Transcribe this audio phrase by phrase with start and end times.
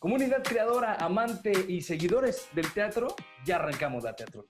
[0.00, 3.08] Comunidad creadora, amante y seguidores del teatro,
[3.44, 4.46] ya arrancamos la teatro.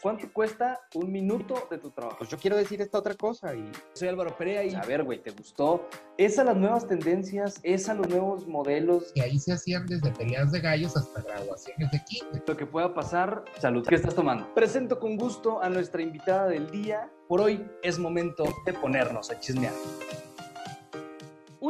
[0.00, 2.16] ¿Cuánto cuesta un minuto de tu trabajo?
[2.20, 3.70] Pues yo quiero decir esta otra cosa y...
[3.92, 5.86] Soy Álvaro Perea y a ver, güey, ¿te gustó?
[6.16, 7.60] ¿Es a las nuevas tendencias?
[7.62, 9.12] ¿Es a los nuevos modelos?
[9.14, 12.42] Y ahí se hacían desde peleas de gallos hasta graduaciones de kinder.
[12.46, 13.86] Lo que pueda pasar, salud.
[13.86, 14.54] ¿Qué estás tomando?
[14.54, 17.10] Presento con gusto a nuestra invitada del día.
[17.28, 19.74] Por hoy es momento de ponernos a chismear.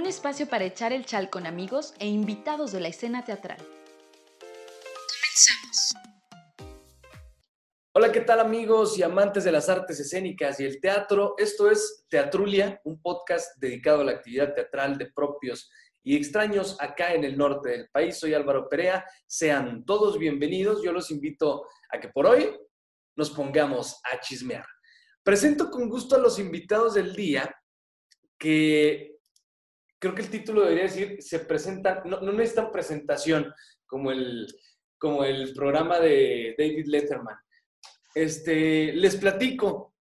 [0.07, 3.59] Un espacio para echar el chal con amigos e invitados de la escena teatral.
[5.11, 5.95] Comenzamos.
[7.93, 11.35] Hola, ¿qué tal amigos y amantes de las artes escénicas y el teatro?
[11.37, 15.69] Esto es Teatrulia, un podcast dedicado a la actividad teatral de propios
[16.05, 18.17] y extraños acá en el norte del país.
[18.17, 19.05] Soy Álvaro Perea.
[19.27, 20.85] Sean todos bienvenidos.
[20.85, 22.57] Yo los invito a que por hoy
[23.17, 24.67] nos pongamos a chismear.
[25.25, 27.53] Presento con gusto a los invitados del día
[28.39, 29.16] que
[30.07, 33.53] creo que el título debería decir, se presentan, no, no necesitan presentación
[33.87, 34.47] como el,
[34.99, 37.37] como el programa de David Letterman.
[38.15, 39.95] Este, les platico,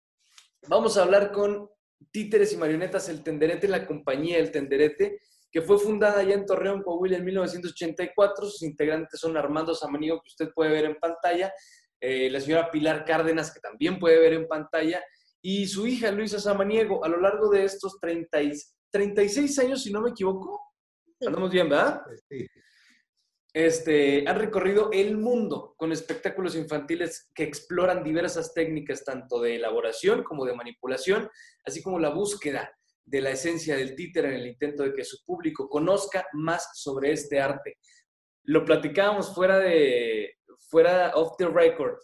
[0.69, 1.71] vamos a hablar con
[2.11, 6.83] Títeres y Marionetas El Tenderete, la compañía El Tenderete, que fue fundada ya en Torreón,
[6.83, 8.47] Coahuila en 1984.
[8.47, 11.53] Sus integrantes son Armando Samaniego, que usted puede ver en pantalla,
[12.01, 15.03] eh, la señora Pilar Cárdenas, que también puede ver en pantalla,
[15.41, 17.05] y su hija Luisa Samaniego.
[17.05, 18.41] A lo largo de estos 30,
[18.93, 20.61] 36 años, si no me equivoco,
[21.21, 22.03] andamos bien, ¿verdad?
[22.29, 22.47] Sí.
[23.55, 30.23] Este, han recorrido el mundo con espectáculos infantiles que exploran diversas técnicas tanto de elaboración
[30.23, 31.29] como de manipulación,
[31.65, 32.73] así como la búsqueda
[33.05, 37.13] de la esencia del títer en el intento de que su público conozca más sobre
[37.13, 37.77] este arte.
[38.45, 40.39] Lo platicábamos fuera de
[40.71, 41.99] fuera off the record.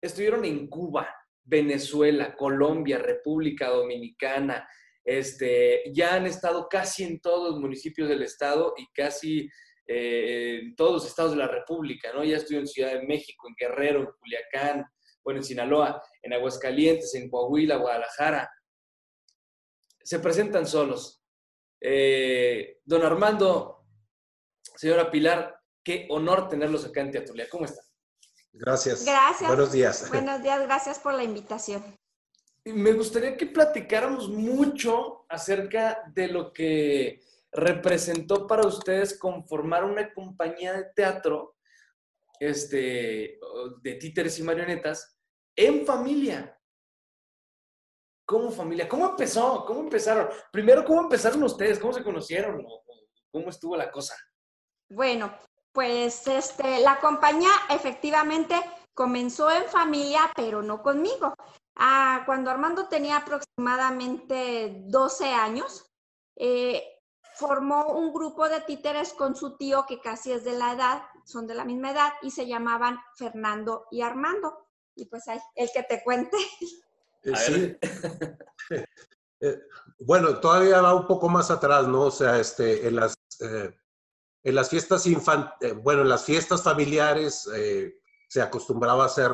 [0.00, 1.08] Estuvieron en Cuba,
[1.42, 4.68] Venezuela, Colombia, República Dominicana,
[5.06, 9.48] este, ya han estado casi en todos los municipios del estado y casi
[9.86, 12.24] eh, en todos los estados de la República, ¿no?
[12.24, 14.84] Ya estuve en Ciudad de México, en Guerrero, en Culiacán,
[15.22, 18.50] bueno, en Sinaloa, en Aguascalientes, en Coahuila, Guadalajara.
[20.02, 21.22] Se presentan solos.
[21.80, 23.86] Eh, don Armando,
[24.74, 27.48] señora Pilar, qué honor tenerlos acá en Teatrulia.
[27.48, 27.84] ¿Cómo están?
[28.52, 29.04] Gracias.
[29.04, 29.48] Gracias.
[29.48, 30.08] Buenos días.
[30.08, 31.96] Buenos días, gracias por la invitación.
[32.66, 37.20] Me gustaría que platicáramos mucho acerca de lo que
[37.52, 41.56] representó para ustedes conformar una compañía de teatro
[42.40, 43.38] este,
[43.82, 45.16] de títeres y marionetas
[45.56, 46.58] en familia.
[48.26, 48.88] ¿Cómo familia?
[48.88, 49.64] ¿Cómo empezó?
[49.64, 50.28] ¿Cómo empezaron?
[50.50, 51.78] Primero, ¿cómo empezaron ustedes?
[51.78, 52.66] ¿Cómo se conocieron?
[53.30, 54.16] ¿Cómo estuvo la cosa?
[54.90, 55.32] Bueno,
[55.70, 58.56] pues este, la compañía efectivamente
[58.92, 61.34] comenzó en familia, pero no conmigo.
[61.76, 65.84] Ah, cuando Armando tenía aproximadamente 12 años,
[66.34, 66.82] eh,
[67.34, 71.46] formó un grupo de títeres con su tío que casi es de la edad, son
[71.46, 74.68] de la misma edad, y se llamaban Fernando y Armando.
[74.94, 76.36] Y pues ahí, el que te cuente.
[77.22, 77.76] Eh, sí.
[79.38, 79.60] Eh,
[79.98, 82.04] bueno, todavía va un poco más atrás, ¿no?
[82.04, 87.46] O sea, este, en las, en las fiestas infantiles, bueno, en las fiestas familiares
[88.36, 89.30] se acostumbraba a hacer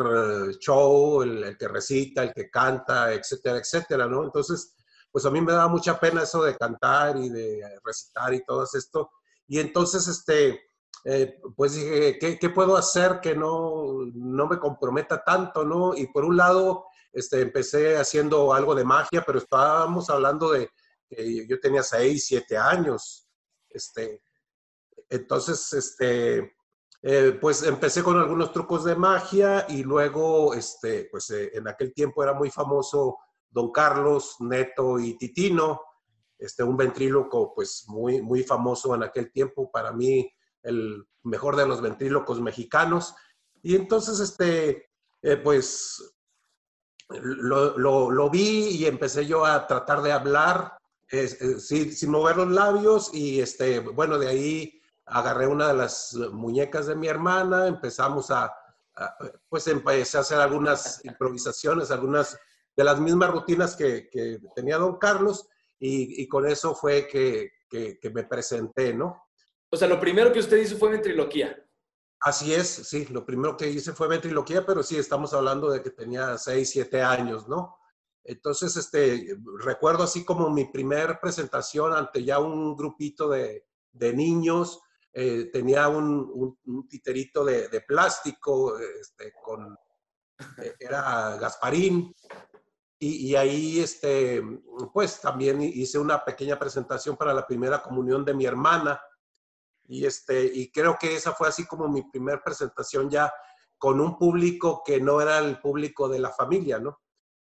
[0.61, 4.23] show, el, el, que recita, el que canta, etcétera, etcétera, ¿no?
[4.23, 4.77] Entonces,
[5.11, 8.63] pues a mí me daba mucha pena eso de cantar y de recitar y todo
[8.63, 9.11] esto.
[9.49, 10.71] Y entonces, este,
[11.05, 15.97] eh, pues dije, ¿qué, ¿qué, puedo hacer que no, no me comprometa tanto, no?
[15.97, 20.71] Y por un lado, este, empecé haciendo algo de magia, pero estábamos hablando de
[21.09, 23.27] que yo tenía 6, 7 años.
[23.69, 24.23] Este,
[25.09, 26.55] entonces, este,
[27.05, 31.93] eh, pues empecé con algunos trucos de magia y luego, este, pues eh, en aquel
[31.93, 33.19] tiempo era muy famoso
[33.51, 35.83] Don Carlos, Neto y Titino,
[36.39, 40.31] este, un ventríloco pues muy, muy famoso en aquel tiempo, para mí
[40.63, 43.17] el mejor de los ventrílocos mexicanos.
[43.63, 44.89] Y entonces, este,
[45.23, 46.15] eh, pues
[47.09, 50.79] lo, lo, lo, vi y empecé yo a tratar de hablar
[51.11, 56.87] sin, sin, mover los labios y este, bueno, de ahí agarré una de las muñecas
[56.87, 58.53] de mi hermana, empezamos a,
[58.97, 59.17] a
[59.49, 62.39] pues empecé a hacer algunas improvisaciones, algunas
[62.77, 67.51] de las mismas rutinas que, que tenía don Carlos y, y con eso fue que,
[67.69, 69.29] que, que, me presenté, ¿no?
[69.71, 71.57] O sea, lo primero que usted hizo fue ventriloquía.
[72.21, 75.91] Así es, sí, lo primero que hice fue ventriloquía, pero sí, estamos hablando de que
[75.91, 77.77] tenía 6, 7 años, ¿no?
[78.25, 84.81] Entonces, este, recuerdo así como mi primer presentación ante ya un grupito de, de niños,
[85.13, 89.77] eh, tenía un, un, un, titerito de, de plástico, este, con,
[90.59, 92.15] eh, era Gasparín,
[92.99, 94.41] y, y, ahí, este,
[94.93, 99.01] pues también hice una pequeña presentación para la primera comunión de mi hermana.
[99.89, 103.33] Y, este, y creo que esa fue así como mi primera presentación ya
[103.77, 107.01] con un público que no era el público de la familia, ¿no?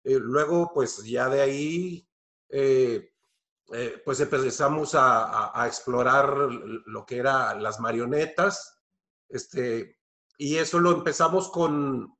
[0.06, 2.10] Eh, luego, pues ya de ahí,
[2.48, 3.12] eh,
[3.71, 8.81] eh, pues empezamos a, explorar lo que eran las marionetas,
[9.30, 10.00] este,
[10.38, 12.18] y eso lo empezamos con,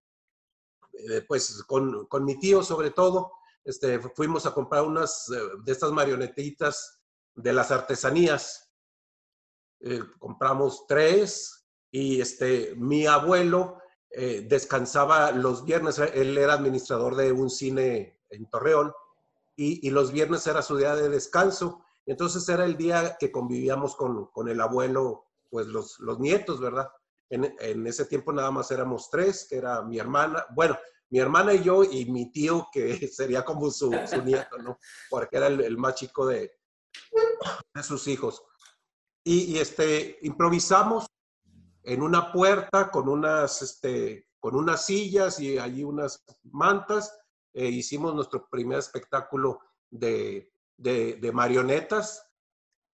[1.27, 5.25] pues con, con, mi tío sobre todo, este, fuimos a comprar unas
[5.63, 7.01] de estas marionetitas
[7.35, 8.71] de las artesanías,
[10.19, 11.63] compramos tres,
[11.93, 13.77] y este, mi abuelo
[14.09, 18.91] eh, descansaba los viernes, él era administrador de un cine en Torreón
[19.55, 21.83] y, los viernes era su día de descanso.
[22.05, 26.89] Entonces era el día que convivíamos con, con el abuelo, pues los, los nietos, ¿verdad?
[27.29, 30.77] En, ese tiempo nada más éramos tres, que era mi hermana, bueno,
[31.09, 34.77] mi hermana y yo y mi tío, que sería como su, su nieto, ¿no?
[35.09, 36.51] Porque era el, el más chico de,
[37.73, 38.44] de sus hijos.
[39.23, 41.07] Y, y, este, improvisamos
[41.83, 47.17] en una puerta con unas, este, con unas sillas y allí unas mantas.
[47.53, 49.59] Eh, hicimos nuestro primer espectáculo
[49.89, 52.27] de, de, marionetas.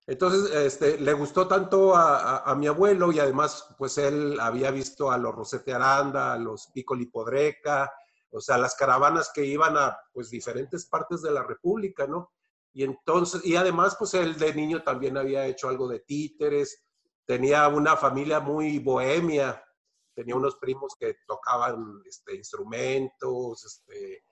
[0.06, 5.12] Entonces, este, le gustó tanto a, a, mi abuelo y además, pues él había visto
[5.12, 7.92] a los Rosete Aranda, a los Piccoli Podreca,
[8.32, 12.32] o sea, las caravanas que iban a, pues, diferentes partes de la República, ¿no?
[12.74, 16.86] Y entonces, y además, pues él de niño también había hecho algo de títeres,
[17.26, 19.64] tenía una familia muy bohemia,
[20.14, 24.24] tenía unos primos que tocaban este, instrumentos, este,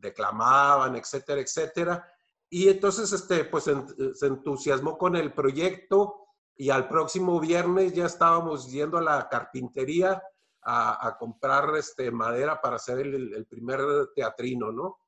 [0.00, 2.08] declamaban, etcétera, etcétera.
[2.48, 6.26] Y entonces, este, pues se entusiasmó con el proyecto
[6.56, 10.22] y al próximo viernes ya estábamos yendo a la carpintería
[10.64, 13.80] a, comprar este, madera para hacer el, primer
[14.14, 14.98] teatrino, ¿no?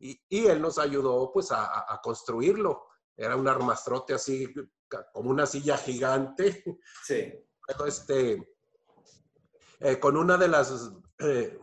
[0.00, 2.86] Y, y, él nos ayudó pues a, a construirlo.
[3.16, 4.52] Era un armastrote así
[5.12, 6.64] como una silla gigante.
[7.04, 7.32] Sí.
[7.86, 8.54] Este,
[9.78, 11.58] eh, con una de las eh,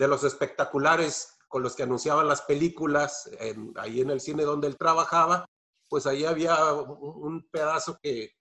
[0.00, 3.28] de los espectaculares con los que anunciaban las películas
[3.76, 5.44] ahí en el cine donde él trabajaba,
[5.90, 8.32] pues ahí había un, pedazo que,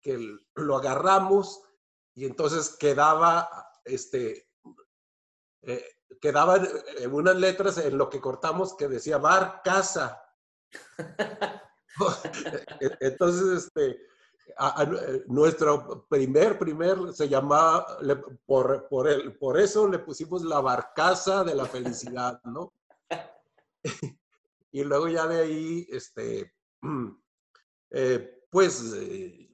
[0.00, 0.16] que,
[0.54, 1.60] lo agarramos
[2.14, 3.50] y entonces quedaba,
[3.84, 4.48] este,
[5.62, 5.84] eh,
[6.20, 6.68] quedaban
[7.10, 10.22] unas letras en lo que cortamos que decía bar casa.
[13.00, 14.00] Entonces, este,
[14.48, 17.98] eh, nuestro primer, primer, se llamaba,
[18.46, 22.72] por, por, el, por eso le pusimos la barcaza de la felicidad, ¿no?
[24.72, 26.54] y luego ya de ahí, este,
[27.90, 29.48] eh, pues, eh,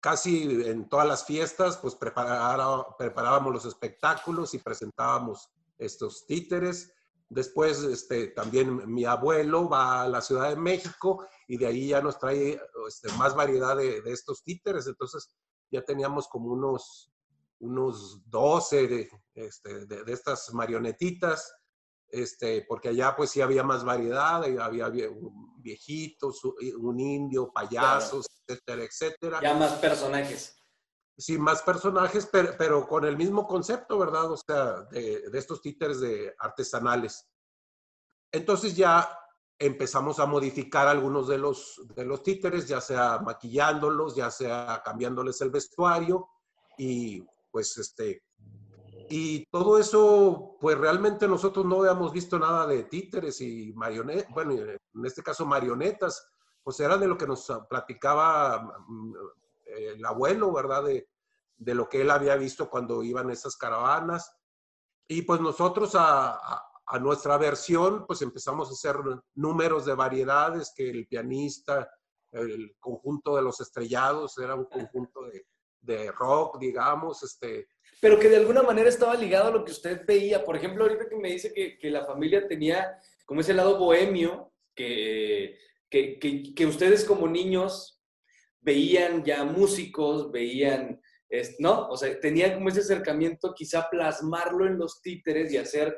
[0.00, 6.92] casi en todas las fiestas, pues preparábamos los espectáculos y presentábamos estos títeres.
[7.28, 12.00] Después, este, también mi abuelo va a la Ciudad de México y de ahí ya
[12.00, 14.86] nos trae este, más variedad de, estos títeres.
[14.86, 15.30] Entonces,
[15.70, 17.12] ya teníamos como unos,
[17.60, 21.54] unos 12 este, de, de, estas marionetitas,
[22.08, 24.90] este, porque allá pues sí había más variedad, había,
[25.58, 26.42] viejitos,
[26.78, 29.40] un indio, payasos, etcétera, etcétera.
[29.42, 30.56] Ya más personajes
[31.16, 34.30] sí, más personajes, pero, con el mismo concepto, ¿verdad?
[34.30, 37.28] O sea, de, estos títeres de artesanales.
[38.32, 39.08] Entonces ya
[39.58, 45.40] empezamos a modificar algunos de los, de los títeres, ya sea maquillándolos, ya sea cambiándoles
[45.40, 46.28] el vestuario
[46.76, 48.22] y pues este,
[49.08, 54.54] y todo eso, pues realmente nosotros no habíamos visto nada de títeres y marionetas, bueno,
[54.54, 56.26] en este caso marionetas,
[56.62, 59.14] pues era de lo que nos platicaba mm,
[59.66, 60.84] el abuelo, ¿verdad?
[60.84, 61.08] De,
[61.56, 64.34] de, lo que él había visto cuando iban esas caravanas.
[65.06, 66.62] Y pues nosotros a, a,
[67.00, 68.96] nuestra versión, pues empezamos a hacer
[69.34, 71.90] números de variedades que el pianista,
[72.32, 75.46] el conjunto de los estrellados, era un conjunto de,
[75.80, 77.68] de rock, digamos, este...
[78.00, 80.44] Pero que de alguna manera estaba ligado a lo que usted veía.
[80.44, 84.52] Por ejemplo, ahorita que me dice que, que la familia tenía como ese lado bohemio,
[84.74, 88.02] que, que, que, que ustedes como niños
[88.60, 91.00] veían ya músicos, veían,
[91.58, 91.88] ¿no?
[91.88, 95.96] O sea, tenían como ese acercamiento, quizá plasmarlo en los títeres y hacer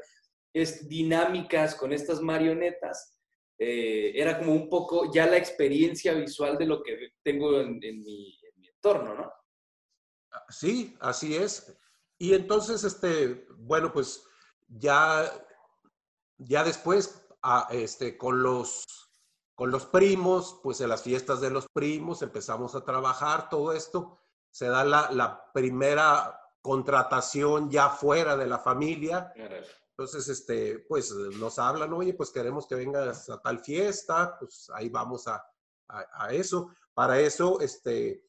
[0.61, 3.19] es, dinámicas con estas marionetas.
[3.59, 8.39] Eh, era como un poco ya la experiencia visual de lo que tengo en, mi,
[8.69, 9.33] entorno, ¿no?
[10.49, 11.77] Sí, así es.
[12.19, 14.25] Y entonces, este, bueno, pues
[14.69, 15.31] ya,
[16.39, 18.85] ya después, ah, este, con los
[19.57, 24.19] con los primos, pues en las fiestas de los primos empezamos a trabajar todo esto.
[24.51, 29.33] Se da la, primera contratación ya fuera de la familia.
[29.99, 34.91] Entonces, este, pues nos hablan, oye, pues queremos que vengas a tal fiesta, pues ahí
[34.91, 35.43] vamos a,
[35.89, 36.69] a, eso.
[36.93, 38.23] Para eso, este,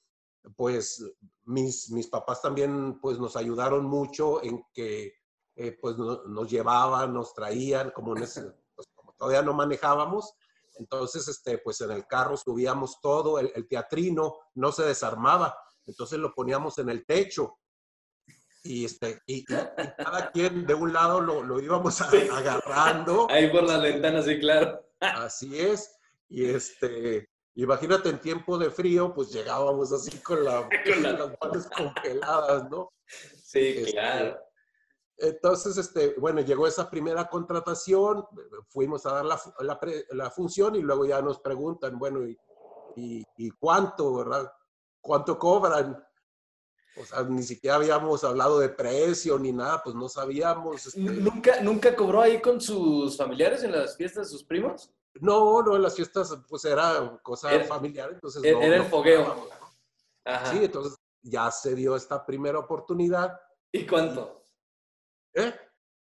[0.55, 1.03] pues
[1.43, 5.15] mis, mis papás también pues nos ayudaron mucho en que
[5.57, 8.43] eh, pues nos llevaban, nos traían, como, en ese,
[8.75, 10.35] pues, como todavía no manejábamos,
[10.75, 15.53] entonces este, pues en el carro subíamos todo, el, el teatrino no se desarmaba,
[15.85, 17.57] entonces lo poníamos en el techo
[18.67, 23.27] y, este, y, cada quien de un lado lo, lo íbamos agarrando.
[23.31, 24.85] Ahí por las ventanas, sí, claro.
[24.99, 25.97] Así es.
[26.27, 30.67] Y este, imagínate en tiempo de frío, pues llegábamos así con, la,
[31.01, 32.91] las manos congeladas, ¿no?
[33.41, 34.37] Sí, este, claro.
[35.19, 38.25] Entonces, este, bueno, llegó esa primera contratación,
[38.67, 39.79] fuimos a dar la, la,
[40.11, 42.37] la función y luego ya nos preguntan, bueno, ¿y,
[42.97, 44.51] y, y cuánto, verdad?
[45.01, 46.06] ¿Cuánto cobran?
[46.99, 50.87] O sea, ni siquiera habíamos hablado de precio ni nada, pues no sabíamos.
[50.87, 54.91] Este ¿Nunca, ¿Nunca cobró ahí con sus familiares en las fiestas de sus primos?
[55.19, 59.49] No, no, en las fiestas pues era cosa familiar, entonces Era, no, era el fogueo.
[60.25, 60.51] Ajá.
[60.51, 63.39] Sí, entonces ya se dio esta primera oportunidad.
[63.71, 64.43] ¿Y cuánto?
[65.33, 65.53] ¿Eh?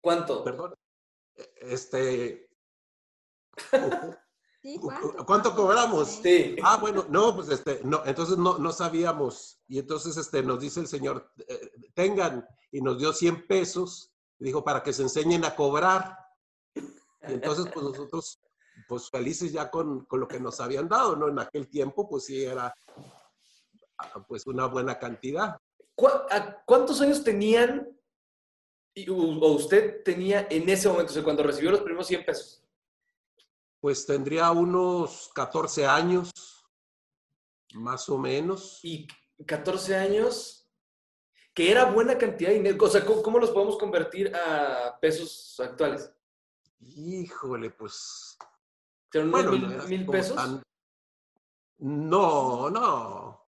[0.01, 0.43] ¿Cuánto?
[0.43, 0.73] Perdón.
[1.55, 2.49] Este,
[4.65, 4.79] Sí,
[5.27, 6.21] ¿Cuánto cobramos?
[6.23, 6.55] Sí.
[6.63, 9.59] Ah, bueno, no, pues este, no, entonces no, no sabíamos.
[9.67, 14.45] Y entonces este, nos dice el señor, eh, tengan, y nos dio 100 pesos, y
[14.45, 16.17] dijo, para que se enseñen a cobrar.
[16.73, 16.81] Y
[17.33, 18.39] entonces, pues nosotros,
[18.87, 21.27] pues felices ya con, con lo que nos habían dado, ¿no?
[21.27, 22.73] En aquel tiempo, pues sí, era
[23.99, 25.57] ah, pues una buena cantidad.
[25.93, 27.87] ¿Cu- a- ¿Cuántos años tenían
[28.95, 29.15] y- o
[29.51, 32.63] usted tenía en ese momento, o sea, cuando recibió los primeros 100 pesos?
[33.85, 36.31] Pues tendría unos 14 años,
[37.75, 38.79] más o menos.
[38.81, 39.05] Y
[39.45, 40.67] 14 años,
[41.53, 42.83] que era buena cantidad de dinero.
[42.83, 46.11] O sea, ¿cómo, cómo los podemos convertir a pesos actuales?
[46.79, 48.35] Híjole, pues
[49.11, 50.35] ¿Serán unos Bueno, mil, mil pesos?
[50.35, 50.63] tan-
[51.77, 53.47] No, no,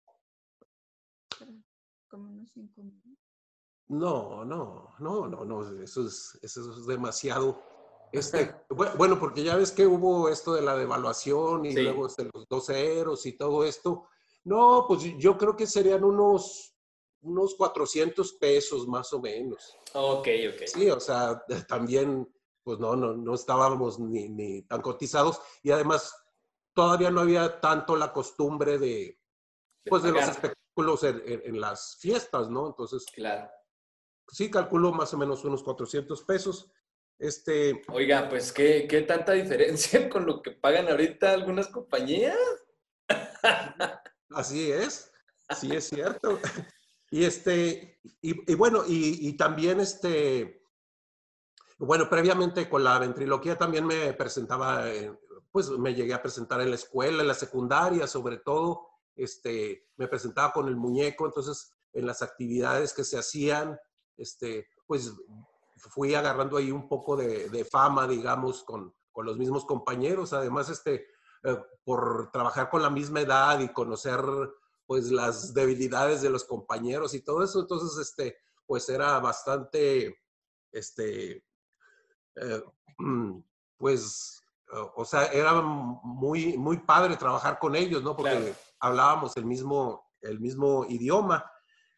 [2.07, 3.17] Como unos cinco mil.
[3.89, 7.69] no, no, no, no, no, eso es, eso es demasiado.
[8.11, 11.81] Este, bu- bueno, porque ya ves que hubo esto de la devaluación y Sí.
[11.81, 14.05] luego de los dos ceros y todo esto.
[14.43, 16.75] No, pues yo creo que serían unos,
[17.21, 19.75] unos 400 pesos más o menos.
[19.93, 20.61] Ok, ok.
[20.65, 22.27] Sí, o sea, también,
[22.63, 26.13] pues no, no, no estábamos ni, ni tan cotizados y además
[26.73, 29.19] todavía no había tanto la costumbre de,
[29.85, 32.67] pues de los espectáculos en, en- en las fiestas, ¿no?
[32.67, 33.49] Entonces, Claro.
[34.27, 36.71] sí, calculo más o menos unos 400 pesos.
[37.21, 42.35] Este, Oiga, pues ¿qué, qué tanta diferencia con lo que pagan ahorita algunas compañías.
[44.31, 45.11] así es,
[45.59, 46.39] sí es cierto.
[47.11, 50.65] Y este, y, y bueno, y, y también este,
[51.77, 55.19] bueno, previamente con la ventriloquía también me presentaba, en-
[55.51, 60.07] pues me llegué a presentar en la escuela, en la secundaria sobre todo, este, me
[60.07, 63.77] presentaba con el muñeco, entonces en las actividades que se hacían,
[64.17, 65.11] este, pues
[65.89, 70.33] fui agarrando ahí un poco de, de fama, digamos, con, con los mismos compañeros.
[70.33, 71.07] Además, este,
[71.43, 74.21] eh, por trabajar con la misma edad y conocer
[74.85, 80.19] pues las debilidades de los compañeros y todo eso, entonces, este, pues era bastante,
[80.71, 81.45] este,
[82.35, 82.63] eh,
[83.77, 88.15] pues, o- o sea, era muy, muy padre trabajar con ellos, ¿no?
[88.15, 88.55] Porque Claro.
[88.79, 91.50] hablábamos el mismo, el mismo idioma.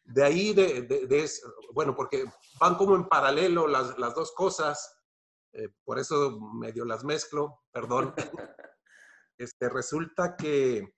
[0.04, 1.30] De ahí, de, de-
[1.72, 2.24] bueno, porque
[2.60, 4.98] van como en paralelo las, las dos cosas,
[5.52, 8.14] eh, por eso medio las mezclo, perdón.
[9.36, 10.94] Este, resulta que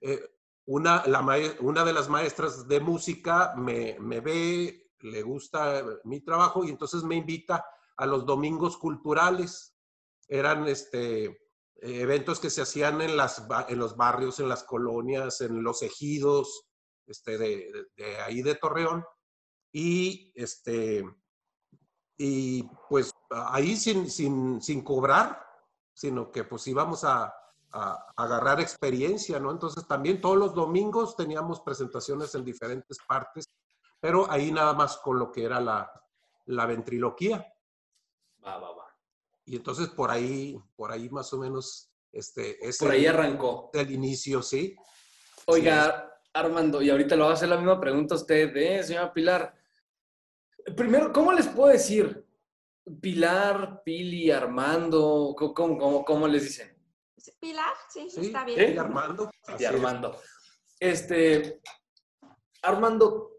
[0.00, 0.28] eh,
[0.66, 1.26] una, la
[1.58, 7.02] una de las maestras de música me, me ve, le gusta mi trabajo y entonces
[7.02, 9.76] me invita a los domingos culturales.
[10.28, 11.36] Eran este,
[11.74, 16.68] eventos que se hacían en, las, en los barrios, en las colonias, en los ejidos
[17.06, 19.04] este, de, de- ahí de Torreón.
[19.72, 21.04] Y, este,
[22.16, 25.44] y pues ahí sin, sin, sin cobrar,
[25.92, 27.34] sino que pues íbamos a,
[27.72, 29.50] a agarrar experiencia, ¿no?
[29.50, 33.46] Entonces también todos los domingos teníamos presentaciones en diferentes partes,
[34.00, 35.90] pero ahí nada más con lo que era la,
[36.46, 37.44] la ventriloquía.
[38.44, 38.84] Va, va, va.
[39.46, 43.70] Y entonces por ahí, por ahí más o menos, este, es Por ahí arrancó.
[43.72, 44.76] el inicio, ¿sí?
[45.46, 49.12] Oiga, Armando, y ahorita le voy a hacer la misma pregunta a usted, ¿eh, señora
[49.12, 49.54] Pilar?
[50.76, 52.26] Primero, ¿cómo les puedo decir?
[53.00, 56.76] Pilar, Pili, Armando, ¿cómo, cómo, cómo les dicen?
[57.40, 58.60] Pilar, sí, Sí, está bien.
[58.60, 58.72] ¿Eh?
[58.74, 59.30] y Armando.
[59.30, 59.70] Sí, así es.
[59.70, 60.20] Armando.
[60.80, 61.60] Este,
[62.62, 63.38] Armando,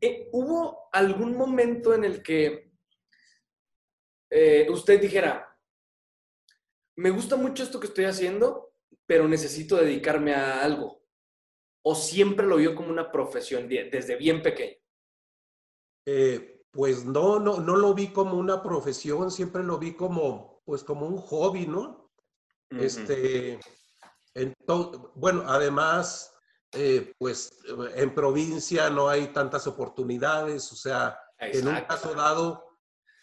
[0.00, 2.72] eh, ¿hubo algún momento en el que
[4.30, 5.56] eh, usted dijera,
[6.96, 8.74] me gusta mucho esto que estoy haciendo,
[9.06, 11.05] pero necesito dedicarme a algo?
[11.88, 14.74] ¿O siempre lo vio como una profesión desde bien pequeño?
[16.04, 20.82] Eh, pues no, no, no lo vi como una profesión, siempre lo vi como, pues
[20.82, 22.12] como un hobby, ¿no?
[22.70, 23.60] Este,
[25.14, 26.34] bueno, además,
[26.72, 27.56] eh, pues
[27.94, 32.64] en provincia no hay tantas oportunidades, o sea, en un caso dado,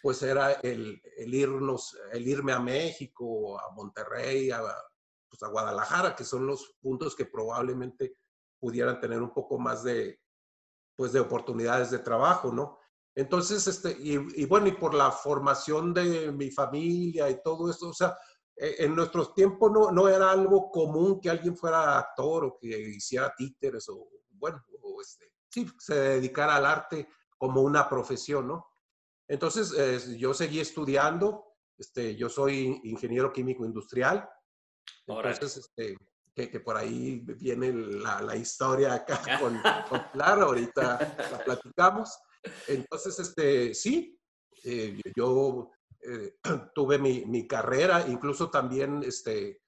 [0.00, 4.62] pues era el, irnos, el irme a México, a Monterrey, a,
[5.28, 8.23] pues a Guadalajara, que son los puntos que probablemente
[8.64, 10.18] pudieran tener un poco más de,
[10.96, 12.78] pues de oportunidades de trabajo, ¿no?
[13.14, 17.92] Entonces, este, y, bueno, y por la formación de mi familia y todo eso, o
[17.92, 18.16] sea,
[18.56, 22.68] e, en nuestros tiempos no, no era algo común que alguien fuera actor o que
[22.68, 27.06] hiciera títeres o, bueno, o este, sí, se dedicara al arte
[27.36, 28.66] como una profesión, ¿no?
[29.28, 31.44] Entonces, eh, yo seguí estudiando,
[31.76, 34.26] este, yo soy ingeniero químico industrial,
[35.06, 35.98] entonces, este,
[36.34, 42.18] que, que, por ahí viene la, la historia acá con, con Clara, ahorita la platicamos.
[42.68, 44.18] Entonces, este, sí,
[44.64, 46.36] eh, yo eh,
[46.74, 49.60] tuve mi, mi, carrera, incluso también, este,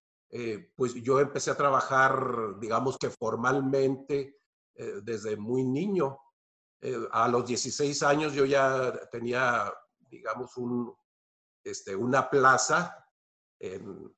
[0.75, 4.41] pues yo empecé a trabajar, digamos que formalmente,
[4.75, 6.19] desde muy niño.
[6.83, 9.73] Eh, a los 16 años yo ya tenía,
[10.11, 10.95] digamos, un,
[11.65, 13.05] este, una plaza
[13.59, 14.15] en,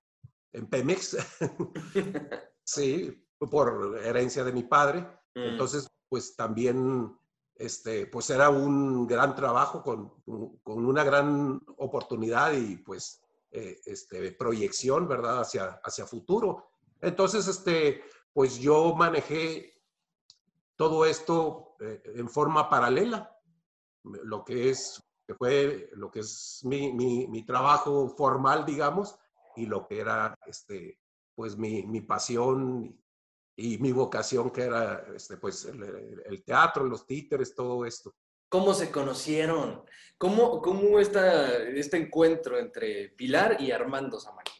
[0.53, 1.17] en Pemex,
[2.65, 5.01] sí, por herencia de mi padre.
[5.35, 5.51] Mm.
[5.51, 7.17] Entonces, pues también,
[7.55, 10.23] este, pues era un gran trabajo con,
[10.63, 15.41] con una gran oportunidad y pues eh, este, proyección, ¿verdad?
[15.41, 16.71] Hacia, hacia futuro.
[17.01, 18.03] Entonces, este,
[18.33, 19.83] pues yo manejé
[20.77, 23.35] todo esto eh, en forma paralela,
[24.05, 29.19] lo que es, que fue, lo que es mi, mi, mi, trabajo formal, digamos,
[29.59, 30.99] y lo que era, este,
[31.35, 32.99] pues, mi, mi pasión
[33.57, 38.15] y, mi vocación, que era, este, pues, el, teatro, los títeres, todo esto.
[38.49, 39.85] ¿Cómo se conocieron?
[40.17, 44.53] ¿Cómo, cómo está este encuentro entre Pilar y Armando Samayo?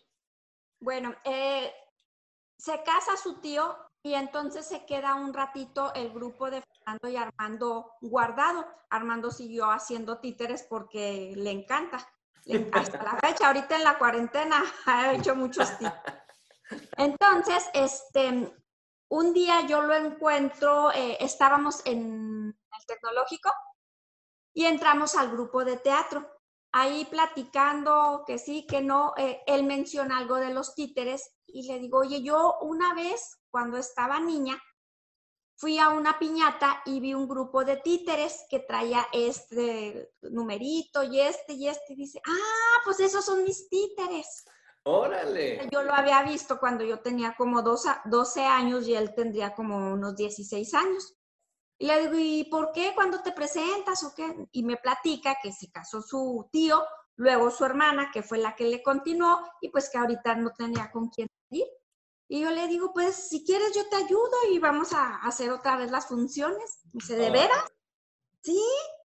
[0.81, 1.73] Bueno, eh,
[2.59, 7.17] se casa su tío y entonces se queda un ratito el grupo de Fernando y
[7.17, 8.67] Armando guardado.
[8.91, 12.07] Armando siguió haciendo títeres porque le encanta.
[12.73, 16.23] Hasta la fecha, ahorita en la cuarentena, ha hecho muchos títeres.
[16.97, 18.53] Entonces, este,
[19.09, 23.51] un día yo lo encuentro, eh, estábamos en el tecnológico
[24.53, 26.29] y entramos al grupo de teatro.
[26.73, 31.79] Ahí platicando que sí, que no, eh, él menciona algo de los títeres y le
[31.79, 34.61] digo, oye, yo una vez cuando estaba niña,
[35.59, 41.21] fui a una piñata y vi un grupo de títeres que traía este numerito y
[41.21, 44.45] este y este y dice, ah, pues esos son mis títeres.
[44.85, 45.69] Órale.
[45.73, 50.15] Yo lo había visto cuando yo tenía como 12 años y él tendría como unos
[50.15, 51.17] 16 años.
[51.77, 52.93] Y le digo, ¿y por qué?
[52.95, 54.49] ¿Cuándo te presentas o qué?
[54.53, 56.85] Y me platica que se casó su tío,
[57.17, 60.89] luego su hermana, que fue la que le continuó, y pues que ahorita no tenía
[60.93, 61.67] con quién ir.
[62.31, 65.77] Y yo le digo, pues si quieres yo te ayudo y vamos a hacer otra
[65.77, 66.81] vez las funciones.
[66.93, 67.65] Dice, ¿de veras?
[68.43, 68.63] ¿Sí?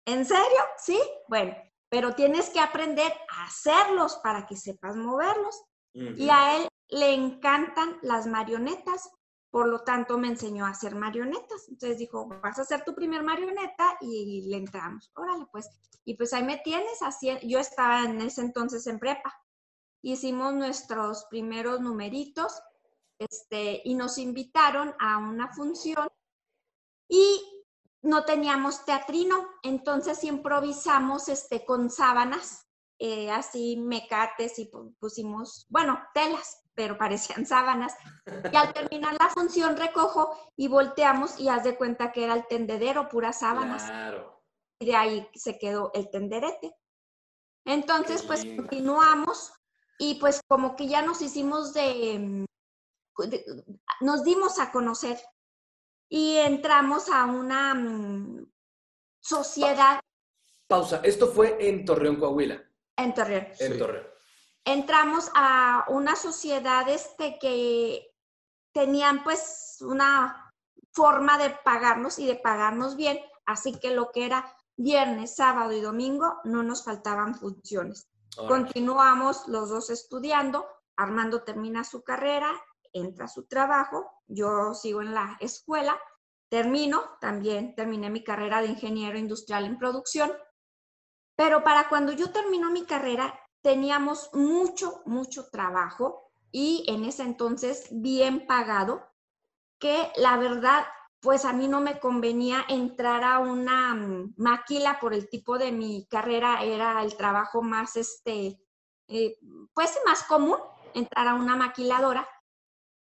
[0.04, 0.60] ¿En serio?
[0.78, 0.98] Sí.
[1.28, 1.54] Bueno,
[1.88, 5.60] pero tienes que aprender a hacerlos para que sepas moverlos.
[5.92, 9.10] Y a él le encantan las marionetas,
[9.50, 11.68] por lo tanto me enseñó a hacer marionetas.
[11.68, 15.10] Entonces dijo, vas a hacer tu primer marioneta y le entramos.
[15.16, 15.68] Órale, pues.
[16.04, 19.34] Y pues ahí me tienes, así, yo estaba en ese entonces en prepa.
[20.00, 22.62] Hicimos nuestros primeros numeritos
[23.20, 26.08] este, y nos invitaron a una función
[27.06, 27.42] y
[28.02, 32.66] no teníamos teatrino, entonces improvisamos este, con sábanas,
[32.98, 37.94] eh, así mecates y pusimos, bueno, telas, pero parecían sábanas.
[38.50, 42.46] Y al terminar la función recojo y volteamos y haz de cuenta que era el
[42.46, 43.84] tendedero, puras sábanas.
[44.78, 46.74] Y de ahí se quedó el tenderete.
[47.66, 49.52] Entonces, pues continuamos
[49.98, 52.46] y pues como que ya nos hicimos de,
[54.00, 55.18] nos dimos a conocer
[56.08, 58.50] y entramos a una mm,
[59.20, 60.00] sociedad.
[60.66, 62.62] Pausa, esto fue en Torreón, Coahuila.
[62.96, 63.46] En Torreón.
[63.58, 64.06] En Torreón.
[64.64, 68.14] Entramos a una sociedad este, que
[68.72, 70.52] tenían pues una
[70.92, 75.80] forma de pagarnos y de pagarnos bien, así que lo que era viernes, sábado y
[75.80, 78.08] domingo no nos faltaban funciones.
[78.36, 82.52] Continuamos los dos estudiando, Armando termina su carrera
[82.92, 85.98] entra a su trabajo, yo sigo en la escuela,
[86.48, 90.32] termino, también terminé mi carrera de ingeniero industrial en producción,
[91.36, 97.86] pero para cuando yo termino mi carrera teníamos mucho, mucho trabajo y en ese entonces
[97.90, 99.06] bien pagado,
[99.78, 100.84] que la verdad,
[101.20, 105.72] pues a mí no me convenía entrar a una mm, máquina por el tipo de
[105.72, 108.60] mi carrera, era el trabajo más, este,
[109.08, 109.38] eh,
[109.72, 110.58] pues más común,
[110.94, 112.26] entrar a una maquiladora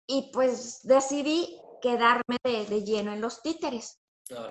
[0.07, 3.97] y pues decidí quedarme de, lleno en los títeres.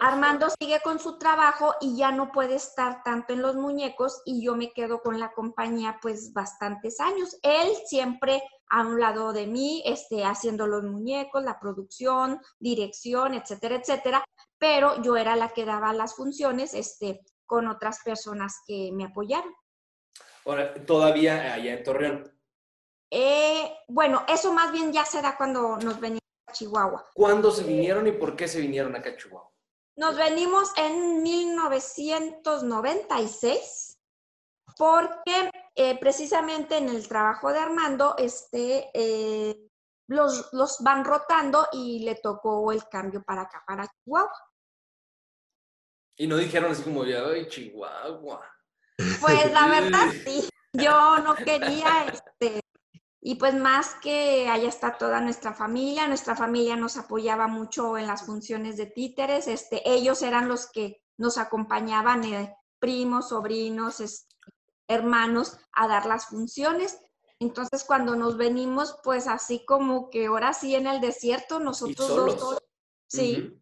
[0.00, 4.44] Armando sigue con su trabajo y ya no puede estar tanto en los muñecos y
[4.44, 7.38] yo me quedo con la compañía pues bastantes años.
[7.42, 13.76] Él siempre a un lado de mí, este, haciendo los muñecos, la producción, dirección, etcétera,
[13.76, 14.24] etcétera,
[14.58, 19.52] pero yo era la que daba las funciones este, con otras personas que me apoyaron.
[20.44, 22.39] Ahora, todavía allá en Torreón.
[23.10, 27.10] Eh, bueno, eso más bien ya se da cuando nos venimos a Chihuahua.
[27.14, 29.50] ¿Cuándo se vinieron y por qué se vinieron acá a Chihuahua?
[29.96, 33.98] Nos venimos en 1996
[34.76, 39.68] porque eh, precisamente en el trabajo de Armando este, eh,
[40.08, 44.32] los, los van rotando y le tocó el cambio para acá, para Chihuahua.
[46.16, 48.40] Y no dijeron así como, ya, ay, Chihuahua.
[49.20, 52.60] Pues la verdad sí, yo no quería este,
[53.22, 58.06] y pues más que allá está toda nuestra familia, nuestra familia nos apoyaba mucho en
[58.06, 64.26] las funciones de títeres, este, ellos eran los que nos acompañaban, eh, primos, sobrinos,
[64.88, 66.98] hermanos, a dar las funciones.
[67.38, 72.58] Entonces cuando nos venimos, pues así como que ahora sí en el desierto, nosotros dos,
[73.06, 73.56] sí.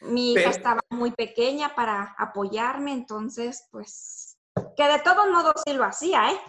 [0.00, 4.36] Mi hija estaba muy pequeña para apoyarme, entonces pues
[4.76, 6.40] que de todos modos sí lo hacía, ¿eh?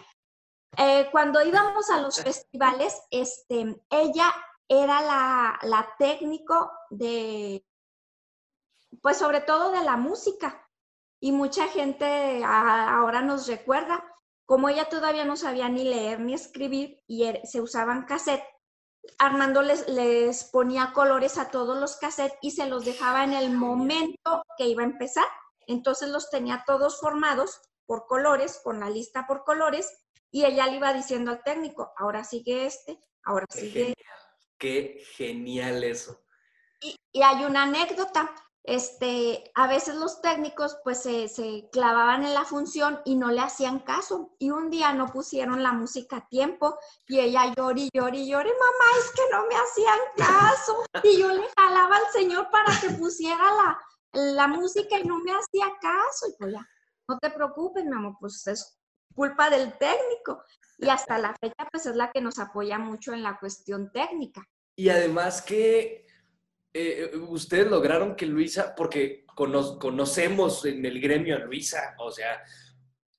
[0.76, 4.32] Eh, cuando íbamos a los festivales, este, ella
[4.68, 5.00] era
[5.62, 7.64] la, técnico de,
[9.02, 10.68] pues sobre todo de la música.
[11.20, 14.04] Y mucha gente ahora nos recuerda,
[14.46, 18.44] como ella todavía no sabía ni leer ni escribir y er, se usaban cassette,
[19.18, 23.50] Armando les, les ponía colores a todos los cassettes y se los dejaba en el
[23.50, 25.24] momento que iba a empezar.
[25.66, 29.90] Entonces los tenía todos formados por colores, con la lista por colores,
[30.30, 34.04] y ella le iba diciendo al técnico, ahora sigue este, ahora sigue este.
[34.58, 36.20] Qué genial eso.
[36.80, 38.30] Y, hay una anécdota,
[38.64, 43.80] este, a veces los técnicos pues se, clavaban en la función y no le hacían
[43.80, 44.34] caso.
[44.38, 48.28] Y un día no pusieron la música a tiempo y ella lloró y lloró y
[48.28, 50.84] lloró, mamá, es que no me hacían caso.
[51.04, 53.78] Y yo le jalaba al señor para que pusiera la,
[54.12, 56.26] la música y no me hacía caso.
[56.28, 56.68] Y pues ya,
[57.08, 58.77] no te preocupes, mi amor, pues es
[59.18, 60.44] culpa del técnico.
[60.78, 64.48] Y hasta la fecha, pues es la que nos apoya mucho en la cuestión técnica.
[64.76, 66.06] Y además que
[66.72, 72.40] eh, ustedes lograron que Luisa, porque conocemos en el gremio a Luisa, o sea,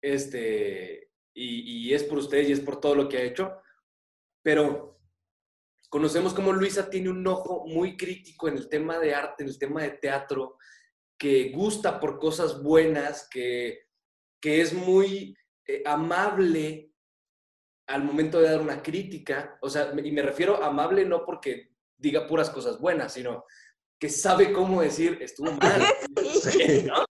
[0.01, 3.61] este, y, y, es por ustedes y es por todo lo que ha hecho,
[4.41, 4.99] pero
[5.89, 9.59] conocemos como Luisa tiene un ojo muy crítico en el tema de arte, en el
[9.59, 10.57] tema de teatro,
[11.17, 13.87] que gusta por cosas buenas, que,
[14.41, 15.35] que es muy
[15.71, 16.91] eh, amable
[17.87, 22.27] al momento de dar una crítica, o sea, y me refiero amable no porque diga
[22.27, 23.45] puras cosas buenas, sino
[23.99, 25.81] que sabe cómo decir estuvo mal.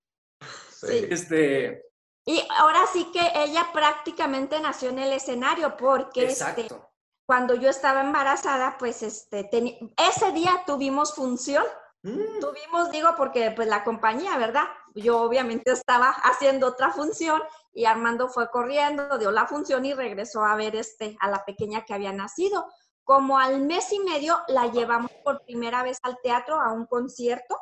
[0.79, 0.87] Sí.
[0.87, 1.07] sí.
[1.09, 1.83] Este,
[2.25, 6.67] y ahora sí que ella prácticamente nació en el escenario porque este,
[7.25, 9.49] cuando yo estaba embarazada, pues este,
[9.97, 11.63] ese día tuvimos función.
[12.03, 12.39] Mm.
[12.39, 14.63] Tuvimos, digo, porque pues la compañía, ¿verdad?
[14.95, 17.41] Yo obviamente estaba haciendo otra función
[17.73, 21.83] y Armando fue corriendo, dio la función y regresó a ver este, a la pequeña
[21.83, 22.65] que había nacido.
[23.03, 27.57] Como al mes y medio la llevamos por primera vez al teatro, a un concierto,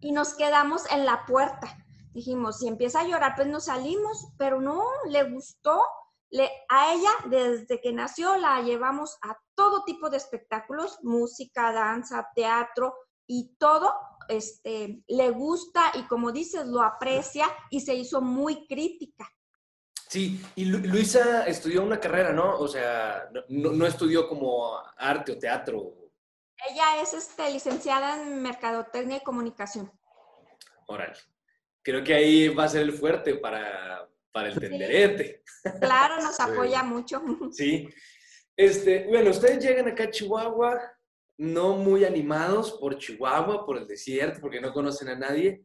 [0.00, 1.78] y nos quedamos en la puerta.
[2.12, 5.80] Dijimos, si empieza a llorar, pues nos salimos, pero no, le gustó.
[6.30, 12.28] Le, a ella, desde que nació, la llevamos a todo tipo de espectáculos, música, danza,
[12.34, 12.94] teatro
[13.32, 13.94] y todo,
[14.28, 19.32] este, le gusta y como dices, lo aprecia y se hizo muy crítica.
[20.08, 22.58] Sí, y Luisa estudió una carrera, ¿no?
[22.58, 25.94] O sea, no, estudió como arte o teatro.
[26.68, 29.92] Ella es este, licenciada en Mercadotecnia y Comunicación.
[30.86, 31.14] Órale.
[31.82, 35.44] Creo que ahí va a ser el fuerte para, para el tenderete.
[35.80, 37.22] Claro, nos apoya mucho.
[37.52, 37.88] Sí.
[38.56, 40.80] Este, bueno, ustedes llegan acá a Chihuahua,
[41.40, 45.64] no muy animados por Chihuahua, por el desierto, porque no conocen a nadie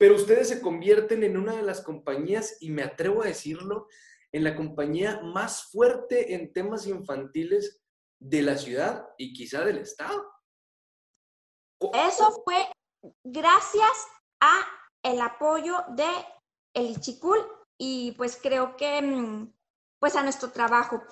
[0.00, 3.86] pero ustedes se convierten en una de las compañías, y me atrevo a decirlo,
[4.32, 7.82] en la compañía más fuerte en temas infantiles
[8.18, 10.32] de la ciudad y quizá del estado.
[11.92, 12.66] Eso fue
[13.22, 14.06] gracias
[14.40, 14.62] a
[15.02, 16.08] el apoyo de
[16.74, 17.38] el Chicul
[17.78, 19.52] y pues creo que mm,
[19.98, 21.02] pues a nuestro trabajo.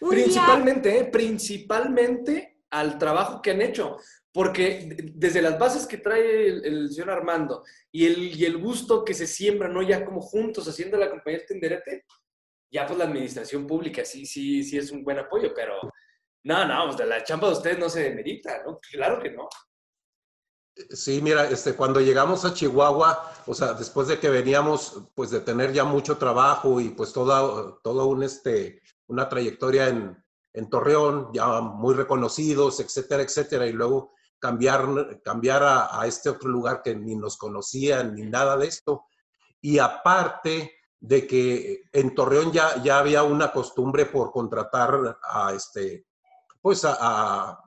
[0.00, 1.04] Principalmente, ¿eh?
[1.04, 3.96] principalmente al trabajo que han hecho.
[4.32, 9.14] Porque desde las bases que trae el, señor Armando y el, y el, gusto que
[9.14, 9.80] se siembra, ¿no?
[9.80, 12.04] Ya como juntos haciendo la compañía Tenderete,
[12.70, 15.80] ya pues la administración pública sí, sí, sí es un buen apoyo, pero
[16.44, 18.78] no, no, pues, la chamba de ustedes no se demerita, ¿no?
[18.78, 19.48] Claro que no.
[20.90, 25.40] Sí, mira, este, cuando llegamos a Chihuahua, o sea, después de que veníamos, pues, de
[25.40, 31.30] tener ya mucho trabajo y pues toda, toda un, este, una trayectoria en, en Torreón,
[31.32, 36.94] ya muy reconocidos, etcétera, etcétera, y luego cambiar, cambiar a, a, este otro lugar que
[36.94, 39.04] ni nos conocían ni nada de esto.
[39.60, 46.06] Y aparte de que en Torreón ya, ya había una costumbre por contratar a este,
[46.60, 47.60] pues a,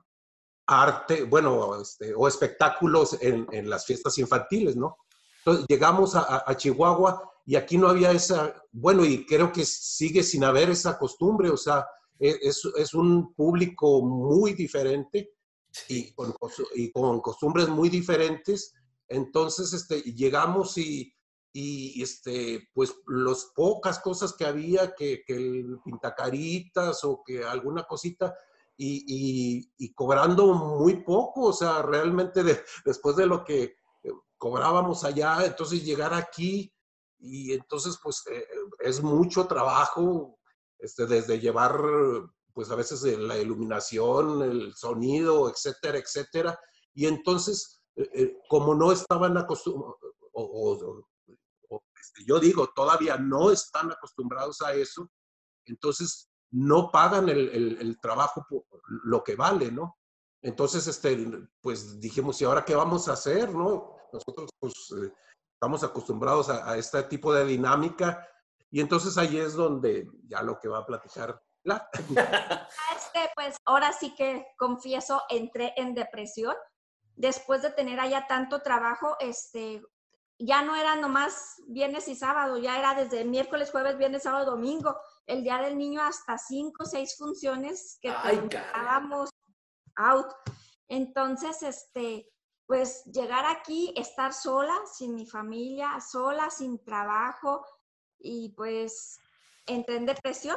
[0.66, 4.98] arte, bueno, este, o espectáculos en, en, las fiestas infantiles, ¿no?
[5.38, 10.22] Entonces llegamos a, a, Chihuahua y aquí no había esa, bueno, y creo que sigue
[10.22, 11.84] sin haber esa costumbre, o sea,
[12.16, 15.32] e, es, es un público muy diferente
[15.88, 16.32] y con,
[16.76, 18.72] y con costumbres muy diferentes.
[19.08, 21.12] Entonces, este, llegamos y,
[21.52, 27.82] y este, pues las pocas cosas que había, que, que el pintacaritas o que alguna
[27.82, 28.32] cosita,
[28.76, 32.44] y, y, cobrando muy poco, o sea, realmente
[32.84, 36.72] después de lo que eh, cobrábamos allá, entonces llegar aquí
[37.20, 38.46] y entonces pues eh,
[38.80, 40.38] es mucho trabajo,
[40.78, 41.80] este, desde llevar
[42.52, 46.58] pues a veces la iluminación, el sonido, etcétera, etcétera.
[46.94, 49.96] Y entonces, eh, eh, como no estaban acostumbrados,
[50.32, 51.06] o,
[52.00, 55.10] este, yo digo, todavía no están acostumbrados a eso,
[55.66, 58.64] entonces no pagan el, trabajo por
[59.04, 59.96] lo que vale, ¿no?
[60.42, 61.28] Entonces, este,
[61.60, 63.96] pues dijimos, ¿y ahora qué vamos a hacer, no?
[64.12, 65.12] Nosotros, pues, eh,
[65.60, 68.26] estamos acostumbrados a, a, este tipo de dinámica
[68.70, 74.14] y entonces ahí es donde ya lo que va a platicar este, pues ahora sí
[74.14, 76.54] que confieso, entré en depresión.
[77.16, 79.82] Después de tener allá tanto trabajo, este,
[80.38, 84.96] ya no era nomás viernes y sábado, ya era desde miércoles, jueves, viernes, sábado, domingo.
[85.26, 89.28] El día del niño hasta cinco, seis funciones que estábamos
[89.96, 90.32] out.
[90.88, 92.32] Entonces, este,
[92.70, 97.66] pues llegar aquí, estar sola, sin mi familia, sola, sin trabajo,
[98.16, 99.18] y pues
[99.66, 100.56] entré en depresión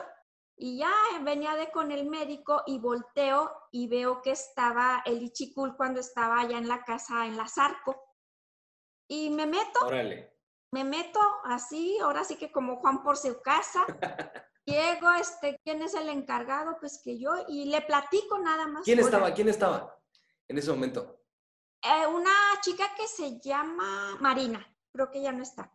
[0.55, 5.75] y ya venía de con el médico y volteo y veo que estaba el Ichicul
[5.75, 7.99] cuando estaba allá en la casa en la Zarco.
[9.07, 9.83] Y me meto.
[9.83, 10.37] Órale.
[10.71, 13.87] Me meto así, ahora sí que como Juan por su casa.
[14.65, 16.77] Llego, este, ¿quién es el encargado?
[16.79, 18.83] Pues que yo, y le platico nada más.
[18.83, 19.33] ¿Quién estaba?
[19.33, 19.99] ¿Quién estaba
[20.47, 21.22] en ese momento?
[21.83, 25.69] Eh, una chica que se llama Marina, creo que ya no está.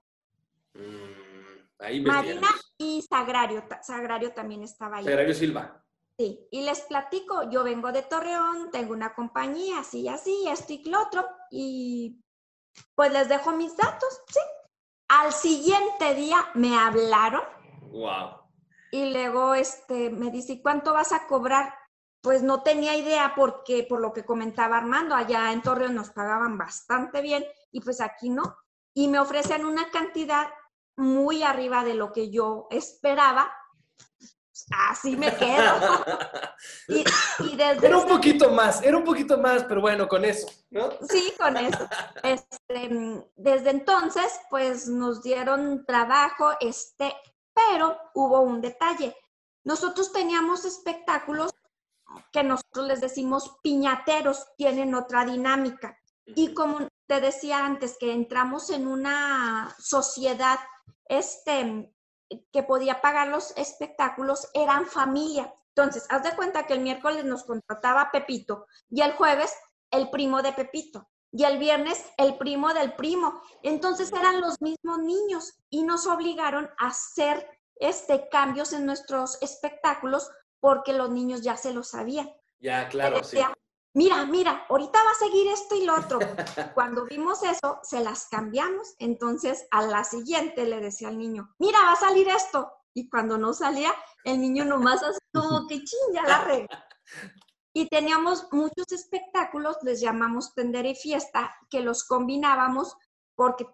[0.75, 2.03] Mm.
[2.07, 5.05] Marina y Sagrario, Sagrario también estaba ahí.
[5.05, 5.85] Sagrario Silva.
[6.19, 10.73] Sí, y les platico, yo vengo de Torreón, tengo una compañía, así y así, esto
[10.73, 12.21] y lo otro, y
[12.97, 14.41] pues les dejo mis datos, sí.
[15.09, 17.43] Al siguiente día me hablaron.
[17.93, 18.43] Wow.
[18.91, 21.73] Y luego este, me dice, ¿cuánto vas a cobrar?
[22.29, 26.59] Pues no tenía idea porque por lo que comentaba Armando, allá en Torreón nos pagaban
[26.59, 28.55] bastante bien y pues aquí no.
[28.93, 30.47] Y me ofrecen una cantidad
[30.95, 33.51] muy arriba de lo que yo esperaba.
[34.91, 35.73] Así me quedo.
[36.89, 37.03] y,
[37.59, 40.91] era un poquito más, era un poquito más, pero bueno, con eso, ¿no?
[41.09, 41.89] Sí, con eso.
[42.23, 47.11] Este, desde entonces, pues nos dieron trabajo, este,
[47.55, 49.17] pero hubo un detalle.
[49.65, 51.53] Nosotros teníamos espectáculos
[52.33, 55.99] que nosotros les decimos piñateros, tienen otra dinámica.
[56.25, 60.59] Y como te decía antes, que entramos en una sociedad
[61.07, 61.93] este,
[62.53, 65.53] que podía pagar los espectáculos eran familia.
[65.75, 69.55] Entonces, haz de cuenta que el miércoles nos contrataba Pepito y el jueves
[69.91, 73.41] el primo de Pepito y el viernes el primo del primo.
[73.63, 80.31] Entonces eran los mismos niños y nos obligaron a hacer este, cambios en nuestros espectáculos
[80.61, 82.31] porque los niños ya se lo sabían.
[82.61, 83.39] Ya, claro, sí
[83.99, 86.19] mira, mira, ahorita va a seguir esto y lo otro.
[86.75, 88.95] Cuando vimos eso, se las cambiamos.
[88.99, 92.73] Entonces, a la siguiente le decía al niño, mira, va a salir esto.
[92.95, 93.93] Y cuando no salía,
[94.25, 96.89] el niño nomás así como que ching, ya la regla.
[97.73, 102.97] Y teníamos muchos espectáculos, les llamamos tender y fiesta, que los combinábamos
[103.39, 103.69] porque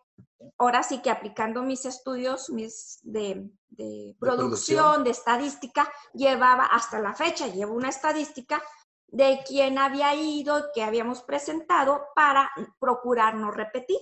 [0.59, 7.15] ahora sí que aplicando mis estudios mis de, de producción, de estadística, llevaba hasta la
[7.15, 8.63] fecha, llevo una estadística
[9.07, 13.99] de quién había ido, que habíamos presentado para procurar no repetir.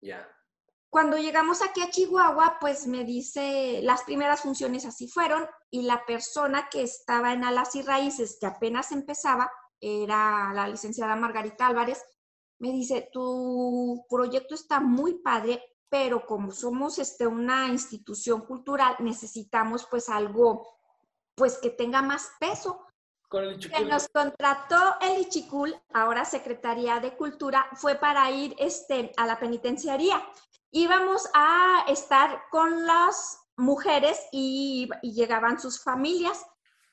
[0.00, 0.28] Ya.
[0.88, 6.04] cuando llegamos aquí a Chihuahua, pues me dice, las primeras funciones así fueron y la
[6.06, 12.04] persona que estaba en Alas y Raíces, que apenas empezaba, era la licenciada Margarita Álvarez,
[12.62, 19.84] me dice, tu proyecto está muy padre, pero como somos este, una institución cultural, necesitamos
[19.90, 20.62] pues algo
[21.34, 22.86] pues que tenga más peso.
[23.28, 29.10] Con el que nos contrató el Ichicul, ahora Secretaría de Cultura, fue para ir este,
[29.16, 30.22] a la penitenciaría.
[30.70, 36.46] Íbamos a estar con las mujeres y, y llegaban sus familias.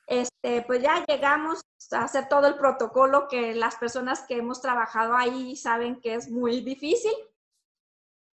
[0.08, 1.60] Este, pues ya llegamos
[1.92, 6.60] hacer todo el protocolo que las personas que hemos trabajado ahí saben que es muy
[6.60, 7.12] difícil.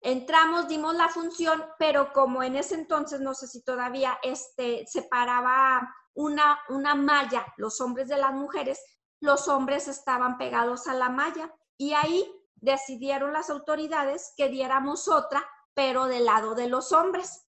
[0.02, 5.94] Entramos, dimos la función, pero como en ese entonces, no sé si todavía, este, separaba
[6.14, 8.84] una, una malla, los hombres de las mujeres,
[9.20, 15.44] los hombres estaban pegados a la malla y ahí decidieron las autoridades que diéramos otra,
[15.74, 17.48] pero del lado de los hombres.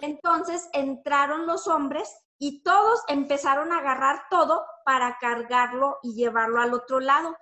[0.00, 6.74] Entonces entraron los hombres y todos empezaron a agarrar todo para cargarlo y llevarlo al
[6.74, 7.36] otro lado.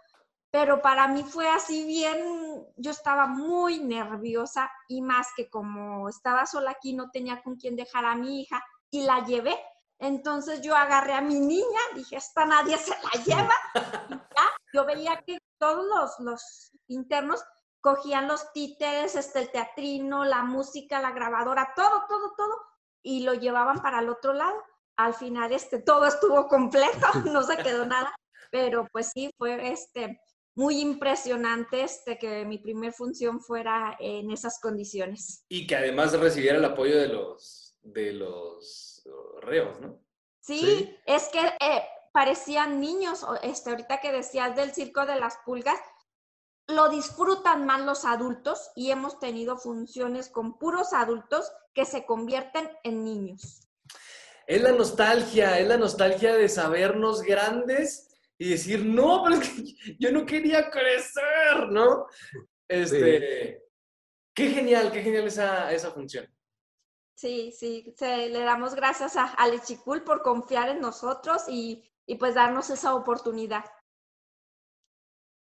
[0.51, 6.47] Pero para mí fue así bien, yo estaba muy nerviosa y más que como estaba
[6.47, 9.59] sola aquí, no tenía con quién dejar a mi hija y la llevé.
[9.99, 13.55] Entonces yo agarré a mi niña, dije, esta nadie se la lleva.
[13.75, 17.45] Ya, yo veía que todos los, los internos
[17.81, 22.61] cogían los títeres, este, el teatrino, la música, la grabadora, todo, todo, todo,
[23.03, 24.57] y lo llevaban para el otro lado.
[24.97, 28.15] Al final, este, todo estuvo completo, no se quedó nada,
[28.51, 30.21] pero pues sí, fue este,
[30.55, 35.45] muy impresionante este, que mi primer función fuera en esas condiciones.
[35.49, 39.03] Y que además recibiera el apoyo de los, de los
[39.41, 40.01] reos, ¿no?
[40.41, 45.81] Sí, es que eh, parecían niños, este, ahorita que decías del circo de las pulgas,
[46.67, 52.71] lo disfrutan más los adultos y hemos tenido funciones con puros adultos que se convierten
[52.85, 53.61] en niños.
[54.47, 59.97] Es la nostalgia, es la nostalgia de sabernos grandes y decir, no, pero es que
[59.99, 62.07] yo no quería crecer, ¿no?
[62.69, 63.65] Este,
[64.35, 66.27] Qué genial, qué genial esa, esa función.
[67.17, 72.69] Sí, sí, le damos gracias a Alechicul por confiar en nosotros y, y pues darnos
[72.71, 73.65] esa oportunidad.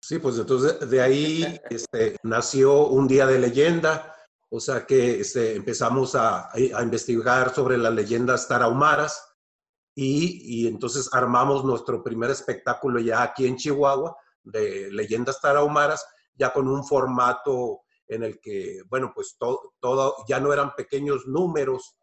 [0.03, 4.14] Sí, pues entonces de ahí este, nació un día de leyenda,
[4.51, 9.23] o sea que este, empezamos a, a, investigar sobre las leyendas tarahumaras
[9.95, 16.53] y, y, entonces armamos nuestro primer espectáculo ya aquí en Chihuahua de leyendas tarahumaras, ya
[16.53, 21.97] con un formato en el que, bueno, pues todo, todo ya no eran pequeños números,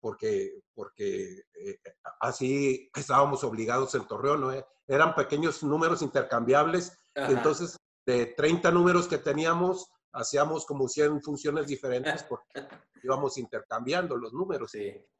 [0.00, 1.78] porque, porque eh,
[2.20, 4.52] así estábamos obligados en Torreón, ¿no?
[4.88, 12.22] eran pequeños números intercambiables entonces, de 30 números que teníamos, hacíamos como 100 funciones diferentes
[12.28, 12.66] porque
[13.02, 14.72] íbamos intercambiando los números.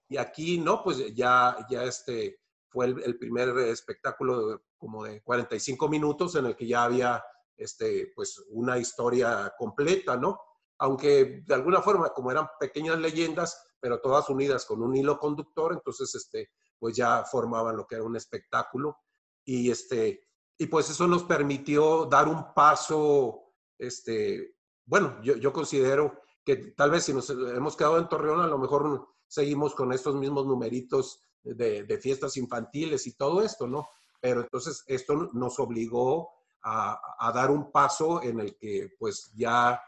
[0.09, 6.35] Y aquí, no, pues ya, ya este fue el, primer espectáculo como de 45 minutos
[6.35, 7.25] en el que ya había
[7.57, 10.41] este, pues una historia completa, ¿no?
[10.79, 15.73] Aunque de alguna forma, como eran pequeñas leyendas, pero todas unidas con un hilo conductor,
[15.73, 18.99] entonces, este, pues ya formaban lo que era un espectáculo.
[19.45, 20.27] Y este,
[20.59, 24.56] y pues eso nos permitió dar un paso, este,
[24.87, 28.59] bueno, yo, yo considero que tal vez si nos hemos quedado en Torreón, a lo
[28.59, 33.89] mejor seguimos con estos mismos numeritos de, de fiestas infantiles y todo esto, ¿no?
[34.21, 36.31] Pero entonces esto nos obligó
[36.63, 39.81] a, a, dar un paso en el que pues ya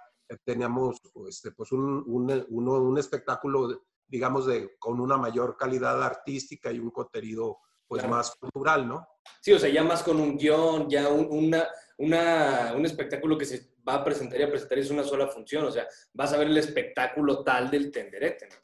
[0.44, 6.78] teníamos este, pues un, un, un, espectáculo, digamos, de, con una mayor calidad artística y
[6.78, 9.08] un contenido pues más cultural, ¿no?
[9.40, 13.46] Sí, o sea, ya más con un guion, ya un, una, una, un espectáculo que
[13.46, 16.36] se va a presentar y a presentar es una sola función, o sea, vas a
[16.36, 18.56] ver el espectáculo tal del tenderete, ¿no?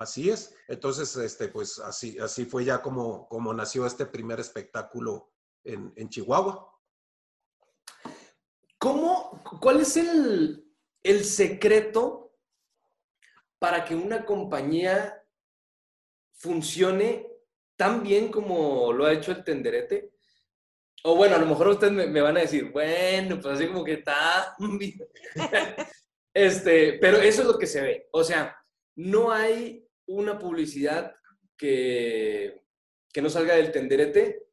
[0.00, 0.54] Así es.
[0.66, 5.30] Entonces, este, pues así, así fue ya como, como nació este primer espectáculo
[5.62, 6.66] en, en Chihuahua.
[8.78, 10.66] ¿Cómo, cuál es el,
[11.02, 12.34] el secreto
[13.58, 15.22] para que una compañía
[16.32, 17.30] funcione
[17.76, 20.09] tan bien como lo ha hecho el tenderete?
[21.02, 23.94] O bueno, a lo mejor ustedes me, van a decir, bueno, pues así como que
[23.94, 24.54] está
[26.34, 28.08] este, pero eso es lo que se ve.
[28.12, 28.56] O sea,
[28.96, 31.14] no hay una publicidad
[31.56, 32.64] que,
[33.12, 34.46] que no salga del tenderete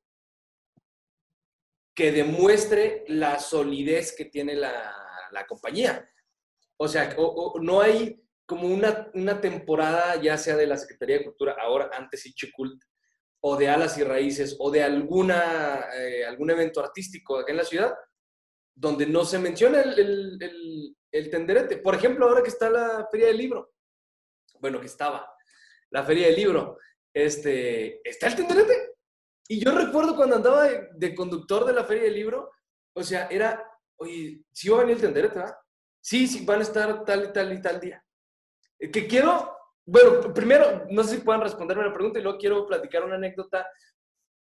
[1.96, 4.94] que demuestre la solidez que tiene la,
[5.32, 6.08] la compañía.
[6.80, 7.16] O sea,
[7.62, 12.26] no hay como una, una, temporada, ya sea de la Secretaría de Cultura, ahora antes
[12.28, 12.82] y Chicult,
[13.42, 17.64] o de alas y raíces o de alguna, eh, algún evento artístico aquí en la
[17.64, 17.94] ciudad,
[18.76, 20.40] donde no se menciona el,
[21.12, 21.78] el tenderete.
[21.78, 23.74] Por ejemplo, ahora que está la Feria del Libro,
[24.60, 25.32] bueno, que estaba
[25.92, 26.78] la Feria del Libro,
[27.14, 28.96] este, está el tenderete.
[29.48, 32.52] Y yo recuerdo cuando andaba de, conductor de la Feria del Libro,
[32.94, 33.64] o sea, era,
[33.98, 35.56] oye, si va a venir el tenderete, ¿verdad?
[36.02, 38.04] Sí, sí, van a estar tal y tal y tal día.
[38.80, 39.57] Eh, que quiero,
[39.88, 43.66] bueno, primero, no sé si puedan responderme la pregunta y luego quiero platicar una anécdota,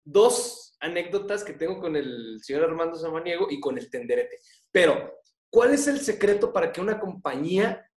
[0.05, 4.39] dos anécdotas que tengo con el señor Armando Samaniego y con el tenderete.
[4.71, 5.19] Pero,
[5.49, 7.91] ¿cuál es el secreto para que una compañía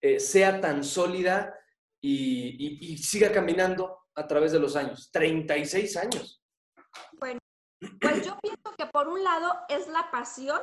[0.00, 1.54] eh, sea tan sólida
[2.00, 5.10] y, siga caminando a través de los años?
[5.12, 6.42] 36 años.
[7.20, 7.38] Bueno,
[8.00, 10.58] pues yo pienso que por un lado es la pasión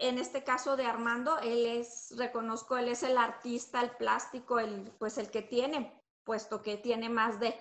[0.00, 4.90] en este caso de Armando, él es, reconozco, él es el artista, el plástico, el,
[4.98, 7.54] pues el que tiene, puesto que tiene más de,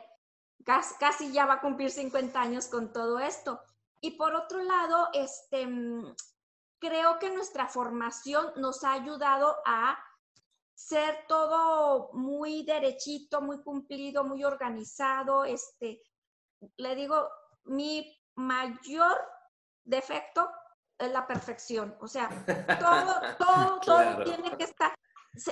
[0.63, 3.61] casi, ya va a cumplir 50 años con todo esto.
[3.99, 5.67] Y por otro lado, este,
[6.79, 9.99] creo que nuestra formación nos ha ayudado a
[10.73, 15.43] ser todo muy derechito, muy cumplido, muy organizado.
[15.43, 16.01] Este,
[16.77, 17.29] le digo,
[17.65, 19.19] mi mayor
[19.83, 20.49] defecto
[21.07, 21.95] la perfección.
[22.01, 22.29] O sea,
[22.79, 24.93] todo, todo, todo tiene que estar.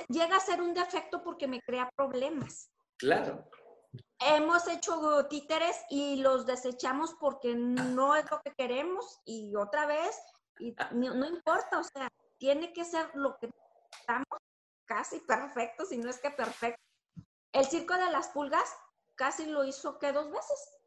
[0.08, 2.70] Llega a ser un defecto porque me crea problemas.
[2.98, 3.48] Claro.
[4.20, 10.20] Hemos hecho títeres y los desechamos porque no es lo que queremos y otra vez,
[10.58, 13.48] y no, importa, o sea, tiene que ser lo que
[14.00, 14.26] estamos
[14.86, 16.82] casi perfecto, si no es que perfecto.
[17.52, 18.68] El circo de las pulgas
[19.14, 20.77] casi lo hizo que dos veces.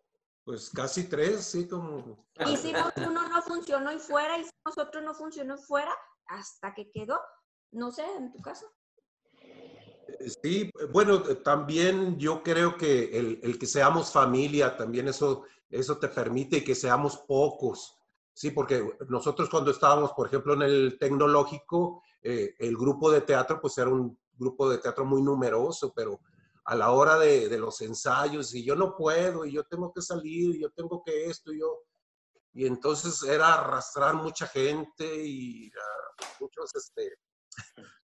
[0.43, 2.25] Pues casi tres, sí, como...
[2.51, 7.19] Hicimos uno, no funcionó y fuera, hicimos otro, no funcionó y fuera, hasta que quedó.
[7.71, 8.65] No sé, en tu caso.
[9.39, 16.07] Eh, sí, bueno, también yo creo que el, que seamos familia, también eso, eso te
[16.07, 17.97] permite que seamos pocos.
[18.33, 23.59] Sí, porque nosotros cuando estábamos, por ejemplo, en el tecnológico, eh, el grupo de teatro,
[23.61, 26.19] pues era un grupo de teatro muy numeroso, pero
[26.65, 30.55] a la hora de, los ensayos y yo no puedo y yo tengo que salir
[30.55, 31.79] y yo tengo que esto y yo.
[32.53, 37.17] Y entonces era arrastrar mucha gente y ah, muchos, este,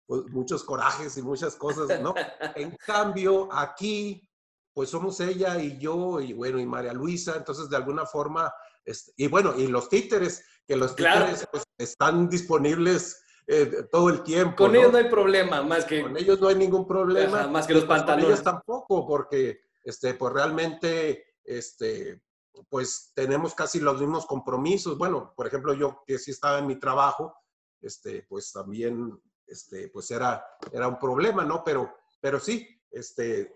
[0.06, 2.14] pues, muchos corajes y muchas cosas, ¿no?
[2.54, 4.28] En cambio, aquí,
[4.72, 8.52] pues somos ella y yo y bueno, y María Luisa, entonces de alguna forma,
[8.84, 14.22] este, y bueno, y los títeres, que los títeres pues, están disponibles eh, todo el
[14.22, 14.56] tiempo.
[14.56, 16.02] Con ellos no hay problema, más que...
[16.02, 17.46] Con ellos no hay ningún problema.
[17.48, 18.24] más que los pantalones.
[18.24, 22.22] Con ellos tampoco, porque este, pues realmente, este,
[22.68, 24.96] pues tenemos casi los mismos compromisos.
[24.96, 27.34] Bueno, por ejemplo, yo que sí estaba en mi trabajo,
[27.80, 31.62] este, pues también, este, pues era, era un problema, ¿no?
[31.62, 33.54] Pero, pero sí, este,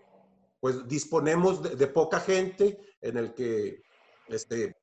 [0.59, 3.81] pues disponemos de, de poca gente en el que,
[4.27, 4.75] este,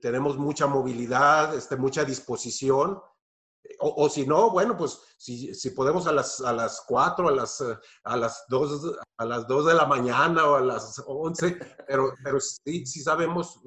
[0.00, 3.00] tenemos mucha movilidad, este, mucha disposición
[3.80, 7.64] o, si no, bueno, pues si, si podemos a las, a las 4, a las,
[8.04, 12.38] a, las 2, a las 2 de la mañana o a las 11, pero, pero
[12.40, 13.60] sí, sí sabemos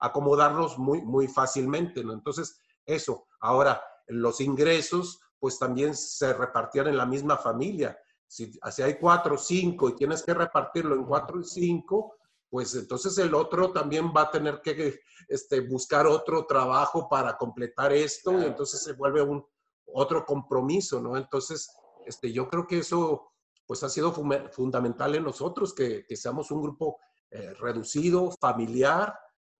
[0.00, 2.12] acomodarnos muy, muy fácilmente, ¿no?
[2.12, 3.26] Entonces, eso.
[3.40, 7.98] Ahora, los ingresos, pues también se repartían en la misma familia.
[8.26, 12.16] Si, si hay 4 o 5 y tienes que repartirlo en 4 y 5,
[12.50, 17.92] pues entonces el otro también va a tener que este, buscar otro trabajo para completar
[17.92, 19.44] esto y entonces se vuelve un
[19.86, 21.16] otro compromiso, ¿no?
[21.16, 21.70] Entonces,
[22.04, 23.32] este, yo creo que eso
[23.66, 24.12] pues ha sido
[24.50, 26.98] fundamental en nosotros, que, que seamos un grupo
[27.30, 29.16] eh, reducido, familiar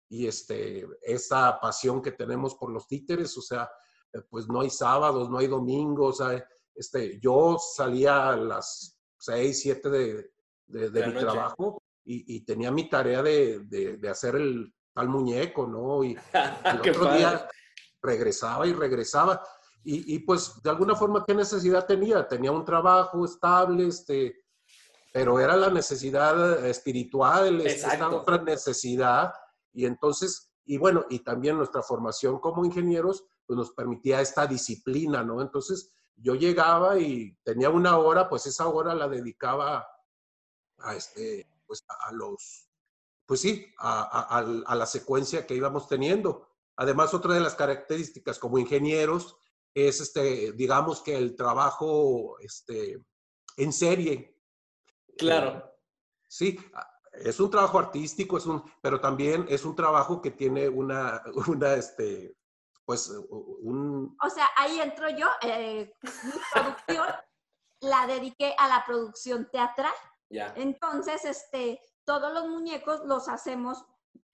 [0.09, 3.70] y este, esa pasión que tenemos por los títeres, o sea,
[4.12, 6.20] eh, pues no hay sábados, no hay domingos,
[6.74, 10.30] este, yo salía a las 6, 7 de,
[10.66, 16.03] de, mi trabajo y, tenía mi tarea de, de, hacer el tal muñeco, ¿no?
[16.03, 16.17] Y
[16.65, 17.49] el otro día
[18.03, 19.43] regresaba y regresaba.
[19.85, 22.27] Y, y, pues de alguna forma, ¿qué necesidad tenía?
[22.27, 24.45] Tenía un trabajo estable, este,
[25.13, 29.33] pero era la necesidad espiritual, esta otra necesidad.
[29.73, 35.25] Y entonces, y bueno, y también nuestra formación como ingenieros, pues nos permitía esta disciplina,
[35.25, 35.41] ¿no?
[35.43, 39.87] Entonces, yo llegaba y tenía una hora, pues esa hora la dedicaba
[40.79, 42.68] a, este, pues a los,
[43.27, 46.49] pues sí, a, a, la secuencia que íbamos teniendo.
[46.75, 49.37] Además, otra de las características como ingenieros
[49.73, 53.01] es, este, digamos que el trabajo este,
[53.57, 54.37] en serie.
[55.16, 55.59] Claro.
[55.59, 55.62] Eh,
[56.27, 56.59] sí,
[57.12, 61.75] es un trabajo artístico, es un, pero también es un trabajo que tiene una, una
[61.75, 62.37] este,
[62.85, 63.11] pues,
[63.61, 64.16] un...
[64.21, 67.07] O sea, ahí entro yo, eh, mi producción
[67.83, 69.95] la dediqué a la producción teatral.
[70.31, 73.85] Entonces, este, todos los muñecos los hacemos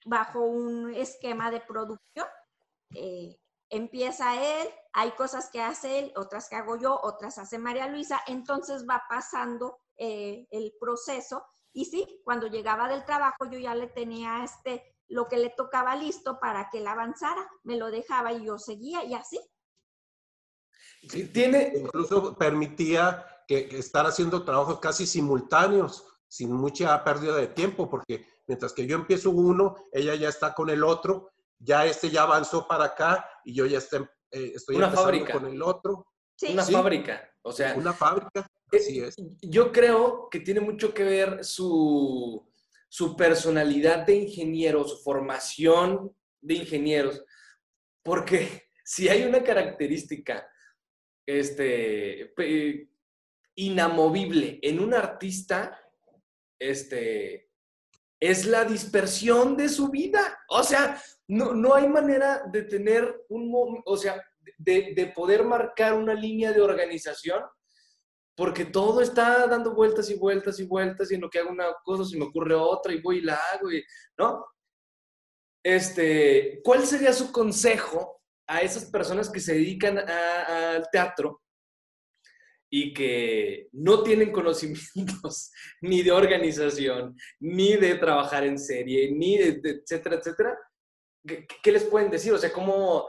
[0.05, 2.27] bajo un esquema de producción.
[2.95, 3.39] Eh,
[3.71, 8.21] empieza él, hay cosas que hace él, otras que hago yo, otras hace María Luisa,
[8.27, 11.45] entonces va pasando eh, el proceso.
[11.73, 15.97] Y sí, cuando llegaba del trabajo yo ya le tenía este, lo que le tocaba
[15.97, 19.41] listo para que él avanzara, me lo dejaba y yo seguía y así.
[21.09, 21.73] Sí, tiene...
[21.75, 28.73] Incluso permitía que, estar haciendo trabajos casi simultáneos, sin mucha pérdida de tiempo, porque mientras
[28.73, 32.85] que yo empiezo uno, ella ya está con el otro, ya este ya avanzó para
[32.85, 35.33] acá y yo ya estoy, eh, estoy una fábrica.
[35.33, 36.07] con el otro.
[36.51, 37.75] Una fábrica, o sea.
[37.77, 39.17] Una fábrica, eh, así es.
[39.41, 42.47] Yo creo que tiene mucho que ver su,
[42.89, 47.25] su personalidad de ingeniero, su formación de ingenieros,
[48.03, 50.47] porque si hay una característica
[51.27, 52.33] este,
[53.57, 55.81] inamovible en un artista,
[56.59, 57.51] este,
[58.21, 60.39] es la dispersión de su vida.
[60.49, 64.23] O sea, no, no hay manera de tener un, o sea,
[64.59, 67.43] de, de, poder marcar una línea de organización,
[68.37, 71.75] porque todo está dando vueltas y vueltas y vueltas, y en lo que hago una
[71.85, 73.83] cosa se me ocurre otra y voy y la hago, y,
[74.19, 74.47] ¿no?
[75.65, 81.43] Este, ¿cuál sería su consejo a esas personas que se dedican al teatro
[82.71, 89.61] y que no tienen conocimientos ni de organización, ni de trabajar en serie, ni de,
[89.83, 90.59] etcétera, etcétera,
[91.25, 92.33] ¿qué, les pueden decir?
[92.33, 93.07] O sea, ¿cómo,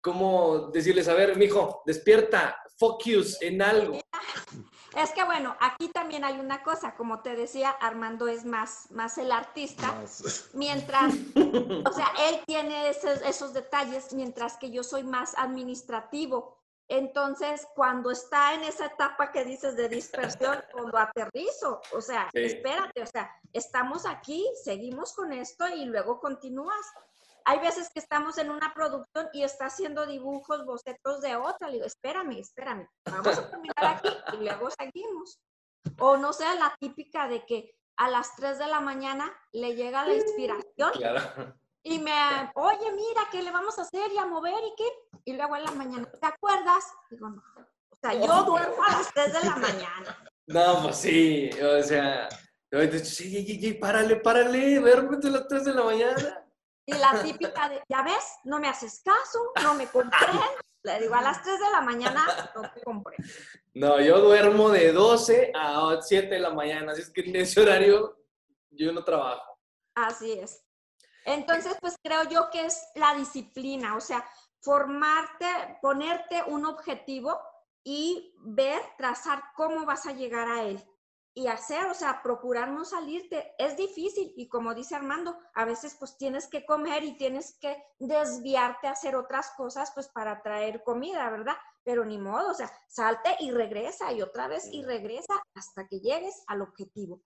[0.00, 4.00] cómo decirles, a ver, mijo, despierta, focus en algo?
[4.96, 9.18] Es que bueno, aquí también hay una cosa, como te decía, Armando es más, más
[9.18, 9.92] el artista,
[10.52, 16.63] mientras, o sea, él tiene esos, esos detalles, mientras que yo soy más administrativo.
[16.96, 23.02] Entonces, cuando está en esa etapa que dices de dispersión, cuando aterrizo, o sea, espérate,
[23.02, 26.86] o sea, estamos aquí, seguimos con esto y luego continúas.
[27.46, 31.66] Hay veces que estamos en una producción y está haciendo dibujos, bocetos de otra.
[31.66, 35.40] Le digo, espérame, espérame, vamos a terminar aquí y luego seguimos.
[35.98, 40.06] O no sea la típica de que a las 3 de la mañana le llega
[40.06, 40.92] la inspiración.
[40.92, 41.54] Claro.
[41.86, 45.20] Y me, oye, mira, ¿qué le vamos a hacer y a mover y qué?
[45.26, 46.82] Y luego en la mañana, ¿te acuerdas?
[47.10, 47.42] Digo, no.
[47.90, 50.24] O sea, yo duermo a las 3 de la mañana.
[50.46, 52.28] No, pues sí, o sea,
[53.02, 56.46] sí, párale, párale, duérmete a las 3 de la mañana.
[56.86, 60.40] Y la típica de, ya ves, no me haces caso, no me comprendes.
[60.82, 63.16] Le digo, a las 3 de la mañana no te compré.
[63.74, 67.60] No, yo duermo de 12 a 7 de la mañana, así es que en ese
[67.60, 68.18] horario
[68.70, 69.58] yo no trabajo.
[69.94, 70.63] Así es.
[71.24, 74.24] Entonces, pues creo yo que es la disciplina, o sea,
[74.60, 77.38] formarte, ponerte un objetivo
[77.82, 80.82] y ver, trazar cómo vas a llegar a él
[81.36, 83.54] y hacer, o sea, procurar no salirte.
[83.58, 87.76] Es difícil y como dice Armando, a veces pues tienes que comer y tienes que
[87.98, 91.56] desviarte a hacer otras cosas pues para traer comida, ¿verdad?
[91.82, 95.98] Pero ni modo, o sea, salte y regresa y otra vez y regresa hasta que
[95.98, 97.20] llegues al objetivo.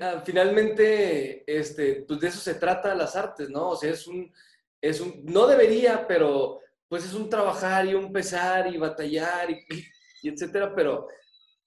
[0.00, 3.70] Ah, finalmente, este, pues de eso se trata las artes, ¿no?
[3.70, 4.32] O sea, es un,
[4.80, 9.64] es un, no debería, pero pues es un trabajar y un pesar y batallar y,
[10.22, 11.08] y etcétera, pero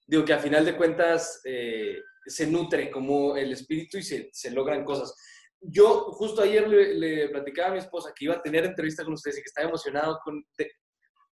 [0.06, 4.50] digo que a final de cuentas eh, se nutre como el espíritu y se, se
[4.50, 5.14] logran cosas.
[5.60, 9.38] Yo justo ayer le, platicaba a mi esposa que iba a tener entrevista con ustedes
[9.38, 10.42] y que estaba emocionado con,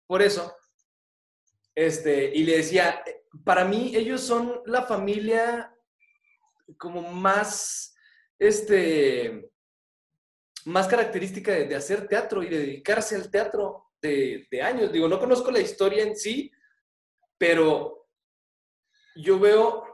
[0.07, 0.55] por eso.
[1.75, 3.03] Este, y le decía,
[3.43, 5.72] para mí ellos son la familia
[6.77, 7.95] como más,
[8.39, 9.51] este,
[10.65, 14.91] más característica de, hacer teatro y de dedicarse al teatro de, de años.
[14.91, 16.51] Digo, no conozco la historia en sí,
[17.37, 18.07] pero
[19.15, 19.85] yo veo,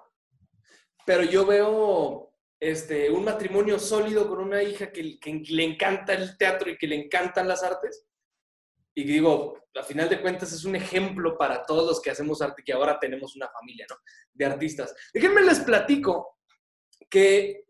[1.05, 5.17] pero yo veo este, un matrimonio sólido con una hija que,
[5.49, 8.05] le encanta el teatro y que le encantan las artes.
[8.93, 12.63] Y digo, a final de cuentas es un ejemplo para todos los que hacemos arte,
[12.65, 13.95] que ahora tenemos una familia ¿no?
[14.33, 14.93] de artistas.
[15.13, 16.38] Déjenme les platico
[17.09, 17.65] que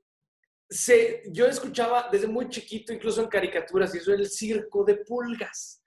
[0.69, 5.83] se, yo escuchaba desde muy chiquito, incluso en caricaturas, eso el circo de pulgas.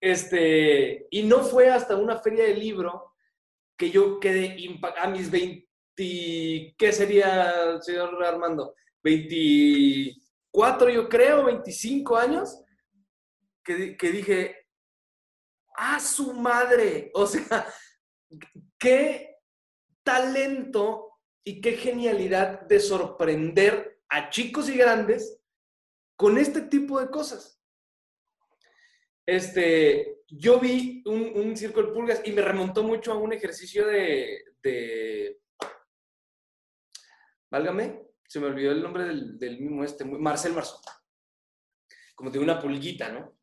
[0.00, 3.14] Este, y no fue hasta una feria de libro
[3.78, 4.56] que yo quedé
[4.98, 5.66] a mis 20,
[5.96, 8.74] ¿qué sería, señor Armando?
[9.02, 12.60] 24, yo creo, 25 años,
[13.64, 14.68] que, que dije,
[15.76, 17.10] ¡ah, su madre!
[17.14, 17.66] O sea,
[18.78, 19.38] qué
[20.02, 21.03] talento
[21.44, 25.40] y qué genialidad de sorprender a chicos y grandes
[26.16, 27.60] con este tipo de cosas.
[29.26, 35.38] Este, yo vi un, circo de pulgas y me remontó mucho a un ejercicio de,
[37.50, 40.80] válgame, se me olvidó el nombre del, mismo este, Marcel Marceau,
[42.14, 43.38] como de una pulguita, ¿no?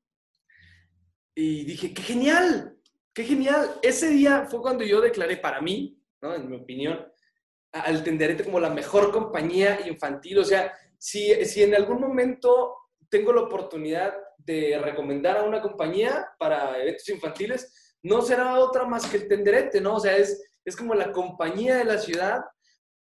[1.34, 2.78] y dije, qué genial,
[3.14, 3.80] qué genial.
[3.82, 6.36] Ese día fue cuando yo declaré para mí, ¿no?
[6.36, 7.11] en mi opinión,
[7.72, 10.40] al Tenderete como la mejor compañía infantil.
[10.40, 12.76] O sea, si, si en algún momento
[13.10, 19.06] tengo la oportunidad de recomendar a una compañía para eventos infantiles, no será otra más
[19.06, 19.96] que el Tenderete, ¿no?
[19.96, 22.42] O sea, es, es como la compañía de la ciudad,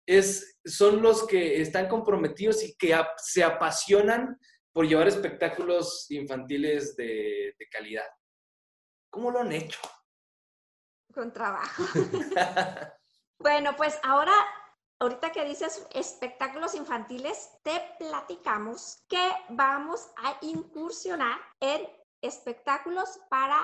[0.06, 4.38] es, son los que están comprometidos y que se apasionan
[4.74, 8.06] por llevar espectáculos infantiles de, de calidad.
[9.10, 9.80] ¿Cómo lo han hecho?
[11.14, 11.84] Con trabajo.
[13.40, 14.34] bueno, pues ahora
[15.00, 21.88] ahorita que dices espectáculos infantiles, te platicamos que vamos a incursionar en
[22.22, 23.58] espectáculos para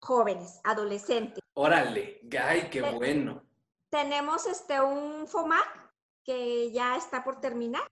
[0.00, 1.42] jóvenes, adolescentes.
[1.54, 3.42] Órale, ¡ay, qué bueno!
[3.90, 5.92] Tenemos este un FOMAC
[6.24, 7.86] que ya está por terminar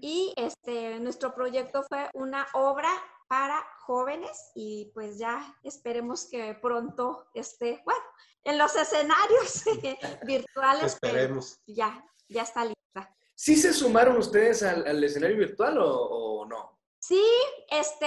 [0.00, 2.90] y este nuestro proyecto fue una obra
[3.26, 8.00] para jóvenes y pues ya esperemos que pronto esté, bueno,
[8.44, 9.64] en los escenarios
[10.26, 10.94] virtuales.
[10.94, 11.58] Esperemos.
[11.66, 13.14] Ya, ya está lista.
[13.34, 16.78] ¿Sí se sumaron ustedes al, escenario virtual o, no?
[16.98, 17.22] Sí,
[17.70, 18.06] este,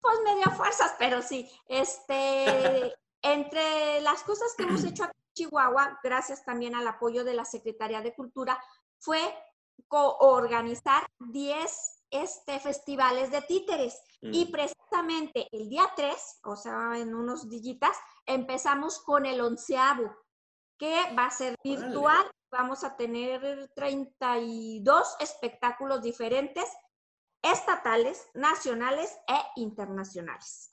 [0.00, 1.50] pues medio fuerzas, pero sí.
[1.66, 7.34] Este, entre las cosas que hemos hecho aquí en Chihuahua, gracias también al apoyo de
[7.34, 8.62] la Secretaría de Cultura,
[8.98, 9.20] fue
[9.88, 14.00] coorganizar 10 este, festivales de títeres.
[14.20, 14.50] Y mm.
[14.50, 17.96] precisamente el día 3, o sea, en unos dillitas,
[18.26, 20.14] empezamos con el onceavo,
[20.78, 26.64] que va a ser virtual vamos a tener 32 espectáculos diferentes,
[27.42, 30.70] estatales, nacionales e internacionales.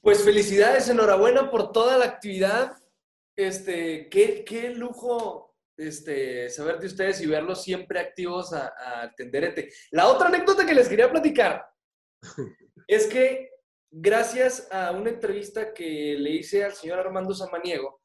[0.00, 2.76] Pues felicidades, enhorabuena por toda la actividad.
[3.36, 9.70] Este, qué, qué lujo este, saber de ustedes y verlos siempre activos a, a Tenderete.
[9.90, 11.66] La otra anécdota que les quería platicar
[12.86, 13.50] es que
[13.90, 18.00] gracias a una entrevista que le hice al señor Armando Samaniego,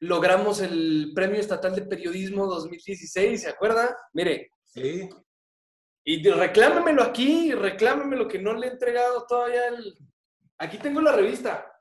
[0.00, 3.96] logramos el Premio Estatal de Periodismo 2016, ¿se acuerda?
[4.12, 4.50] Mire.
[4.64, 5.08] Sí.
[6.04, 9.96] Y reclámemelo aquí, reclámemelo que no le he entregado todavía el...
[10.58, 11.72] Aquí tengo la revista.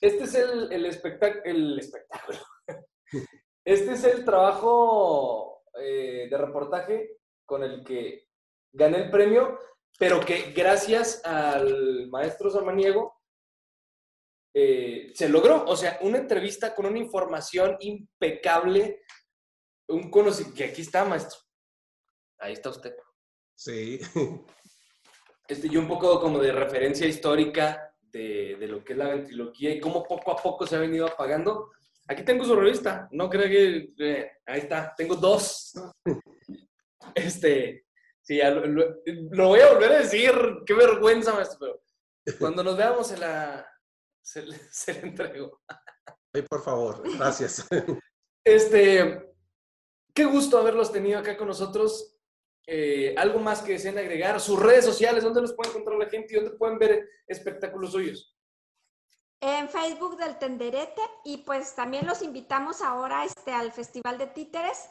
[0.00, 2.38] Este es el, el, el espectáculo.
[3.64, 8.28] Este es el trabajo eh, de reportaje con el que
[8.72, 9.58] gané el premio,
[9.98, 13.20] pero que gracias al maestro Samaniego
[14.54, 15.64] eh, se logró.
[15.66, 19.02] O sea, una entrevista con una información impecable,
[19.88, 21.38] un conocimiento, que aquí está, maestro.
[22.38, 22.94] Ahí está usted.
[23.54, 24.00] Sí.
[25.48, 29.80] Este, yo un poco como de referencia histórica de, lo que es la ventriloquía y
[29.80, 31.70] cómo poco a poco se ha venido apagando.
[32.06, 33.94] Aquí tengo su revista, no creo que...
[33.98, 35.72] Eh, ahí está, tengo dos.
[37.14, 37.86] Este,
[38.28, 39.00] sí, lo,
[39.30, 40.32] lo, voy a volver a decir,
[40.66, 41.58] qué vergüenza, maestro,
[42.22, 43.66] pero cuando nos veamos en la,
[44.20, 45.62] se le, se entregó.
[46.34, 47.66] Ay, por favor, gracias.
[48.44, 49.34] Este,
[50.14, 52.16] qué gusto haberlos tenido acá con nosotros.
[52.66, 54.38] Eh, ¿Algo más que deseen agregar?
[54.40, 58.36] Sus redes sociales, ¿dónde los puede encontrar la gente y dónde pueden ver espectáculos suyos?
[59.40, 64.90] En Facebook del Tenderete y pues también los invitamos ahora este, al Festival de Títeres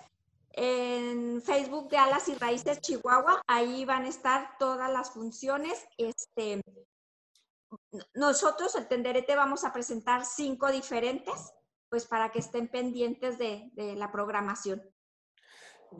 [0.57, 3.41] en Facebook de Alas y Raíces Chihuahua.
[3.47, 5.85] Ahí van a estar todas las funciones.
[5.97, 6.61] Este,
[8.15, 11.53] nosotros, el Tenderete, vamos a presentar cinco diferentes,
[11.89, 14.81] pues para que estén pendientes de, la programación.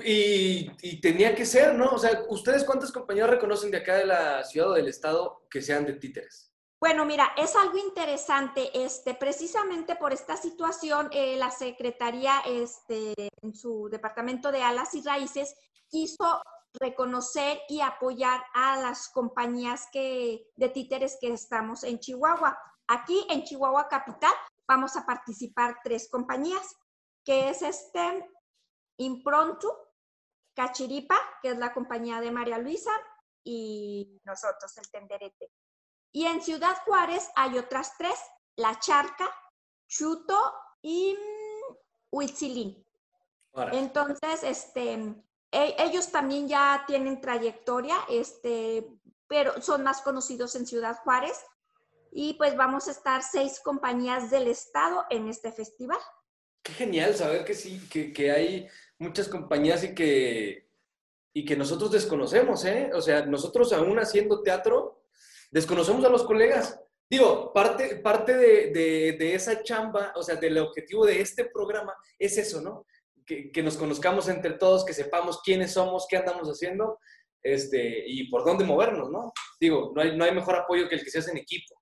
[0.04, 1.92] Y, tenía que ser, ¿no?
[1.92, 5.62] O sea, ¿ustedes cuántas compañías reconocen de acá de la ciudad o del estado que
[5.62, 6.47] sean de títeres?
[6.80, 8.70] Bueno, mira, es algo interesante.
[8.86, 15.02] Este, precisamente por esta situación, eh, la Secretaría, este, en su departamento de alas y
[15.02, 15.56] raíces,
[15.90, 16.42] quiso
[16.80, 22.58] reconocer y apoyar a las compañías que, de títeres que estamos en Chihuahua.
[22.88, 24.34] Aquí en Chihuahua Capital
[24.68, 26.76] vamos a participar tres compañías,
[27.26, 28.30] que es este
[28.98, 29.72] Improntu,
[30.54, 32.92] Cachiripa, que es la compañía de María Luisa,
[33.44, 35.50] y nosotros, el Tenderete.
[36.18, 38.16] Y en Ciudad Juárez hay otras tres,
[38.56, 39.30] La Charca,
[39.88, 40.36] Chuto
[40.82, 41.76] y mm,
[42.10, 42.84] Huitzilín.
[43.72, 44.94] Entonces, este,
[45.52, 48.88] e, ellos también ya tienen trayectoria, este,
[49.28, 51.38] pero son más conocidos en Ciudad Juárez.
[52.12, 56.00] Y pues vamos a estar seis compañías del estado en este festival.
[56.64, 60.68] Qué genial saber que sí, que, hay muchas compañías y que,
[61.32, 62.90] y que nosotros desconocemos, ¿eh?
[62.96, 64.97] O sea, nosotros aún haciendo teatro,
[65.52, 66.80] desconocemos a los colegas.
[67.10, 72.38] Digo, parte, parte de, de, esa chamba, o sea, del objetivo de este programa es
[72.38, 72.86] eso, ¿no?
[73.28, 77.00] que, nos conozcamos entre todos, que sepamos quiénes somos, qué andamos haciendo.
[77.44, 79.32] este, y por dónde movernos, ¿no?
[79.60, 81.76] Digo, no hay, no hay mejor apoyo que el que se hace en equipo.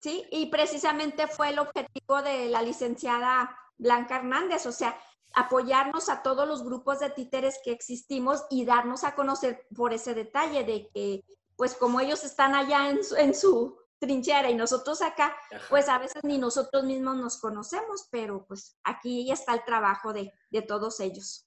[0.00, 4.98] Sí, y precisamente fue el objetivo de la licenciada Blanca Hernández, o sea,
[5.34, 10.14] apoyarnos a todos los grupos de títeres que existimos y darnos a conocer por ese
[10.14, 11.24] detalle de que,
[11.56, 15.36] pues como ellos están allá en su, en su trinchera y nosotros acá,
[15.70, 20.32] pues a veces ni nosotros mismos nos conocemos, pero pues aquí está el trabajo de,
[20.50, 21.46] de todos ellos.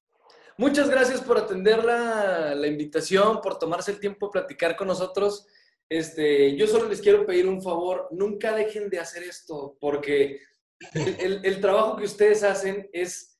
[0.58, 5.45] Muchas gracias por atender la, la, invitación, por tomarse el tiempo de platicar con nosotros.
[5.89, 10.39] Este, yo solo les quiero pedir un favor, nunca dejen de hacer esto, porque
[10.93, 13.38] el, el, el trabajo que ustedes hacen es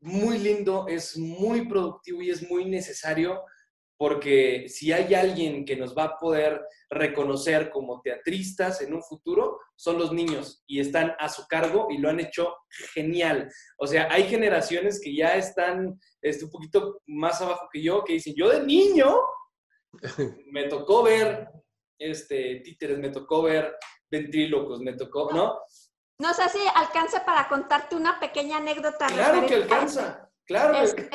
[0.00, 3.42] muy lindo, es muy productivo y es muy necesario
[3.98, 9.58] porque si hay alguien que nos va a poder reconocer como teatristas en un futuro,
[9.74, 12.54] son los niños y están a su cargo y lo han hecho
[12.94, 13.50] genial.
[13.78, 18.14] O sea, hay generaciones que ya están este, un poquito más abajo que yo, que
[18.14, 19.16] dicen, yo de niño
[20.52, 21.48] me tocó ver
[21.98, 23.74] este, títeres, me tocó ver
[24.10, 25.58] ventrílocos, me tocó, ¿no?
[26.18, 29.06] No sé si alcanza para contarte una pequeña anécdota.
[29.06, 30.78] Claro que alcanza, claro.
[30.78, 31.08] Este,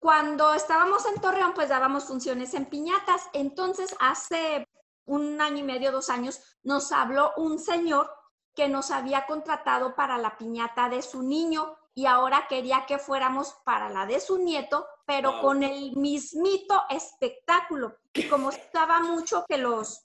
[0.00, 3.28] cuando estábamos en Torreón, pues dábamos funciones en piñatas.
[3.34, 4.66] Entonces, hace
[5.04, 8.10] un año y medio, dos años, nos habló un señor
[8.54, 13.52] que nos había contratado para la piñata de su niño y ahora quería que fuéramos
[13.64, 17.98] para la de su nieto, pero con el mismito espectáculo.
[18.14, 20.02] Y como estaba mucho que los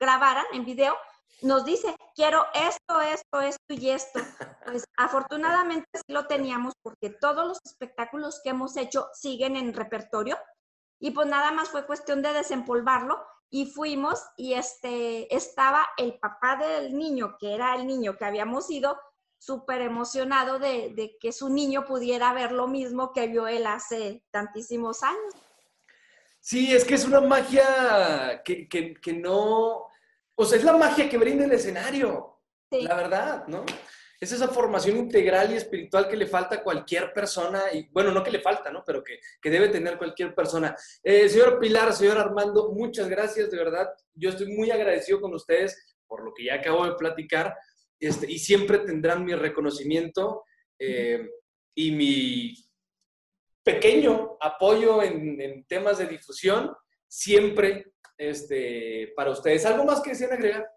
[0.00, 0.96] grabaran en video,
[1.44, 4.20] nos dice, quiero esto, esto, esto y esto.
[4.64, 10.38] Pues afortunadamente sí lo teníamos porque todos los espectáculos que hemos hecho siguen en repertorio
[10.98, 16.56] y pues nada más fue cuestión de desempolvarlo y fuimos y este estaba el papá
[16.56, 18.98] del niño, que era el niño que habíamos ido,
[19.38, 24.24] súper emocionado de, de, que su niño pudiera ver lo mismo que vio él hace
[24.30, 25.34] tantísimos años.
[26.40, 29.88] Sí, es que es una magia que, que, que no,
[30.36, 32.82] o sea, es la magia que brinda el escenario, sí.
[32.82, 33.64] la verdad, ¿no?
[34.20, 38.22] Es esa formación integral y espiritual que le falta a cualquier persona, y bueno, no
[38.22, 38.82] que le falta, ¿no?
[38.86, 40.74] Pero que, que debe tener cualquier persona.
[41.02, 43.88] Eh, señor Pilar, señor Armando, muchas gracias, de verdad.
[44.14, 47.56] Yo estoy muy agradecido con ustedes por lo que ya acabo de platicar,
[47.98, 50.44] este, y siempre tendrán mi reconocimiento
[50.78, 51.28] eh,
[51.74, 52.54] y mi
[53.62, 56.74] pequeño apoyo en, en temas de difusión,
[57.08, 59.64] siempre este, para ustedes.
[59.66, 60.70] ¿Algo más que desean agregar?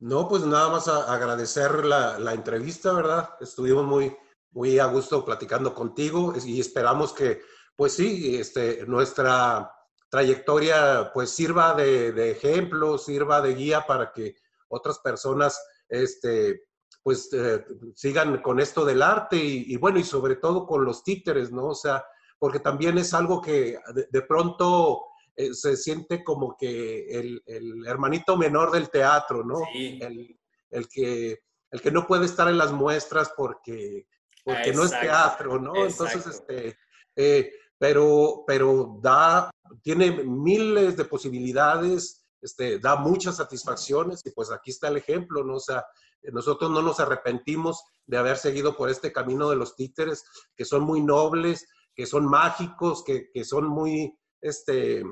[0.00, 3.30] No, pues nada más agradecer la, la, entrevista, ¿verdad?
[3.40, 4.14] Estuvimos muy,
[4.50, 7.40] muy a gusto platicando contigo y esperamos que,
[7.76, 9.72] pues sí, este, nuestra
[10.10, 14.36] trayectoria pues sirva de, de ejemplo, sirva de guía para que
[14.68, 16.66] otras personas este,
[17.02, 21.52] pues eh, sigan con esto del arte y, bueno, y sobre todo con los títeres,
[21.52, 21.66] ¿no?
[21.66, 22.04] O sea,
[22.38, 23.78] porque también es algo que
[24.10, 25.06] de pronto
[25.36, 29.56] eh, se siente como que el, el, hermanito menor del teatro, ¿no?
[29.72, 29.98] Sí.
[30.00, 30.38] El,
[30.70, 34.06] el, que, el que no puede estar en las muestras porque,
[34.44, 35.74] porque no es teatro, ¿no?
[35.76, 36.18] Exacto.
[36.18, 36.78] Entonces, este,
[37.16, 39.50] eh, pero, pero da,
[39.82, 45.56] tiene miles de posibilidades, este, da muchas satisfacciones y pues aquí está el ejemplo, ¿no?
[45.56, 45.84] O sea,
[46.32, 50.24] nosotros no nos arrepentimos de haber seguido por este camino de los títeres,
[50.56, 55.04] que son muy nobles, que son mágicos, que, que son muy, este,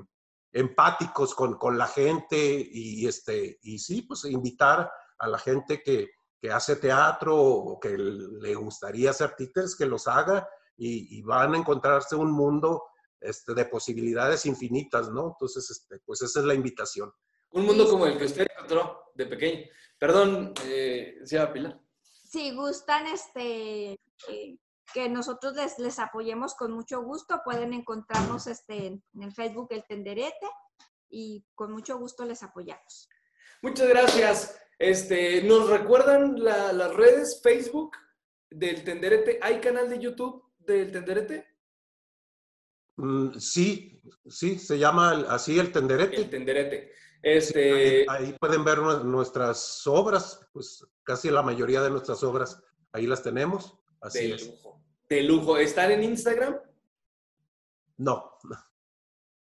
[0.53, 6.11] empáticos con, con, la gente y, este, y sí, pues invitar a la gente que,
[6.41, 10.47] que hace teatro o que le gustaría hacer títeres, que los haga
[10.77, 12.83] y, y, van a encontrarse un mundo
[13.21, 15.29] este, de posibilidades infinitas, ¿no?
[15.29, 17.13] Entonces, este, pues esa es la invitación.
[17.53, 19.67] Un mundo como el que usted encontró de pequeño.
[19.99, 21.81] Perdón, eh, señora Pilar.
[22.03, 23.93] Si gustan, este,
[24.29, 24.59] eh,
[24.93, 27.41] que nosotros les, les apoyemos con mucho gusto.
[27.45, 30.47] Pueden encontrarnos este, en el Facebook El Tenderete
[31.09, 33.09] y con mucho gusto les apoyamos.
[33.63, 34.59] Muchas gracias.
[34.79, 37.97] Este, ¿Nos recuerdan la, las redes Facebook
[38.51, 39.39] del Tenderete?
[39.41, 41.47] ¿Hay canal de YouTube del Tenderete?
[42.97, 46.17] Mm, sí, sí, se llama así el Tenderete.
[46.17, 46.93] El Tenderete.
[47.23, 48.01] Este...
[48.01, 52.61] Sí, ahí, ahí, pueden ver nuestras obras, pues casi la mayoría de nuestras obras,
[52.93, 53.79] ahí las tenemos.
[54.03, 54.47] Así de es.
[54.47, 54.83] lujo.
[55.09, 55.57] De lujo.
[55.57, 56.61] ¿Están en Instagram?
[57.99, 58.39] No.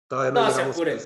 [0.08, 0.98] Todavía no, no se apuren.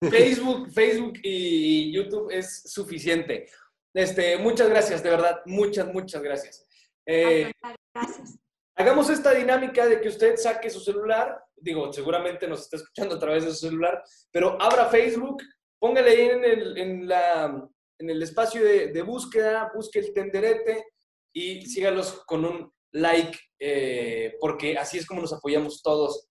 [0.10, 3.48] Facebook, Facebook y YouTube es suficiente.
[3.94, 5.40] Este, muchas gracias, de verdad.
[5.46, 6.66] Muchas, muchas gracias.
[7.06, 7.50] Eh,
[7.94, 8.38] gracias.
[8.74, 11.42] Hagamos esta dinámica de que usted saque su celular.
[11.56, 15.42] Digo, seguramente nos está escuchando a través de su celular, pero abra Facebook,
[15.78, 20.84] póngale ahí en el, en la, en el espacio de, de búsqueda, busque el tenderete
[21.32, 26.28] y sígalos con un like, eh, porque así es como nos apoyamos todos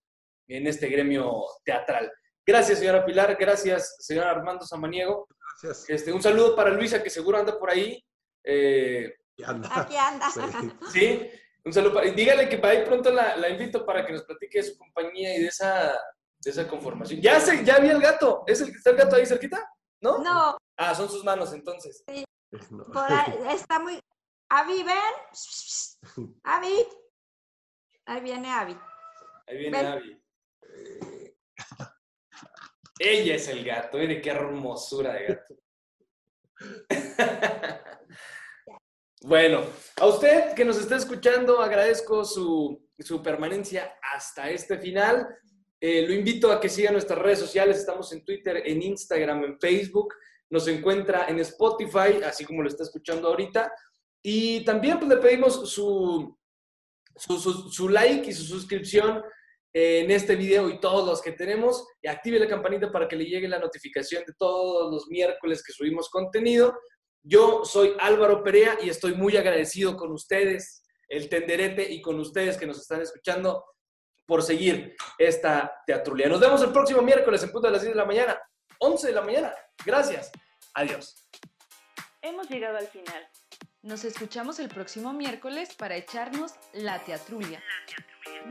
[0.48, 2.12] en este gremio teatral.
[2.46, 3.36] Gracias, señora Pilar.
[3.38, 5.26] Gracias, señor Armando Samaniego.
[5.62, 5.88] Gracias.
[5.90, 8.02] Este, un saludo para Luisa, que seguro anda por ahí.
[8.44, 9.12] Eh,
[9.44, 9.68] anda.
[9.72, 10.28] Aquí anda.
[10.30, 10.40] Sí.
[10.92, 11.30] sí,
[11.64, 11.94] un saludo.
[11.94, 14.64] Para, y dígale que para ahí pronto la, la invito para que nos platique de
[14.64, 15.98] su compañía y de esa,
[16.38, 17.20] de esa conformación.
[17.20, 18.44] Ya, sé, ya vi el gato.
[18.46, 19.68] ¿Es el está el gato ahí cerquita?
[20.00, 20.18] ¿No?
[20.18, 22.04] No, Ah, son sus manos entonces.
[22.70, 22.84] No.
[22.84, 23.98] por ahí está muy.
[24.48, 26.34] Avi, ven.
[26.44, 26.86] Avi.
[28.06, 28.76] Ahí viene Avi.
[29.46, 29.86] Ahí viene Ven.
[29.86, 30.22] Abby.
[32.98, 35.54] Ella es el gato, mire qué hermosura de gato.
[39.22, 39.64] bueno,
[39.96, 45.28] a usted que nos está escuchando, agradezco su, su permanencia hasta este final.
[45.78, 47.78] Eh, lo invito a que siga nuestras redes sociales.
[47.78, 50.14] Estamos en Twitter, en Instagram, en Facebook.
[50.48, 53.70] Nos encuentra en Spotify, así como lo está escuchando ahorita.
[54.22, 56.36] Y también pues, le pedimos su,
[57.16, 59.22] su, like y su suscripción
[59.72, 61.86] en este video y todos los que tenemos.
[62.02, 65.72] Y active la campanita para que le llegue la notificación de todos los miércoles que
[65.72, 66.78] subimos contenido.
[67.22, 72.56] Yo soy Álvaro Perea y estoy muy agradecido con ustedes, el tenderete, y con ustedes
[72.56, 73.64] que nos están escuchando
[74.26, 76.28] por seguir esta teatrulia.
[76.28, 78.40] Nos vemos el próximo miércoles en punto de las 10 de la mañana,
[78.78, 79.54] 11 de la mañana.
[79.84, 80.30] Gracias.
[80.74, 81.28] Adiós.
[82.22, 83.28] Hemos llegado al final.
[83.82, 87.62] Nos escuchamos el próximo miércoles para echarnos la teatrulia.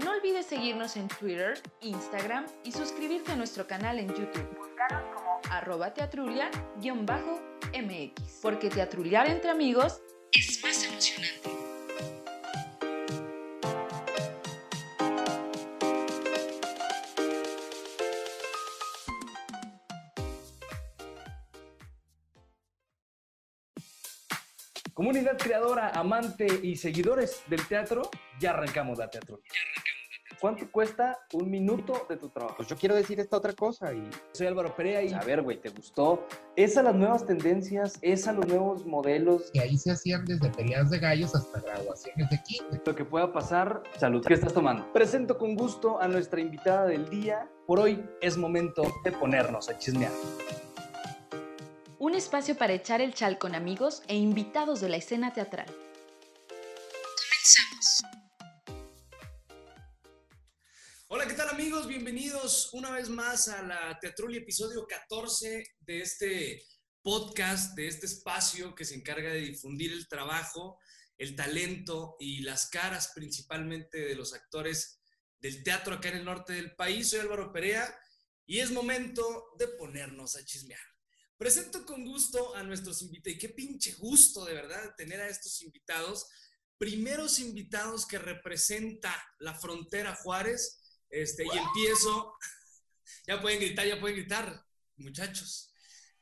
[0.04, 4.58] No olvides seguirnos en Twitter, Instagram y suscribirte a nuestro canal en YouTube.
[4.58, 8.40] Búscanos como arroba teatrulia-mx.
[8.42, 10.02] Porque teatruliar entre amigos
[10.32, 11.65] es más emocionante.
[24.96, 29.44] Comunidad creadora, amante y seguidores del teatro, ya arrancamos la teatrulia.
[30.40, 32.56] ¿Cuánto cuesta un minuto de tu trabajo?
[32.56, 35.60] Pues yo quiero decir esta otra cosa y Soy Álvaro Perea y a ver, güey,
[35.60, 36.26] ¿te gustó?
[36.56, 38.00] ¿Es a las nuevas tendencias?
[38.02, 39.50] ¿Es a los nuevos modelos?
[39.52, 42.82] Y ahí se hacían desde peleas de gallos hasta graduaciones de kinder.
[42.86, 44.24] Lo que pueda pasar, salud.
[44.26, 44.94] ¿Qué estás tomando?
[44.94, 47.50] Presento con gusto a nuestra invitada del día.
[47.68, 50.14] Por hoy es momento de ponernos a chismear.
[52.06, 55.66] Un espacio para echar el chal con amigos e invitados de la escena teatral.
[61.08, 61.88] Hola, ¿qué tal amigos?
[61.88, 66.64] Bienvenidos una vez más a la Teatrulia, episodio 14 de este
[67.02, 70.78] podcast, de este espacio que se encarga de difundir el trabajo,
[71.18, 75.02] el talento y las caras principalmente de los actores
[75.40, 77.10] del teatro acá en el norte del país.
[77.10, 77.98] Soy Álvaro Perea
[78.46, 80.95] y es momento de ponernos a chismear.
[81.38, 83.36] Presento con gusto a nuestros invitados.
[83.36, 86.28] Y qué pinche gusto, de verdad, tener a estos invitados.
[86.78, 90.82] Primeros invitados que representa la frontera Juárez.
[91.10, 92.34] Este, y empiezo.
[93.28, 94.66] Ya pueden gritar, ya pueden gritar,
[94.98, 95.72] muchachos.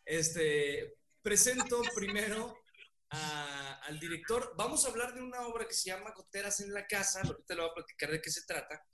[0.05, 2.57] Este, presento primero
[3.09, 4.53] a- al director.
[4.57, 7.21] Vamos a hablar de una obra que se llama Goteras en la Casa.
[7.23, 8.85] Ahorita le voy a platicar de qué se trata.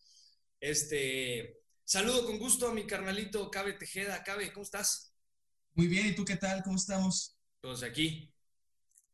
[0.59, 4.23] Este, saludo con gusto a mi carnalito Cabe Tejeda.
[4.23, 5.08] Cabe, ¿cómo estás?
[5.79, 6.61] Muy bien, ¿y tú qué tal?
[6.61, 7.37] ¿Cómo estamos?
[7.61, 8.35] Pues aquí,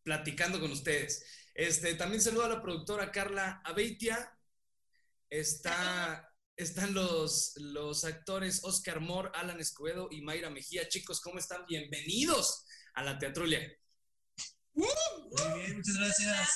[0.01, 1.24] platicando con ustedes.
[1.53, 4.36] Este, también saludo a la productora Carla Abeitia.
[5.30, 10.89] Está, están los, los actores Oscar Moore, Alan Escobedo y Mayra Mejía.
[10.89, 11.68] Chicos, ¿cómo están?
[11.68, 13.61] Bienvenidos a la Teatrulia.
[14.74, 14.88] Muy
[15.53, 16.49] bien, muchas gracias.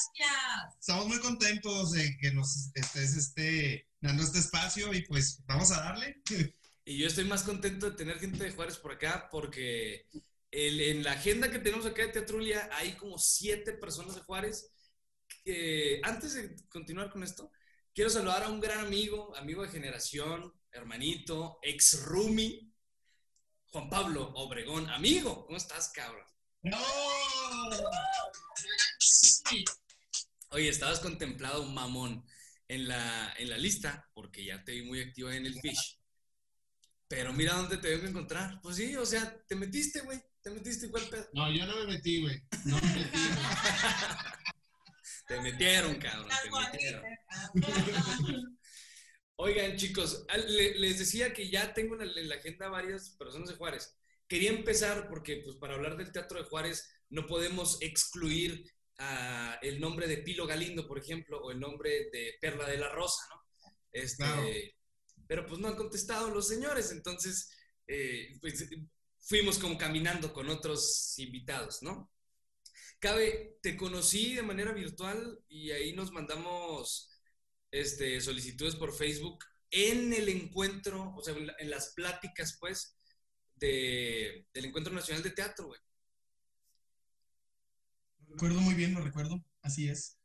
[0.79, 5.81] Estamos muy contentos de que nos estés este, dando este espacio y pues vamos a
[5.81, 6.19] darle.
[6.85, 10.07] Y yo estoy más contento de tener gente de Juárez por acá porque
[10.51, 14.71] el- en la agenda que tenemos acá de Teatrulia hay como siete personas de Juárez.
[15.45, 17.51] Eh, antes de continuar con esto,
[17.93, 22.71] quiero saludar a un gran amigo, amigo de generación, hermanito, ex roomie,
[23.71, 24.89] Juan Pablo Obregón.
[24.89, 26.25] Amigo, ¿cómo estás, cabrón?
[26.63, 26.77] ¡No!
[30.51, 32.25] Oye, estabas contemplado, mamón,
[32.67, 35.98] en la, en la lista, porque ya te vi muy activo en el Fish.
[37.09, 38.61] Pero mira dónde te vengo a encontrar.
[38.61, 40.21] Pues sí, o sea, te metiste, güey.
[40.41, 41.27] Te metiste igual pedo.
[41.33, 42.39] No, yo no me metí, güey.
[42.65, 43.39] No me metí, güey.
[45.27, 47.03] Te metieron, cabrón, te metieron.
[49.35, 53.55] Oigan, chicos, les decía que ya tengo en la, en la agenda varias personas de
[53.55, 53.95] Juárez.
[54.27, 58.63] Quería empezar porque, pues, para hablar del Teatro de Juárez no podemos excluir
[58.97, 62.89] ah, el nombre de Pilo Galindo, por ejemplo, o el nombre de Perla de la
[62.89, 63.45] Rosa, ¿no?
[63.91, 64.47] Este, Claro.
[65.29, 67.51] Pero pues no han contestado los señores, entonces,
[67.85, 68.67] eh, pues,
[69.19, 72.11] fuimos como caminando con otros invitados, ¿no?
[72.97, 77.11] Cabe, te conocí de manera virtual y ahí nos mandamos
[77.69, 82.97] este, solicitudes por Facebook en el encuentro, o sea, en las pláticas, pues,
[83.57, 85.79] de, del Encuentro Nacional de Teatro, güey.
[88.29, 90.17] Recuerdo muy bien, lo recuerdo, así es.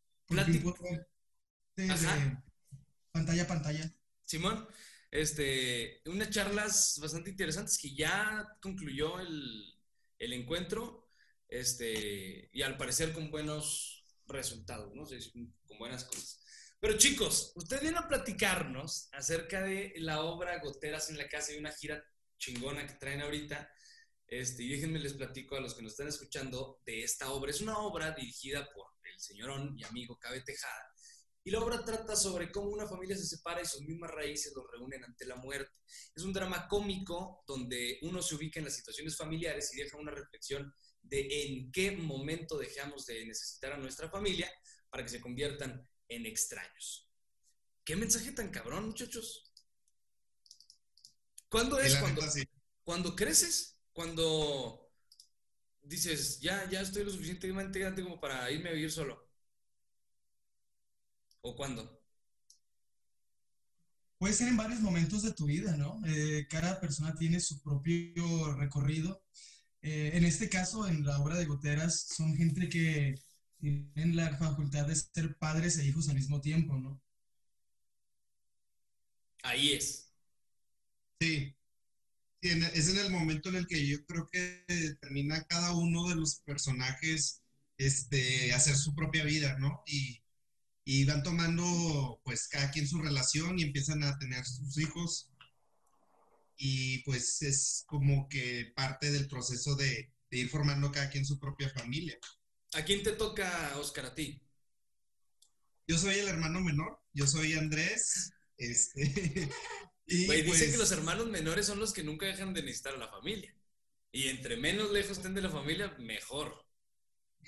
[1.76, 1.92] De
[3.12, 3.94] pantalla a pantalla.
[4.24, 4.66] Simón,
[5.14, 9.72] este, unas charlas bastante interesantes que ya concluyó el,
[10.18, 11.06] el encuentro,
[11.48, 15.04] este, y al parecer con buenos resultados, ¿no?
[15.68, 16.40] con buenas cosas.
[16.80, 21.58] Pero chicos, usted viene a platicarnos acerca de la obra Goteras en la Casa y
[21.58, 22.04] una gira
[22.36, 23.70] chingona que traen ahorita.
[24.26, 27.52] Este, y déjenme les platico a los que nos están escuchando de esta obra.
[27.52, 30.93] Es una obra dirigida por el señorón y amigo Cabe Tejada.
[31.46, 34.64] Y la obra trata sobre cómo una familia se separa y sus mismas raíces los
[34.72, 35.70] reúnen ante la muerte.
[36.16, 40.10] Es un drama cómico donde uno se ubica en las situaciones familiares y deja una
[40.10, 44.50] reflexión de en qué momento dejamos de necesitar a nuestra familia
[44.88, 47.10] para que se conviertan en extraños.
[47.84, 49.52] ¿Qué mensaje tan cabrón, muchachos?
[51.50, 52.22] ¿Cuándo es cuando,
[52.82, 53.78] cuando creces?
[53.92, 54.90] Cuando
[55.82, 59.23] dices, ya, ya estoy lo suficientemente grande como para irme a vivir solo.
[61.46, 62.00] ¿O cuándo?
[64.16, 66.00] Puede ser en varios momentos de tu vida, ¿no?
[66.06, 69.22] Eh, cada persona tiene su propio recorrido.
[69.82, 73.16] Eh, en este caso, en la obra de Goteras, son gente que
[73.60, 76.98] tienen la facultad de ser padres e hijos al mismo tiempo, ¿no?
[79.42, 80.10] Ahí es.
[81.20, 81.54] Sí.
[82.40, 84.64] es en el momento en el que yo creo que
[84.98, 87.42] termina cada uno de los personajes
[87.76, 89.82] este, hacer su propia vida, ¿no?
[89.86, 90.23] Y,
[90.84, 95.30] y van tomando, pues, cada quien su relación y empiezan a tener sus hijos.
[96.56, 101.38] Y pues es como que parte del proceso de, de ir formando cada quien su
[101.38, 102.16] propia familia.
[102.74, 104.40] ¿A quién te toca, Oscar, a ti?
[105.86, 108.32] Yo soy el hermano menor, yo soy Andrés.
[108.56, 109.02] Este,
[110.06, 112.98] y Dicen que pues los hermanos menores son los que nunca dejan de necesitar a
[112.98, 113.54] la familia.
[114.12, 116.64] Y entre menos lejos estén de la familia, mejor.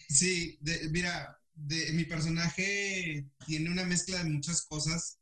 [0.08, 0.58] Sí,
[0.90, 5.18] mira, mi personaje tiene una mezcla de muchas cosas,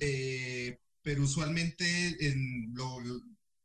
[0.00, 2.16] eh, pero usualmente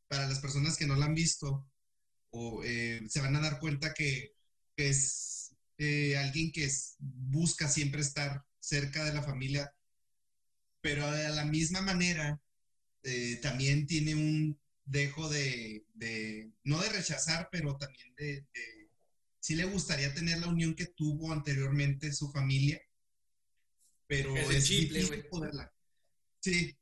[0.08, 1.68] para las personas que no la han visto,
[2.32, 4.34] o, eh, se van a dar cuenta que
[4.76, 9.74] es eh, alguien que busca siempre estar cerca de la familia,
[10.82, 12.40] pero de la misma manera
[13.04, 15.86] eh, también tiene un dejo de,
[16.64, 18.46] no de rechazar, pero también de,
[19.42, 22.80] sí le gustaría tener la unión que tuvo anteriormente su familia,
[24.08, 25.74] pero es, difícil poderla.
[26.40, 26.78] Sí,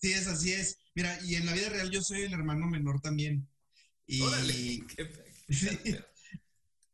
[0.00, 0.78] sí, es así es.
[0.94, 3.48] Mira, y en la vida real yo soy el hermano menor también.
[4.06, 4.22] Y,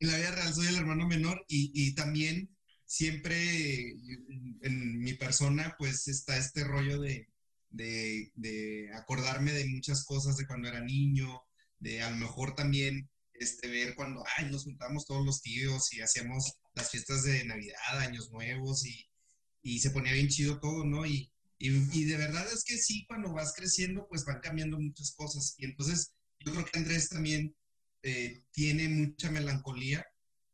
[0.00, 2.50] en la vida real soy el hermano menor y, también
[2.84, 3.90] siempre
[4.62, 7.28] en mi persona pues está este rollo de,
[8.94, 11.42] acordarme de muchas cosas de cuando era niño,
[11.78, 13.08] de a lo mejor también
[13.38, 17.98] este, ver cuando ay, nos juntamos todos los tíos y hacíamos las fiestas de Navidad,
[18.00, 19.04] Años Nuevos y,
[19.80, 21.04] se ponía bien chido todo, ¿no?
[21.04, 25.54] Y, y, de verdad es que sí, cuando vas creciendo pues van cambiando muchas cosas
[25.58, 27.54] y entonces yo creo que Andrés también
[28.02, 30.06] eh, tiene mucha melancolía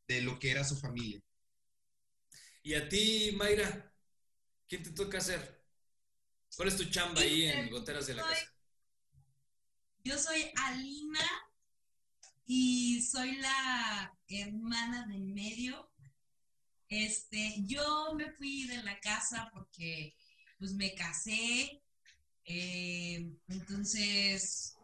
[0.08, 1.22] de lo que era su familia.
[2.64, 3.92] ¿Y a ti, Mayra?
[4.66, 5.62] ¿Quién te toca hacer?
[6.56, 8.52] ¿Cuál es tu chamba ahí en Goteras de la Casa?
[10.02, 11.43] Yo soy Alina
[12.46, 15.90] y soy la hermana del medio.
[16.88, 20.14] Este, yo me fui de la casa porque
[20.58, 21.82] pues me casé.
[22.46, 24.76] Eh, entonces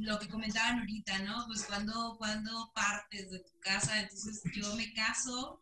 [0.00, 1.44] lo que comentaban ahorita, ¿no?
[1.46, 5.60] Pues cuando, cuando partes de tu casa, entonces yo me caso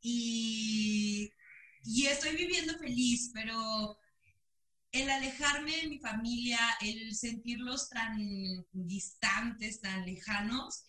[0.00, 1.30] y,
[1.84, 3.98] y estoy viviendo feliz, pero
[4.92, 8.16] el alejarme de mi familia, el sentirlos tan
[8.72, 10.84] distantes, tan lejanos,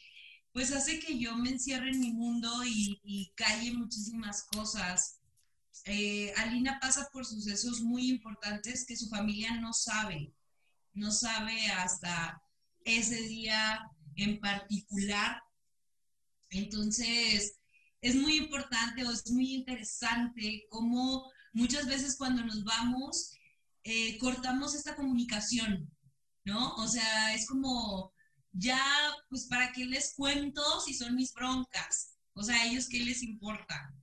[0.51, 5.19] pues hace que yo me encierre en mi mundo y, y calle muchísimas cosas.
[5.85, 10.33] Eh, Alina pasa por sucesos muy importantes que su familia no sabe,
[10.93, 12.41] no sabe hasta
[12.85, 15.41] ese día en particular.
[16.49, 17.57] Entonces,
[18.01, 23.31] es muy importante o es muy interesante cómo muchas veces cuando nos vamos,
[23.83, 25.89] eh, cortamos esta comunicación,
[26.45, 26.75] ¿no?
[26.75, 28.13] O sea, es como,
[28.51, 28.81] ya,
[29.29, 32.15] pues, ¿para qué les cuento si son mis broncas?
[32.33, 33.93] O sea, ¿a ellos qué les importa?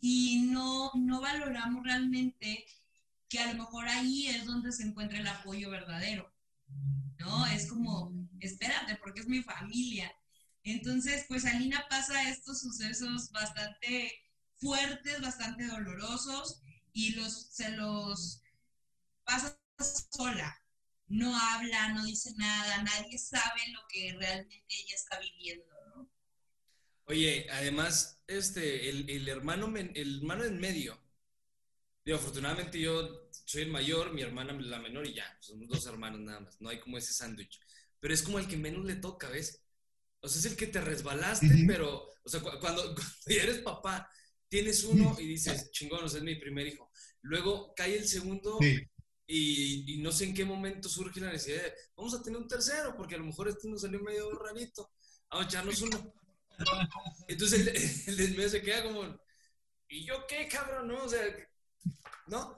[0.00, 2.64] Y no, no valoramos realmente
[3.28, 6.32] que a lo mejor ahí es donde se encuentra el apoyo verdadero.
[7.18, 7.46] ¿no?
[7.46, 10.12] Es como, espérate, porque es mi familia.
[10.64, 14.12] Entonces, pues Alina pasa estos sucesos bastante
[14.56, 16.60] fuertes, bastante dolorosos
[16.92, 18.42] y los, se los
[19.26, 19.58] pasa
[20.10, 20.62] sola,
[21.08, 26.10] no habla, no dice nada, nadie sabe lo que realmente ella está viviendo, ¿no?
[27.06, 31.00] Oye, además, este, el, el hermano, men- el hermano en medio,
[32.04, 36.20] digo, afortunadamente yo soy el mayor, mi hermana la menor y ya, somos dos hermanos
[36.20, 37.60] nada más, no hay como ese sándwich,
[38.00, 39.62] pero es como el que menos le toca, ¿ves?
[40.20, 43.58] O sea, es el que te resbalaste, pero, o sea, cu- cuando, cuando ya eres
[43.60, 44.08] papá,
[44.48, 46.90] tienes uno y dices, chingón, o sea, es mi primer hijo.
[47.22, 48.86] Luego cae el segundo Sí.
[49.26, 52.96] Y, no sé en qué momento surge la necesidad de, vamos a tener un tercero,
[52.96, 54.90] porque a lo mejor este nos salió medio rarito,
[55.30, 56.14] vamos a echarnos uno.
[57.28, 57.68] Entonces el,
[58.08, 59.20] el del medio se queda como,
[59.88, 60.88] ¿y yo qué, cabrón?
[60.88, 61.22] No, o sea,
[62.26, 62.56] ¿no?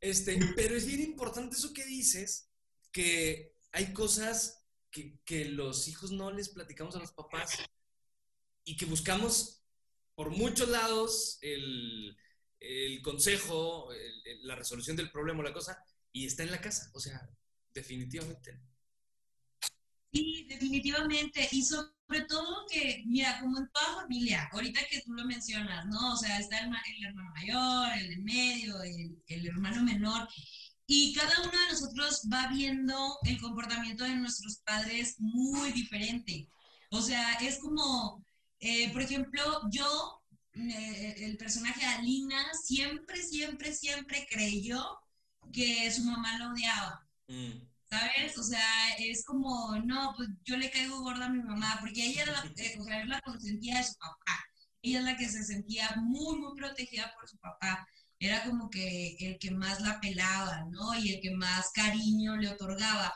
[0.00, 2.48] Este, pero es bien importante eso que dices,
[2.90, 7.58] que hay cosas que, que los hijos no les platicamos a los papás
[8.64, 9.62] y que buscamos
[10.14, 12.16] por muchos lados el,
[12.62, 13.88] el consejo,
[14.42, 15.82] la resolución del problema o la cosa,
[16.12, 17.20] y está en la casa, o sea,
[17.74, 18.60] definitivamente.
[20.12, 21.48] Sí, definitivamente.
[21.52, 26.12] Y sobre todo que, mira, como en toda familia, ahorita que tú lo mencionas, ¿no?
[26.12, 30.28] O sea, está el, el hermano mayor, el de medio, el, el hermano menor.
[30.86, 36.46] Y cada uno de nosotros va viendo el comportamiento de nuestros padres muy diferente.
[36.90, 38.22] O sea, es como,
[38.60, 40.21] eh, por ejemplo, yo,
[40.54, 44.84] eh, el personaje de Alina, siempre, siempre, siempre creyó
[45.52, 47.06] que su mamá lo odiaba.
[47.28, 47.72] Mm.
[47.88, 48.38] ¿Sabes?
[48.38, 52.22] O sea, es como, no, pues yo le caigo gorda a mi mamá, porque ella
[52.22, 54.44] era la, eh, o sea, es la consentida de su papá.
[54.82, 57.86] Ella es la que se sentía muy, muy protegida por su papá.
[58.18, 60.94] Era como que el que más la pelaba, ¿no?
[60.94, 63.14] Y el que más cariño le otorgaba.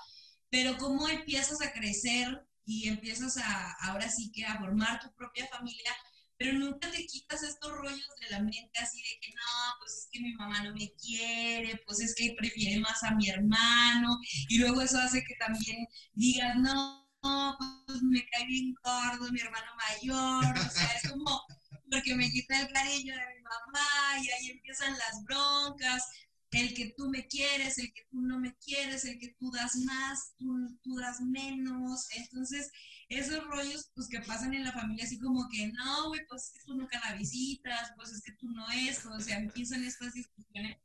[0.51, 5.47] Pero cómo empiezas a crecer y empiezas a, ahora sí que a formar tu propia
[5.49, 5.97] familia,
[6.39, 10.09] pero nunca te quitas estos rollos de la mente así de que no, pues es
[10.11, 14.19] que mi mamá no me quiere, pues es que prefiere más a mi hermano,
[14.49, 17.57] y luego eso hace que también digas, no, no,
[17.87, 21.43] pues me cae bien gordo mi hermano mayor, o sea, es como
[21.91, 26.03] porque me quita el cariño de mi mamá y ahí empiezan las broncas,
[26.51, 29.77] el que tú me quieres, el que tú no me quieres, el que tú das
[29.77, 30.47] más, tú,
[30.83, 32.71] tú das menos, entonces
[33.09, 36.53] esos rollos pues que pasan en la familia así como que no, güey, pues es
[36.53, 40.13] que tú nunca la visitas, pues es que tú no esto, o sea, empiezan estas
[40.13, 40.79] discusiones,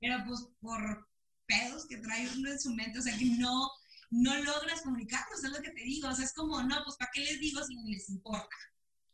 [0.00, 1.08] pero pues por
[1.46, 3.70] pedos que trae uno en su mente, o sea, que no,
[4.10, 7.10] no logras comunicarlos, es lo que te digo, o sea, es como, no, pues ¿para
[7.12, 8.56] qué les digo si ni les importa?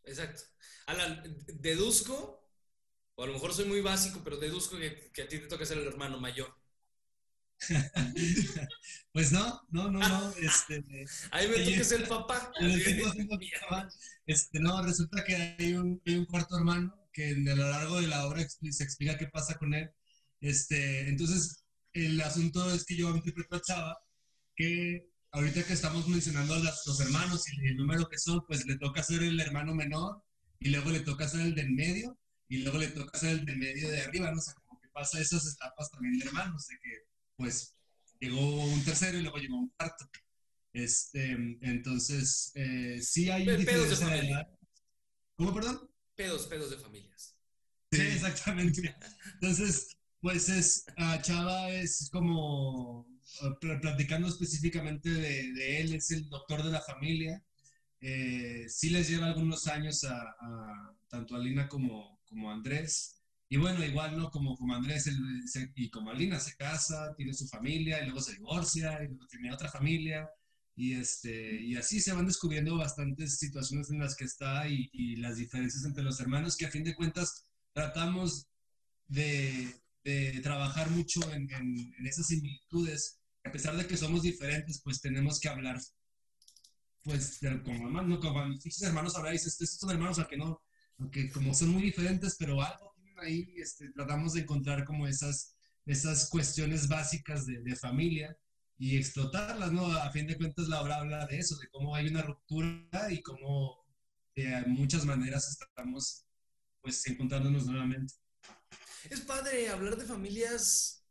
[0.04, 0.42] Exacto.
[0.86, 2.46] Alan, deduzco,
[3.14, 5.64] o a lo mejor soy muy básico, pero deduzco que, que a ti te toca
[5.64, 6.59] ser el hermano mayor.
[9.12, 10.32] Pues no, no, no, no.
[10.36, 10.84] Este,
[11.32, 12.52] A mí me ser el papá.
[12.60, 13.88] en el que acabar.
[14.24, 18.06] Este, no, resulta que hay un, hay un cuarto hermano que a lo largo de
[18.06, 19.90] la obra se explica qué pasa con él.
[20.40, 23.98] Este, entonces, el asunto es que yo interpreto a Chava
[24.54, 28.78] que ahorita que estamos mencionando a los hermanos y el número que son, pues le
[28.78, 30.22] toca ser el hermano menor
[30.60, 32.16] y luego le toca ser el del medio
[32.48, 34.38] y luego le toca ser el del medio de arriba, ¿no?
[34.38, 37.09] O sea, como que pasa esas etapas también de hermanos, de que
[37.40, 37.74] pues
[38.20, 40.04] llegó un tercero y luego llegó un cuarto.
[40.74, 41.32] Este,
[41.62, 44.46] entonces, eh, sí hay Pe- pedos de familia.
[45.36, 45.90] ¿Cómo, perdón?
[46.14, 47.34] Pedos, pedos de familias.
[47.90, 48.94] Sí, exactamente.
[49.34, 53.08] Entonces, pues es, ah, Chava es como,
[53.60, 57.42] pl- platicando específicamente de, de él, es el doctor de la familia.
[58.02, 63.19] Eh, sí les lleva algunos años a, a- tanto a Lina como, como a Andrés.
[63.50, 64.30] Y bueno, igual, ¿no?
[64.30, 65.04] Como, como Andrés
[65.46, 69.26] se- y como Alina se casa, tiene su familia y luego se divorcia y luego
[69.28, 70.28] tiene otra familia.
[70.76, 75.16] Y, este, y así se van descubriendo bastantes situaciones en las que está y, y
[75.16, 78.46] las diferencias entre los hermanos que a fin de cuentas tratamos
[79.08, 79.74] de,
[80.04, 83.20] de trabajar mucho en, en- en esas similitudes.
[83.44, 85.80] A pesar de que somos diferentes, pues tenemos que hablar,
[87.04, 88.20] pues, como hermanos, ¿no?
[88.20, 90.60] Como hermanos dices, estos son hermanos, aunque no,
[90.98, 92.89] aunque como son muy diferentes, pero algo
[93.20, 95.54] ahí, este, tratamos de encontrar como esas,
[95.86, 98.36] esas cuestiones básicas de, de familia
[98.78, 99.86] y explotarlas, ¿no?
[99.86, 103.22] A fin de cuentas la obra habla de eso, de cómo hay una ruptura y
[103.22, 103.84] cómo
[104.34, 106.24] de muchas maneras estamos
[106.80, 108.14] pues encontrándonos nuevamente.
[109.10, 111.04] Es padre hablar de familias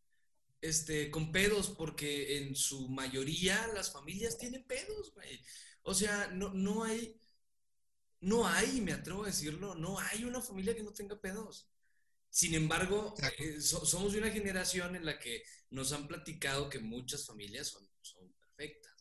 [0.62, 5.42] este, con pedos, porque en su mayoría las familias tienen pedos, güey.
[5.84, 7.20] O sea, no, no hay,
[8.22, 11.69] no hay, me atrevo a decirlo, no hay una familia que no tenga pedos.
[12.30, 16.80] Sin embargo, eh, so- somos de una generación en la que nos han platicado que
[16.80, 18.94] muchas familias son, son perfectas.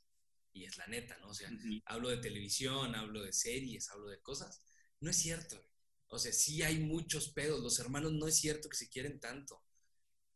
[0.53, 1.29] Y es la neta, ¿no?
[1.31, 1.53] O sea,
[1.87, 4.61] hablo de televisión, hablo de series, hablo de cosas.
[5.01, 5.65] No es cierto.
[6.09, 7.61] O sea, sí hay muchos pedos.
[7.63, 9.63] Los hermanos no es cierto que se quieren tanto.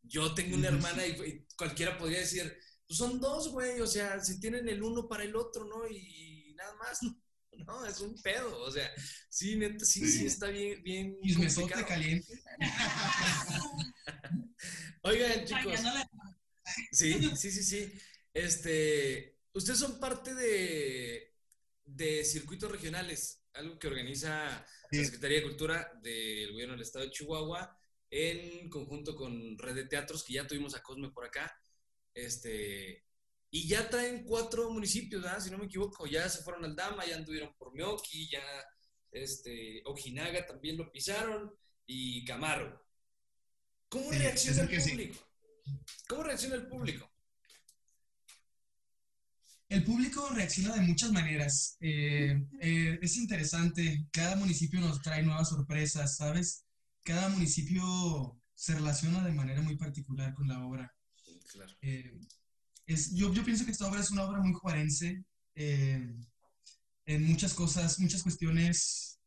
[0.02, 2.56] yo tengo una hermana y, y cualquiera podría decir,
[2.86, 5.86] pues son dos, güey, o sea, si tienen el uno para el otro, ¿no?
[5.89, 7.22] Y nada más, ¿no?
[7.66, 8.91] No, es un pedo, o sea,
[9.29, 11.87] sí, neta, sí, sí, está bien, bien complicado.
[11.87, 12.43] caliente.
[15.03, 15.81] Oigan, chicos,
[16.93, 17.93] sí, sí, sí, sí,
[18.33, 21.35] este, ustedes son parte de,
[21.85, 25.05] de circuitos regionales, algo que organiza la.
[25.05, 27.79] Secretaría de Cultura del Gobierno del Estado de Chihuahua
[28.11, 31.53] en conjunto con Red de Teatros, que ya tuvimos a Cosme por acá,
[32.15, 33.05] este,
[33.55, 35.39] y ya traen cuatro municipios, ¿verdad?
[35.41, 38.43] Si no me equivoco, ya se fueron al Dama, ya anduvieron por Meoki, ya,
[39.12, 41.53] este, Ojinaga también lo pisaron,
[41.87, 42.83] y Camaro.
[43.91, 44.91] ¿Cómo Sí, reacciona el sí.
[44.91, 45.19] público?
[46.09, 47.12] ¿Cómo reacciona el público?
[49.69, 51.77] El público reacciona de muchas maneras.
[51.81, 54.07] Eh, eh, es interesante.
[54.12, 56.65] Cada municipio nos trae nuevas sorpresas, ¿sabes?
[57.05, 60.95] Cada municipio se relaciona de manera muy particular con la obra.
[61.53, 61.73] Claro.
[61.83, 62.19] Eh,
[62.93, 65.24] es, yo, yo pienso que esta obra es una obra muy juarense
[65.55, 66.14] eh,
[67.06, 69.19] en muchas cosas, muchas cuestiones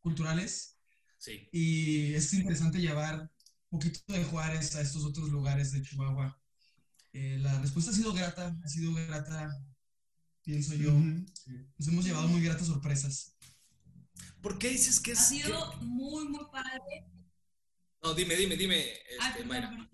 [0.00, 0.76] culturales.
[1.18, 1.48] Sí.
[1.52, 3.30] Y es interesante llevar
[3.70, 6.38] un poquito de Juárez a estos otros lugares de Chihuahua.
[7.12, 9.50] Eh, la respuesta ha sido grata, ha sido grata,
[10.42, 10.92] pienso yo.
[10.92, 13.36] Nos hemos llevado muy gratas sorpresas.
[14.40, 15.20] ¿Por qué dices que es.?
[15.20, 17.06] Ha sido que- muy, muy padre.
[18.02, 19.88] No, dime, dime, dime, este, Ah, perdón, perdón.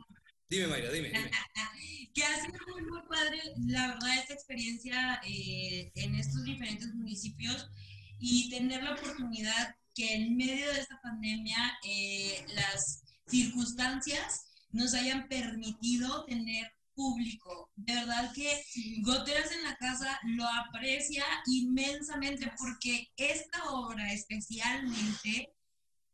[0.50, 1.30] Dime, Mayra, dime, dime.
[2.14, 7.70] que ha sido muy, muy padre, la verdad, esta experiencia eh, en estos diferentes municipios
[8.18, 15.28] y tener la oportunidad que en medio de esta pandemia eh, las circunstancias nos hayan
[15.28, 17.70] permitido tener público.
[17.76, 18.64] De verdad que
[19.02, 25.52] Goteras en la Casa lo aprecia inmensamente porque esta obra especialmente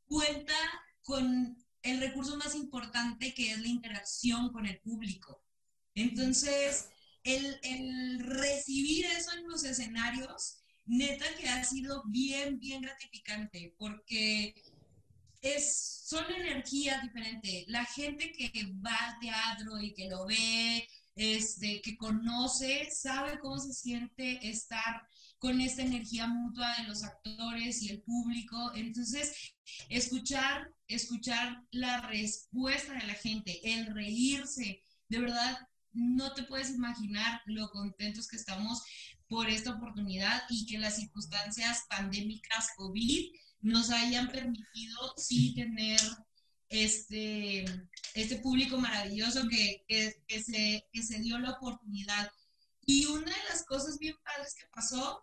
[0.06, 0.55] cuenta
[1.02, 5.44] con el recurso más importante que es la interacción con el público.
[5.94, 6.89] Entonces,
[7.23, 10.56] el, el recibir eso en los escenarios,
[10.86, 14.55] neta que ha sido bien, bien gratificante, porque
[15.43, 17.65] es, son energías diferentes.
[17.69, 18.51] La gente que
[18.85, 25.06] va al teatro y que lo ve, este, que conoce, sabe cómo se siente estar
[25.45, 28.73] con esta energía mutua de los actores y el público.
[28.75, 29.55] Entonces,
[29.91, 35.59] escuchar, escuchar la respuesta de la gente, el reírse, de verdad,
[35.93, 38.85] no te puedes imaginar lo contentos que estamos
[39.29, 43.31] por esta oportunidad y que las circunstancias pandémicas COVID
[43.61, 46.01] nos hayan permitido sí tener
[46.71, 47.66] este,
[48.15, 52.31] este público maravilloso que, que, que se, que se dio la oportunidad.
[52.87, 55.23] Y una de las cosas bien padres que pasó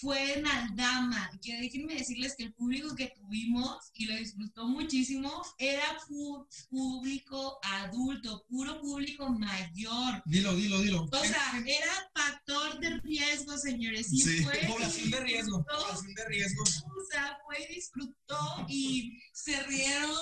[0.00, 5.30] fue en Aldama, que déjenme decirles que el público que tuvimos y lo disfrutó muchísimo
[5.58, 10.22] era pu- público adulto, puro público mayor.
[10.24, 11.02] Dilo, dilo, dilo.
[11.04, 14.12] O sea, era factor de riesgo, señores.
[14.12, 14.42] Y Sí.
[14.44, 15.58] fue, Población de riesgo.
[15.58, 16.62] disfrutó, Población de riesgo.
[16.62, 20.16] o sea, fue y disfrutó y se rieron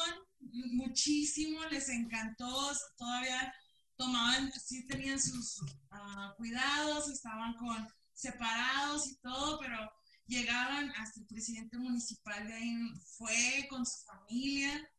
[0.72, 3.52] muchísimo, les encantó, todavía
[3.96, 5.60] tomaban, sí tenían sus
[5.90, 7.88] ah, cuidados, estaban con
[8.19, 9.78] separados y todo, pero
[10.27, 12.77] llegaban hasta el presidente municipal de ahí,
[13.16, 14.90] fue con su familia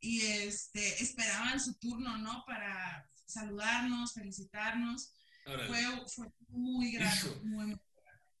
[0.00, 2.44] y este, esperaban su turno, ¿no?
[2.46, 5.12] Para saludarnos, felicitarnos.
[5.44, 7.44] Fue, fue muy grato, Hijo.
[7.44, 7.80] muy, muy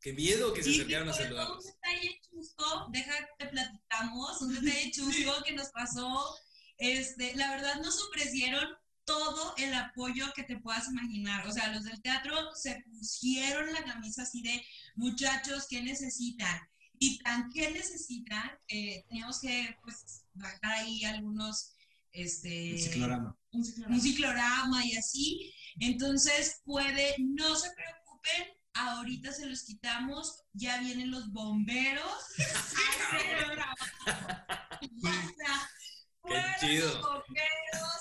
[0.00, 1.64] Qué miedo que se y acercaron a saludarnos.
[1.64, 6.36] un detalle chusco, déjate platicamos, un detalle chusco que nos pasó.
[6.76, 8.68] Este, la verdad nos ofrecieron
[9.04, 11.46] todo el apoyo que te puedas imaginar.
[11.46, 14.64] O sea, los del teatro se pusieron la camisa así de
[14.96, 16.60] muchachos, ¿qué necesitan?
[16.98, 21.72] Y tan que necesitan, eh, teníamos que pues bajar ahí algunos,
[22.12, 23.36] este, Ciclorama.
[23.52, 23.94] un ciclorama.
[23.94, 25.52] un ciclorama y así.
[25.80, 32.24] Entonces puede, no se preocupen, ahorita se los quitamos, ya vienen los bomberos.
[36.22, 36.86] fueron chido.
[36.86, 37.92] los bomberos a ¿Puedo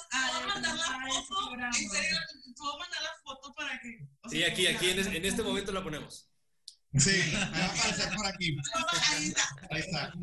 [0.54, 1.54] mandar la foto?
[1.56, 2.18] En serio,
[2.58, 4.08] ¿puedo mandar la foto para que...
[4.24, 6.30] o Sí, sea, aquí, aquí, en, es- en este momento la ponemos.
[6.96, 8.56] Sí, me va a aparecer por aquí.
[9.16, 9.56] Ahí está.
[9.72, 10.14] Ahí está.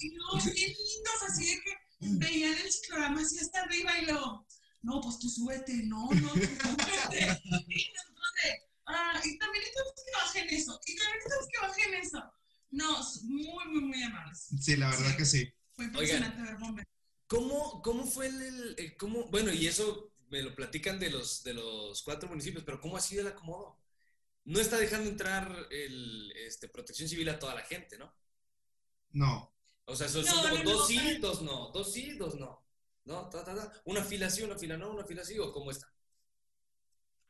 [0.00, 4.04] Y, y luego, bien lindos, así de que veían el ciclorama así hasta arriba y
[4.06, 4.46] luego,
[4.82, 7.40] no, pues tú súbete, no, no, tú súbete.
[7.68, 11.94] Y nosotros de, ah, y también necesitamos que bajen eso, y también necesitamos que bajen
[11.94, 12.32] eso.
[12.70, 14.46] No, muy, muy, muy amables.
[14.60, 15.52] Sí, la verdad que sí.
[15.74, 16.92] Fue impresionante ver bomberos.
[17.28, 21.44] ¿Cómo, cómo fue el, el- el- cómo, bueno, y eso me lo platican de los,
[21.44, 23.78] de los cuatro municipios, pero ¿cómo ha sido el acomodo?
[24.44, 28.14] No está dejando entrar el, este, protección civil a toda la gente, ¿no?
[29.12, 29.52] No.
[29.86, 32.12] O sea, son, No, son como no, dos no, sí, pero- dos no, dos sí,
[32.18, 32.64] dos no.
[33.04, 33.28] ¿no?
[33.30, 33.72] Ta, ta, ta.
[33.86, 35.92] Una fila sí, una fila no, una fila sí, o cómo está.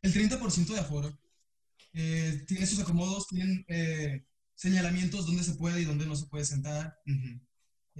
[0.02, 1.18] El 30% de aforo.
[1.94, 6.44] Eh, tiene sus acomodos, tienen eh, señalamientos donde se puede y donde no se puede
[6.44, 6.98] sentar.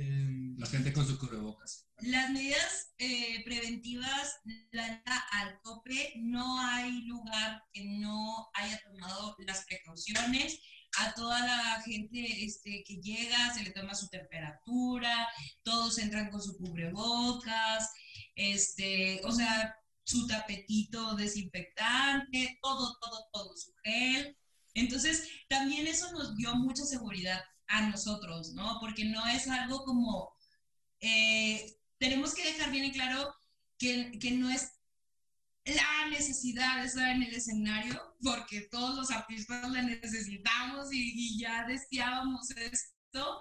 [0.01, 1.89] Eh, La gente con sus cubrebocas.
[2.03, 4.37] Las medidas eh, preventivas,
[4.71, 5.03] la
[5.33, 10.61] al tope, no hay lugar que no haya tomado las precauciones.
[10.99, 15.29] A toda la gente este, que llega se le toma su temperatura,
[15.65, 17.91] todos entran con su cubrebocas,
[18.37, 24.37] este, o sea, su tapetito desinfectante, todo, todo, todo, su gel.
[24.75, 28.79] Entonces, también eso nos dio mucha seguridad a nosotros, ¿no?
[28.81, 30.33] Porque no es algo como,
[31.01, 33.35] eh, tenemos que dejar bien en claro
[33.79, 34.73] que, que no es
[35.65, 41.39] la necesidad de estar en el escenario, porque todos los artistas la necesitamos y, y
[41.41, 43.41] ya deseábamos esto,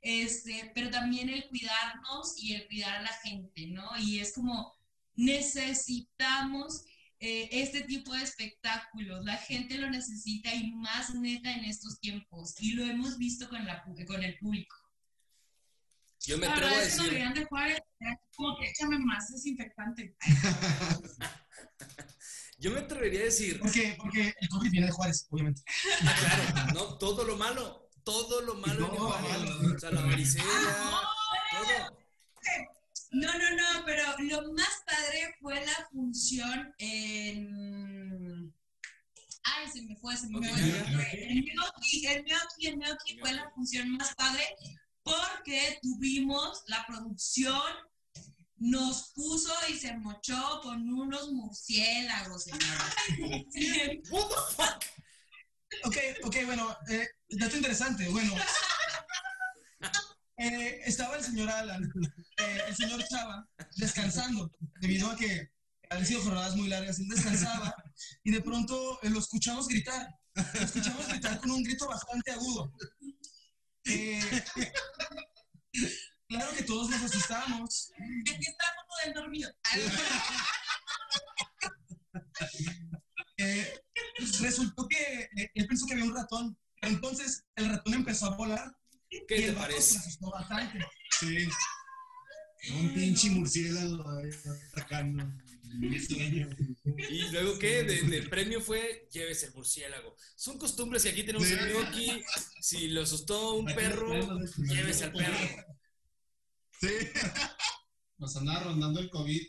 [0.00, 3.96] este, pero también el cuidarnos y el cuidar a la gente, ¿no?
[3.98, 4.72] Y es como,
[5.14, 6.84] necesitamos
[7.20, 9.24] eh, este tipo de espectáculos.
[9.24, 12.54] La gente lo necesita y más neta en estos tiempos.
[12.60, 14.76] Y lo hemos visto con, la, con el público.
[16.20, 17.78] Yo me La atrevo a es que decir, deberían de Juárez,
[18.36, 20.16] como que échame más desinfectante.
[22.58, 25.62] yo me atrevería a decir, porque, porque el COVID viene de Juárez, obviamente.
[26.02, 26.98] ah, claro, ¿no?
[26.98, 29.30] Todo lo malo, todo lo malo en Todo Juárez.
[29.30, 29.74] malo.
[29.74, 30.44] O sea, la varicela,
[31.52, 31.98] todo.
[33.10, 38.54] No, no, no, pero lo más padre fue la función en...
[39.44, 40.60] Ay, se me fue, se me fue.
[41.12, 44.44] El Gnocchi, el Gnocchi, el Gnocchi fue la función más padre
[45.02, 47.72] porque tuvimos la producción,
[48.56, 52.94] nos puso y se mochó con unos murciélagos, señora.
[54.10, 54.84] What the fuck?
[55.84, 58.08] Ok, ok, bueno, eh, dato interesante.
[58.08, 58.34] Bueno,
[60.38, 61.82] eh, estaba el señor Alan,
[62.38, 65.50] eh, el señor Chava, descansando, debido a que
[65.90, 67.00] han sido jornadas muy largas.
[67.00, 67.74] Él descansaba
[68.22, 70.08] y de pronto eh, lo escuchamos gritar.
[70.34, 72.72] Lo escuchamos gritar con un grito bastante agudo.
[73.84, 74.20] Eh,
[76.28, 77.90] claro que todos nos asustamos.
[78.32, 79.50] Aquí estamos del dormido.
[83.40, 83.72] Eh,
[84.40, 86.58] resultó que él pensó que había un ratón.
[86.82, 88.76] Entonces el ratón empezó a volar
[89.08, 89.98] ¿Qué y te parece?
[90.30, 90.86] Bastante.
[91.20, 91.48] Sí.
[92.72, 94.04] Un pinche murciélago
[94.72, 95.24] atacando.
[97.08, 97.82] ¿Y luego qué?
[97.84, 100.16] De, de premio fue, llévese el murciélago.
[100.36, 102.22] Son costumbres y aquí tenemos el gnocchi.
[102.60, 105.64] Si lo asustó un perro, llévese al perro.
[106.80, 106.88] Sí.
[108.18, 109.42] Nos andaba rondando el COVID.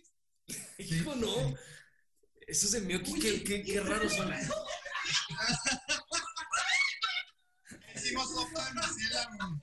[0.80, 1.56] Hijo, no.
[2.48, 4.32] Esos de gnocchi, qué, qué, qué raros son.
[8.10, 9.60] Hicimos sopa de murciélago.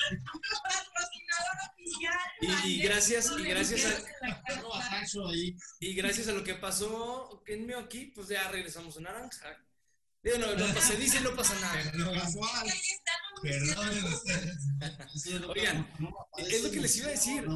[0.63, 2.19] Patrocinador oficial.
[2.41, 3.89] Y, y gracias, y gracias a,
[5.81, 9.57] y gracias a lo que pasó en gnocchi, pues ya regresamos a naranja.
[10.23, 11.93] Digo, no, no, se dice no pasa nada.
[15.49, 15.89] Oigan,
[16.39, 17.47] es lo que les iba a decir.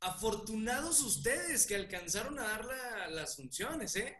[0.00, 4.16] Afortunados ustedes que alcanzaron a dar la- las funciones, ¿eh?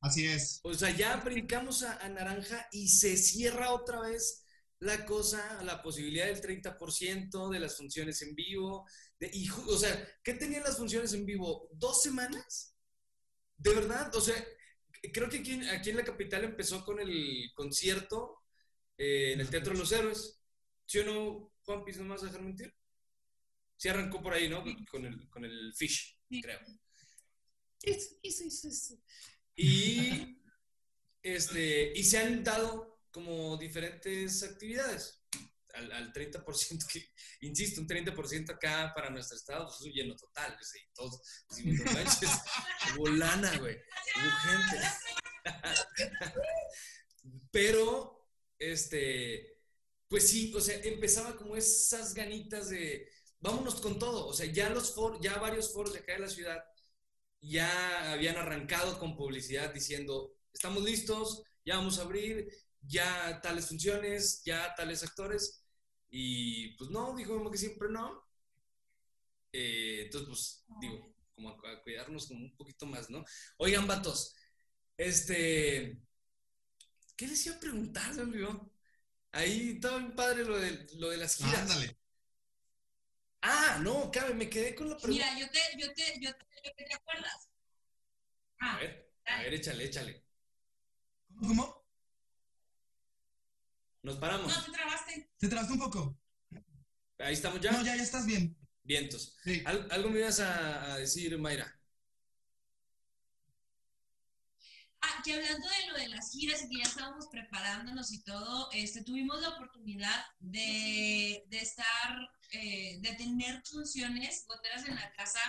[0.00, 0.60] Así es.
[0.64, 4.44] O sea, ya brincamos a, a naranja y se cierra otra vez
[4.78, 8.86] la cosa, la posibilidad del 30% de las funciones en vivo.
[9.18, 9.92] De, y, ju- o sea,
[10.24, 11.68] ¿qué tenían las funciones en vivo?
[11.72, 12.74] ¿Dos semanas?
[13.58, 14.14] ¿De verdad?
[14.16, 14.36] O sea,
[15.12, 18.38] creo que aquí, en- aquí en la capital empezó con el concierto
[18.98, 20.40] eh, en el Teatro de los Héroes.
[20.86, 22.74] ¿Sí o no, Juan Piz, no me vas a dejar mentir?
[23.76, 24.62] Sí arrancó por ahí, ¿no?
[24.90, 26.60] Con el, con el Fish, creo.
[27.82, 28.94] Eso, eso, eso, eso.
[29.62, 30.40] Y,
[31.22, 35.22] este, y se han dado como diferentes actividades
[35.74, 37.12] al, al 30%, que,
[37.42, 40.56] insisto, un 30% acá para nuestro estado, pues es un lleno total.
[40.62, 41.20] sea, y todos
[41.92, 42.30] manches,
[42.96, 43.08] hubo
[43.60, 43.76] güey,
[44.16, 44.80] hubo.
[47.52, 49.58] Pero, este,
[50.08, 53.10] pues sí, o sea, empezaba como esas ganitas de,
[53.40, 56.28] vámonos con todo, o sea, ya los foros, ya varios foros de acá de la
[56.28, 56.64] ciudad
[57.40, 62.48] ya habían arrancado con publicidad diciendo, estamos listos, ya vamos a abrir,
[62.82, 65.64] ya tales funciones, ya tales actores.
[66.10, 68.28] Y pues no, dijo como que siempre no.
[69.52, 73.24] Eh, entonces, pues digo, como a, a cuidarnos como un poquito más, ¿no?
[73.58, 74.34] Oigan, vatos,
[74.96, 75.98] este,
[77.16, 78.70] ¿qué les iba a preguntar, olvidó?
[79.32, 81.60] Ahí estaba bien padre lo de, lo de las giras.
[81.60, 81.96] Ándale.
[83.42, 85.24] Ah, no, cabe, me quedé con la pregunta.
[85.24, 87.48] Mira, yo te, yo te, yo te, yo te, ¿te acuerdas?
[88.60, 90.24] A Ah, ver, a ver, échale, échale.
[91.38, 91.48] ¿Cómo?
[91.48, 91.84] ¿Cómo?
[94.02, 94.56] Nos paramos.
[94.56, 95.30] no, te trabaste.
[95.38, 96.18] ¿Te trabaste un poco?
[97.18, 97.72] Ahí estamos ya.
[97.72, 98.56] No, ya, ya estás bien.
[98.82, 99.36] Vientos.
[99.66, 101.70] Al- ¿Algo me ibas a, a decir, Mayra?
[105.02, 108.68] Ah, que hablando de lo de las giras y que ya estábamos preparándonos y todo,
[108.72, 112.18] este, tuvimos la oportunidad de, de estar,
[112.52, 115.40] eh, de tener funciones, goteras en la casa,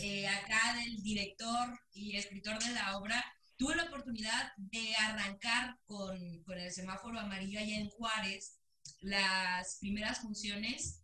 [0.00, 3.24] eh, acá del director y escritor de la obra.
[3.56, 8.58] Tuve la oportunidad de arrancar con, con el semáforo amarillo allá en Juárez
[9.00, 11.02] las primeras funciones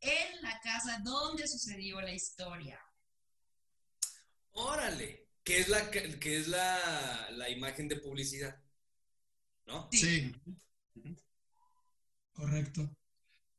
[0.00, 2.80] en la casa donde sucedió la historia.
[4.52, 8.60] Órale, que es la, que es la, la imagen de publicidad,
[9.66, 9.88] ¿no?
[9.92, 10.34] Sí.
[12.32, 12.96] Correcto.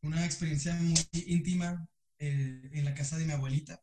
[0.02, 1.88] Una experiencia muy íntima
[2.19, 3.82] eh, en la casa de mi abuelita.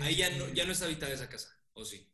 [0.00, 2.08] Ahí ya no, ya no es habitada esa casa, ¿o sí?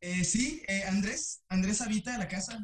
[0.00, 1.42] eh, sí, eh, Andrés.
[1.48, 2.58] Andrés habita la casa.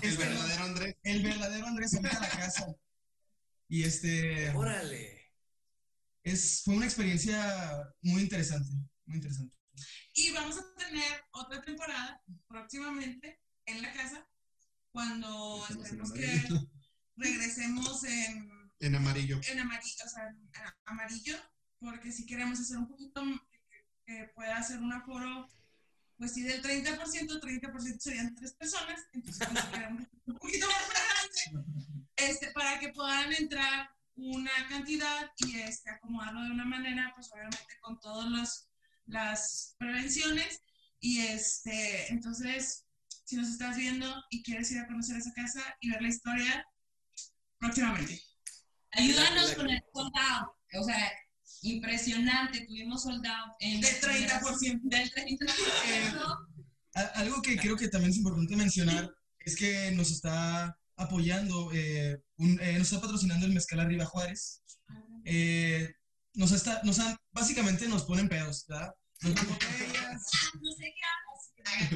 [0.00, 0.96] El Este, verdadero Andrés.
[1.02, 2.66] El verdadero Andrés habita la casa.
[3.68, 4.50] Y este.
[4.50, 5.32] Órale.
[6.24, 8.70] Es, fue una experiencia muy interesante.
[9.06, 9.56] Muy interesante.
[10.14, 14.28] Y vamos a tener otra temporada próximamente en la casa
[14.90, 16.42] cuando esperemos que
[17.16, 19.40] regresemos en, En amarillo.
[19.48, 20.50] en amarillo, o sea, en
[20.84, 21.36] amarillo,
[21.78, 23.22] porque si queremos hacer un poquito
[24.06, 25.48] que, pueda hacer un aforo,
[26.18, 26.98] pues sí, del 30%,
[27.40, 31.82] 30% serían tres personas, entonces pues, queremos un poquito más adelante,
[32.16, 37.78] este, para que puedan entrar una cantidad y este, acomodarlo de una manera, pues obviamente
[37.80, 38.68] con todas los,
[39.06, 40.62] las prevenciones.
[41.00, 42.86] Y este, entonces,
[43.24, 46.66] si nos estás viendo y quieres ir a conocer esa casa y ver la historia,
[47.58, 48.22] próximamente.
[48.92, 50.48] Ayúdanos con el sold out.
[50.78, 51.12] O sea,
[51.62, 52.66] impresionante.
[52.66, 54.80] Tuvimos sold out en Del las primeras- 30%.
[54.84, 56.38] Del 30%.
[56.94, 62.20] A- Algo que creo que también es importante mencionar es que nos está apoyando, eh,
[62.36, 64.62] un- eh, nos está patrocinando el Mezcal Arriba Juárez.
[65.24, 65.94] Eh,
[66.34, 68.92] nos está, nos han- básicamente nos ponen pedos, ¿verdad?
[69.22, 70.22] Nos dan botellas,
[70.60, 71.00] No sé qué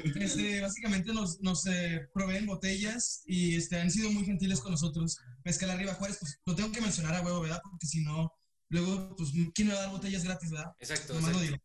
[0.06, 0.16] hablas.
[0.16, 5.18] este, básicamente nos, nos eh, proveen botellas y este, han sido muy gentiles con nosotros.
[5.44, 7.60] Mezcal Arriba Juárez, pues lo tengo que mencionar a huevo, ¿verdad?
[7.68, 8.32] Porque si no,
[8.68, 10.72] luego, pues, ¿quién me va a dar botellas gratis, verdad?
[10.78, 11.62] Exacto, Nomás lo exacto.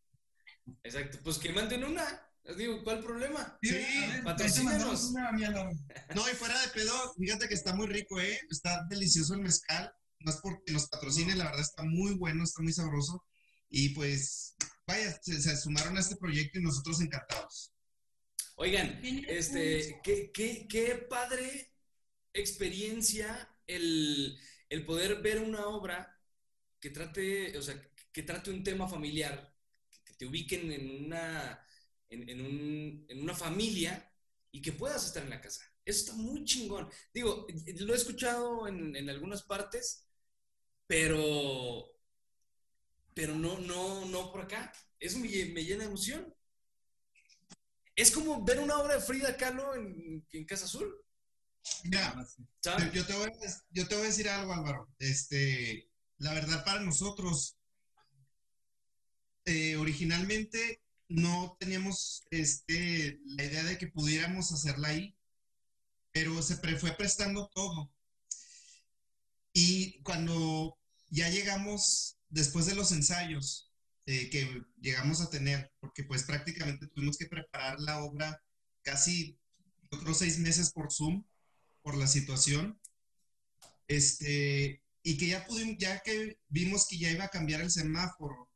[0.66, 0.78] digo.
[0.84, 1.20] Exacto.
[1.24, 2.28] Pues que manden una.
[2.44, 3.58] Les digo, ¿cuál problema?
[3.62, 5.04] Sí, te patrocínanos.
[5.12, 5.32] una.
[6.16, 8.40] No, y fuera de pedo, fíjate que está muy rico, ¿eh?
[8.50, 9.92] Está delicioso el mezcal.
[10.20, 13.24] No es porque nos patrocine, la verdad está muy bueno, está muy sabroso.
[13.70, 14.56] Y pues,
[14.88, 17.72] vaya, se, se sumaron a este proyecto y nosotros encantados.
[18.56, 21.74] Oigan, este, qué, qué, qué padre
[22.34, 24.38] experiencia el,
[24.70, 26.21] el poder ver una obra
[26.82, 27.82] que trate, o sea,
[28.12, 29.56] que trate un tema familiar,
[30.06, 31.66] que te ubiquen en una,
[32.10, 34.12] en, en un- en una familia
[34.52, 35.64] y que puedas estar en la casa.
[35.86, 36.90] Eso está muy chingón.
[37.14, 37.48] Digo,
[37.80, 40.08] lo he escuchado en, en algunas partes,
[40.88, 41.88] pero,
[43.14, 44.72] pero no, no, no por acá.
[45.00, 46.34] Eso me, me llena de emoción.
[47.96, 50.94] Es como ver una obra de Frida Kahlo en, en Casa Azul.
[52.76, 53.32] Mira, yo te, voy a,
[53.72, 54.90] yo te voy a decir algo, Álvaro.
[55.00, 55.91] Este,
[56.22, 57.58] la verdad, para nosotros,
[59.46, 65.18] eh, originalmente no teníamos este, la idea de que pudiéramos hacerla ahí,
[66.12, 67.92] pero se pre- fue prestando todo.
[69.54, 70.78] Y cuando
[71.10, 73.72] ya llegamos, después de los ensayos
[74.06, 78.42] eh, que llegamos a tener, porque pues prácticamente tuvimos que preparar la obra
[78.84, 79.38] casi
[79.92, 81.26] otros seis meses por Zoom,
[81.82, 82.80] por la situación,
[83.88, 88.50] este, y que ya pudimos, ya que vimos que ya iba a cambiar el semáforo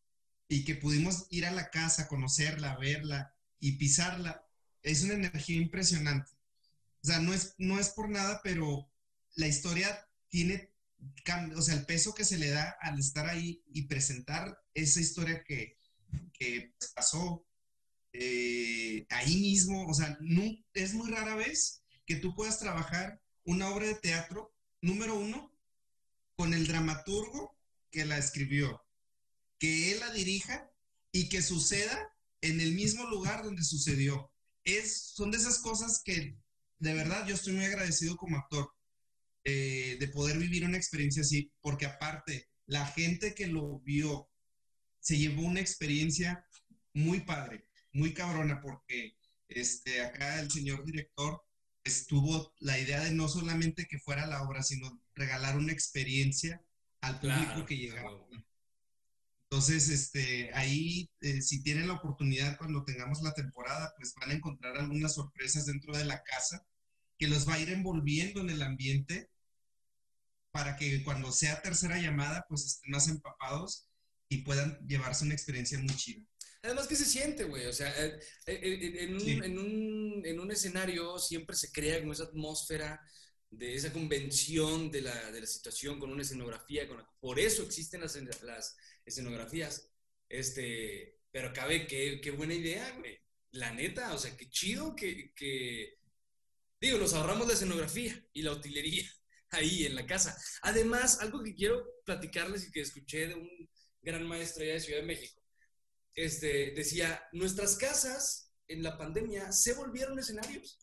[0.47, 4.45] y que pudimos ir a la casa, conocerla, verla y pisarla,
[4.83, 6.31] es una energía impresionante.
[7.01, 8.89] O sea, no es, no es por nada, pero
[9.35, 10.71] la historia tiene,
[11.55, 15.43] o sea, el peso que se le da al estar ahí y presentar esa historia
[15.43, 15.77] que,
[16.33, 17.45] que pasó
[18.13, 20.43] eh, ahí mismo, o sea, no,
[20.73, 25.54] es muy rara vez que tú puedas trabajar una obra de teatro, número uno,
[26.35, 27.57] con el dramaturgo
[27.91, 28.83] que la escribió,
[29.57, 30.69] que él la dirija
[31.11, 34.31] y que suceda en el mismo lugar donde sucedió.
[34.63, 36.37] Es, son de esas cosas que
[36.79, 38.69] de verdad yo estoy muy agradecido como actor
[39.43, 44.27] eh, de poder vivir una experiencia así, porque aparte, la gente que lo vio
[44.99, 46.45] se llevó una experiencia
[46.93, 49.15] muy padre, muy cabrona, porque
[49.47, 51.44] este, acá el señor director
[51.85, 56.61] estuvo la idea de no solamente que fuera la obra, sino regalar una experiencia
[57.01, 58.27] al público Claro, que llegaba.
[59.49, 64.33] Entonces, este, ahí, eh, si tienen la oportunidad cuando tengamos la temporada, pues van a
[64.33, 66.65] encontrar algunas sorpresas dentro de la casa
[67.17, 69.29] que los va a ir envolviendo en el ambiente
[70.51, 73.87] para que cuando sea tercera llamada, pues estén más empapados
[74.29, 76.25] y puedan llevarse una experiencia muy chida.
[76.63, 77.67] Además, ¿qué se siente, güey?
[77.67, 79.31] O sea, eh, eh, eh, en, un, Sí.
[79.43, 83.01] en, un, en un escenario siempre se crea como esa atmósfera
[83.49, 86.87] de esa convención de la, de la situación con una escenografía.
[86.87, 89.89] Con la- por eso existen las, las escenografías.
[90.29, 93.17] Este, pero cabe, qué, qué buena idea, güey.
[93.51, 95.97] La neta, o sea, qué chido que, que...
[96.79, 99.09] Digo, nos ahorramos la escenografía y la utilería
[99.51, 100.37] ahí en la casa.
[100.61, 103.49] Además, algo que quiero platicarles y que escuché de un
[104.01, 105.41] gran maestro allá de Ciudad de México
[106.15, 110.79] este, decía, nuestras casas en la pandemia se volvieron escenarios.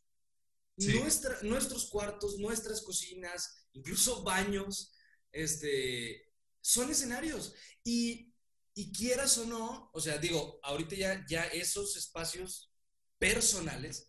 [0.79, 0.99] Sí.
[0.99, 4.93] Nuestra- nuestros cuartos, nuestras cocinas, incluso baños,
[5.31, 7.55] este, son escenarios.
[7.85, 8.33] Y,
[8.75, 12.73] y quieras o no, o sea, digo, ahorita ya, ya esos espacios
[13.19, 14.09] personales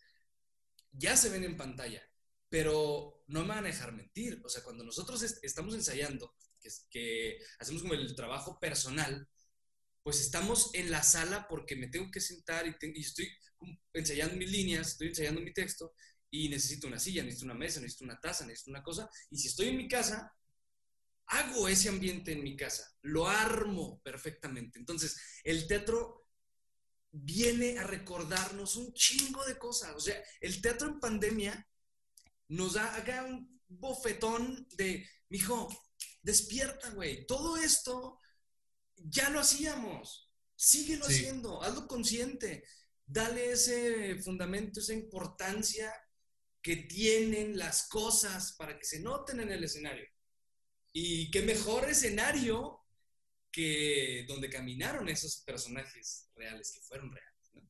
[0.91, 2.01] ya se ven en pantalla,
[2.49, 4.41] pero no me van a dejar mentir.
[4.45, 9.27] O sea, cuando nosotros est- estamos ensayando, que, que hacemos como el trabajo personal,
[10.03, 13.29] pues estamos en la sala porque me tengo que sentar y, estoy
[13.93, 15.93] ensayando mis líneas, estoy ensayando mi texto
[16.29, 19.09] y necesito una silla, necesito una mesa, necesito una taza, necesito una cosa.
[19.29, 20.35] Y si estoy en mi casa,
[21.27, 24.77] hago ese ambiente en mi casa, lo armo perfectamente.
[24.77, 26.27] Entonces, el teatro
[27.11, 29.93] viene a recordarnos un chingo de cosas.
[29.95, 31.67] O sea, el teatro en pandemia
[32.49, 35.69] nos da acá un bofetón de, mijo,
[36.21, 37.25] despierta, güey.
[37.25, 38.19] Todo esto
[38.97, 40.31] ya lo hacíamos.
[40.55, 41.15] Síguelo Sí.
[41.15, 42.63] haciendo, hazlo consciente.
[43.05, 45.93] Dale ese fundamento, esa importancia
[46.61, 50.07] que tienen las cosas para que se noten en el escenario.
[50.93, 52.79] Y qué mejor escenario
[53.51, 57.51] que donde caminaron esos personajes reales, que fueron reales.
[57.53, 57.69] ¿no?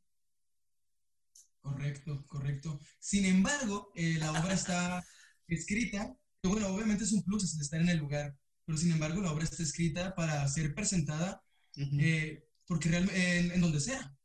[1.61, 2.79] Correcto, correcto.
[2.99, 5.03] Sin embargo, eh, la obra está
[5.47, 9.21] escrita, que bueno, obviamente es un plus es estar en el lugar, pero sin embargo
[9.21, 11.43] la obra está escrita para ser presentada
[11.75, 14.15] eh, porque realmente en, en donde sea,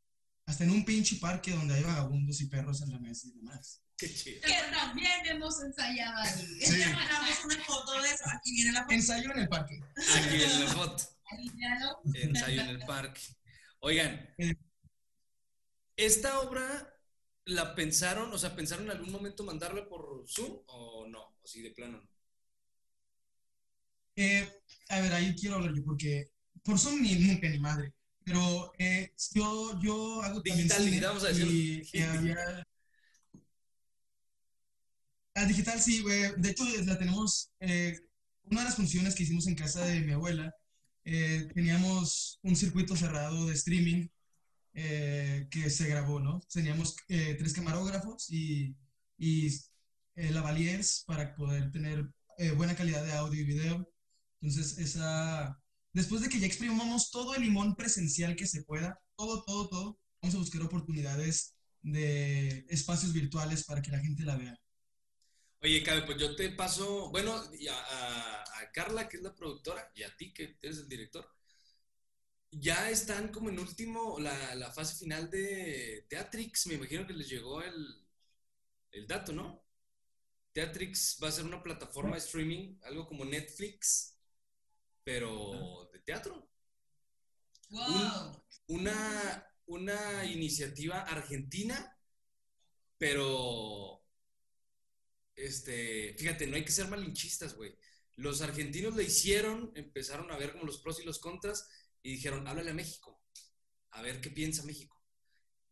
[0.45, 3.81] hasta en un pinche parque donde hay vagabundos y perros en la mesa y demás.
[3.97, 4.39] Qué chido.
[4.41, 6.47] Que también hemos ensayado ahí.
[6.61, 6.79] Sí.
[6.93, 8.23] Mandamos una foto de eso.
[8.33, 8.93] Aquí viene la foto.
[8.93, 9.79] Ensayo en el parque.
[10.15, 11.03] Aquí en la foto.
[11.31, 13.21] Ahí ya lo- Ensayo en el parque.
[13.81, 14.55] Oigan, Eh.
[15.97, 16.93] ¿esta obra
[17.45, 21.21] la pensaron, o sea, pensaron en algún momento mandarla por Zoom o no?
[21.41, 22.09] O sí, de plano no.
[24.21, 24.45] Eh,
[24.89, 26.25] a ver, ahí quiero hablar yo porque
[26.61, 27.93] por Zoom ni nunca ni madre,
[28.25, 32.67] pero eh, yo, yo hago Digital, cine digital, vamos a y, había-
[35.35, 36.33] Ah, digital sí, güey.
[36.35, 37.97] De hecho, la tenemos, eh,
[38.43, 40.53] una de las funciones que hicimos en casa de mi abuela,
[41.05, 44.09] eh, teníamos un circuito cerrado de streaming
[44.73, 46.41] que se grabó, ¿no?
[46.53, 48.75] Teníamos tres camarógrafos y,
[49.17, 49.49] y
[50.15, 52.05] lavaliers para poder tener
[52.57, 53.89] buena calidad de audio y video.
[54.41, 55.59] Entonces, esa,
[55.93, 59.99] después de que ya exprimamos todo el limón presencial que se pueda, todo, todo, todo,
[60.21, 64.55] vamos a buscar oportunidades de espacios virtuales para que la gente la vea.
[65.61, 70.03] Oye, Cabe, pues yo te paso, bueno, a- a Carla, que es la productora, y
[70.03, 71.25] a ti, que eres el director.
[72.51, 76.67] Ya están como en último, la, la fase final de Teatrix.
[76.67, 78.07] Me imagino que les llegó el,
[78.91, 79.63] el dato, ¿no?
[80.53, 84.18] Teatrix va a ser una plataforma de streaming, algo como Netflix,
[85.03, 86.49] pero de teatro.
[87.69, 88.43] Wow.
[88.67, 91.97] Una, una iniciativa argentina,
[92.97, 94.03] pero
[95.39, 97.75] este, fíjate, no hay que ser malinchistas, güey.
[98.15, 101.69] Los argentinos le hicieron, empezaron a ver como los pros y los contras
[102.03, 103.23] y dijeron, háblale a México,
[103.91, 105.01] a ver qué piensa México.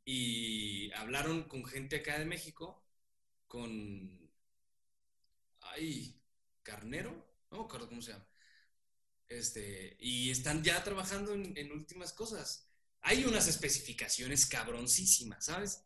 [0.06, 2.86] Y hablaron con gente acá de México,
[3.48, 4.32] con,
[5.60, 6.22] ay,
[6.64, 7.12] Carnero,
[7.52, 8.28] no me acuerdo cómo se llama.
[9.30, 12.68] Este, y están ya trabajando en, en últimas cosas.
[13.02, 15.84] Hay unas especificaciones cabroncísimas, ¿sabes?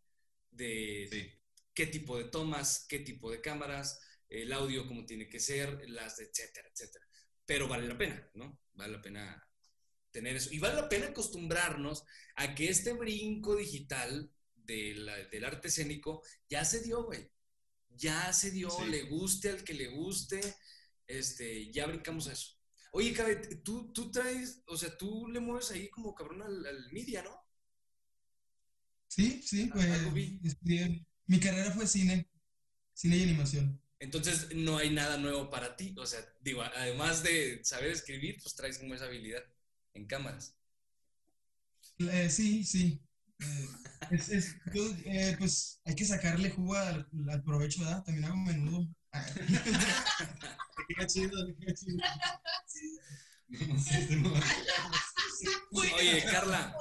[0.49, 1.39] De
[1.73, 3.99] qué tipo de tomas, qué tipo de cámaras,
[4.29, 7.05] el audio como tiene que ser, las etcétera, etcétera.
[7.45, 8.59] Pero vale la pena, ¿no?
[8.73, 9.47] Vale la pena
[10.11, 10.49] tener eso.
[10.53, 12.03] Y vale la pena acostumbrarnos
[12.35, 17.29] a que este brinco digital de la- del arte escénico ya se dio, güey.
[17.89, 18.85] Ya se dio, Sí.
[18.85, 20.39] le guste al que le guste,
[21.07, 22.57] este, ya brincamos a eso.
[22.91, 23.35] Oye, Cabe,
[23.65, 27.31] tú, tú traes, o sea, tú le mueves ahí como cabrón al, al media, ¿no?
[29.07, 29.87] Sí, sí, pues
[30.43, 32.27] estudié- mi carrera fue cine,
[32.93, 33.81] cine y animación.
[33.99, 35.95] Entonces no hay nada nuevo para ti.
[35.97, 39.43] O sea, digo, además de saber escribir, pues traes como esa habilidad
[39.93, 40.55] en cámaras.
[41.99, 43.01] Eh, sí, sí.
[43.39, 43.67] Eh,
[44.09, 48.03] es- es- yo, eh, pues hay que sacarle jugo al, al provecho, ¿verdad?
[48.03, 48.87] También hago menudo.
[49.11, 52.03] Te queda chido, te queda chido.
[55.97, 56.75] Oye, Carla,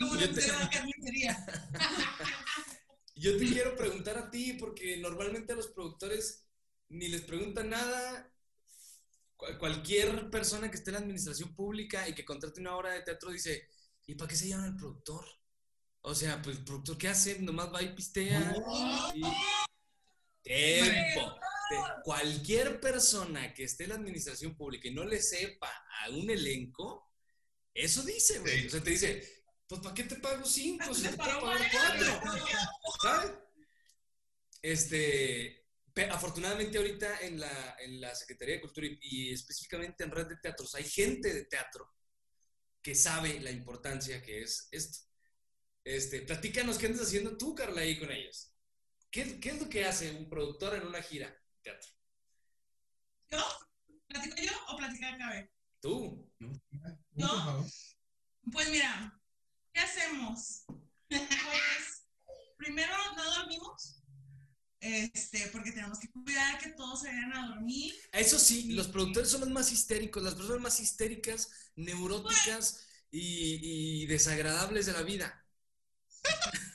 [0.00, 0.40] como Yo te-
[3.16, 6.46] yo te quiero preguntar a ti, porque normalmente a los productores
[6.88, 8.30] ni les preguntan nada.
[9.36, 13.02] Cu- Cualquier persona que esté en la administración pública y que contrate una obra de
[13.02, 13.68] teatro dice,
[14.06, 15.24] ¿y para qué se llaman al productor?
[16.02, 17.38] O sea, pues el productor, ¿qué hace?
[17.40, 18.54] Nomás va y pistea.
[19.14, 19.22] y-
[20.44, 21.38] Tiempo.
[22.04, 25.70] Cualquier persona que esté en la administración pública y no le sepa
[26.02, 27.10] a un elenco,
[27.72, 28.66] eso dice, güey.
[28.66, 32.20] O sea, te dice, pues ¿para qué te pago cinco si te puedo pagar cuatro?
[33.02, 33.32] ¿Sabes?
[34.62, 35.66] Este,
[36.10, 40.36] afortunadamente ahorita en la, en la Secretaría de Cultura y, y específicamente en Red de
[40.36, 41.92] Teatros hay gente de teatro
[42.82, 44.98] que sabe la importancia que es esto.
[45.82, 48.53] Este, platícanos qué andas haciendo tú, Carla, ahí con ellos.
[49.14, 51.88] ¿Qué, qué es lo que hace un productor en una gira de teatro?
[53.30, 53.38] ¿Yo?
[54.08, 55.52] ¿Platico yo o platica Cabe?
[55.80, 56.28] Tú.
[57.12, 57.64] ¿Yo?
[58.50, 59.16] Pues mira,
[59.72, 60.64] ¿qué hacemos?
[61.06, 62.08] Pues
[62.56, 64.02] primero no dormimos,
[64.80, 67.94] este, porque tenemos que cuidar que todos se vayan a dormir.
[68.10, 74.06] Eso sí, los productores son los más histéricos, las personas más histéricas, neuróticas y, y
[74.06, 75.46] desagradables de la vida.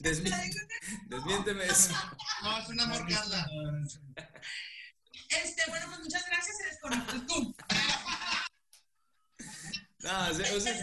[0.00, 0.30] Desmi-
[1.08, 1.92] desmiénteme eso.
[2.42, 3.48] No, es un amor, Carla.
[5.28, 7.54] Este, bueno, pues muchas gracias, se desconectó tú.
[10.00, 10.80] No, o sea, o sea, de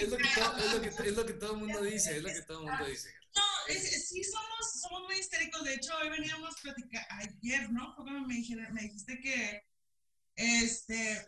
[0.00, 2.22] es, lo que todo, es, lo que, es lo que todo el mundo dice, es
[2.22, 3.12] lo que todo el mundo dice.
[3.34, 5.64] No, es- sí somos, somos muy histéricos.
[5.64, 7.94] De hecho, hoy veníamos a platicar, ayer, ¿no?
[7.96, 9.64] Fue cuando me, dijeron, me dijiste que,
[10.36, 11.26] este,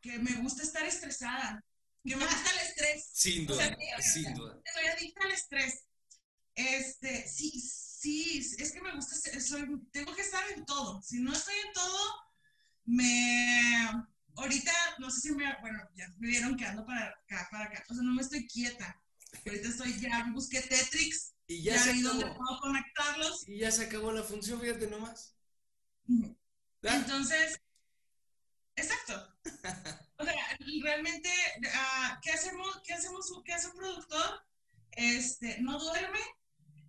[0.00, 1.64] que me gusta estar estresada,
[2.04, 3.10] que me gusta el estrés.
[3.12, 4.60] Sin O sea, duda, sin duda.
[4.74, 5.84] Soy adicta al estrés.
[6.58, 11.00] Este, sí, sí, es que me gusta, soy, tengo que estar en todo.
[11.02, 12.14] Si no estoy en todo,
[12.84, 13.88] me,
[14.34, 17.84] ahorita, no sé si me, bueno, ya me vieron que ando para acá, para acá.
[17.88, 19.00] O sea, no me estoy quieta.
[19.46, 22.36] Ahorita estoy, ya busqué Tetrix, Y ya, ya se acabó.
[22.36, 23.48] puedo conectarlos.
[23.48, 25.36] Y ya se acabó la función, fíjate nomás.
[26.82, 27.60] Entonces,
[28.74, 29.32] exacto.
[30.16, 30.34] O sea,
[30.82, 31.30] realmente,
[31.72, 32.80] ah, ¿qué hacemos?
[32.84, 33.32] ¿Qué hacemos?
[33.44, 34.42] ¿Qué hace un productor?
[34.90, 36.18] Este, no duerme,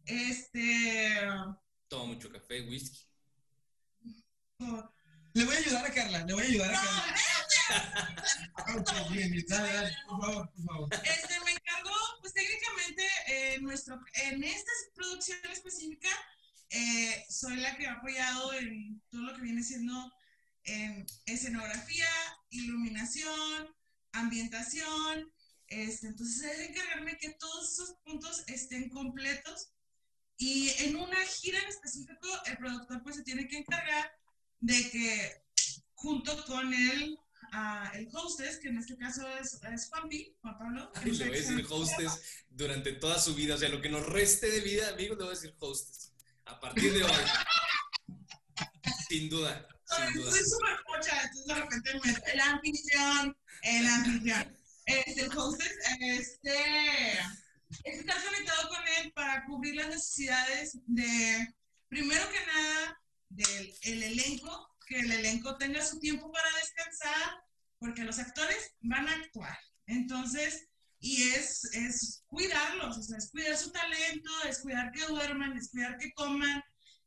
[0.10, 1.27] este,
[1.88, 2.99] Toma mucho café, whisky.
[5.34, 8.19] Le voy a ayudar a Carla, le voy a ayudar a no, Carla.
[8.77, 10.90] Ok, bien, bien, dale, dale, por favor, por favor.
[11.03, 16.10] este, me encargó, pues técnicamente, en, nuestro, en esta producción específica,
[16.69, 20.11] eh, soy la que ha apoyado en todo lo que viene siendo
[20.64, 22.07] en escenografía,
[22.49, 23.76] iluminación,
[24.11, 25.31] ambientación.
[25.68, 29.72] Este, entonces, de encargarme que todos esos puntos estén completos.
[30.41, 34.10] Y en una gira en específico, el productor pues se tiene que encargar
[34.61, 35.44] de que
[35.95, 37.20] junto con el,
[37.52, 40.91] ah, el hostess, que en este caso es, es Juanpi, Juan Pablo.
[40.95, 43.56] Ay, nos le voy a decir hostess durante toda su vida.
[43.56, 46.14] O sea, lo que nos reste de vida, amigos, le voy a decir hostess.
[46.45, 47.11] A partir de hoy.
[49.10, 50.32] Sin duda, sin duda.
[50.32, 57.20] Soy súper pocha, entonces de repente me, el anfitrión, el anfitrión, este, el hostess, este,
[57.84, 61.54] es estar conectado con él para cubrir las necesidades de,
[61.88, 67.44] primero que nada, del el elenco, que el elenco tenga su tiempo para descansar,
[67.78, 69.58] porque los actores van a actuar.
[69.86, 70.68] Entonces,
[71.00, 76.12] y es, es cuidarlos, es cuidar su talento, es cuidar que duerman, es cuidar que
[76.14, 76.62] coman,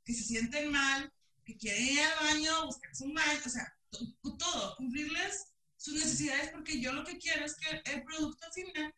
[0.04, 1.12] que se sienten mal,
[1.44, 5.44] que quieren ir al baño, buscarse un baño, o sea, to- todo, cumplirles
[5.76, 8.94] sus necesidades, porque yo lo que quiero es que el producto final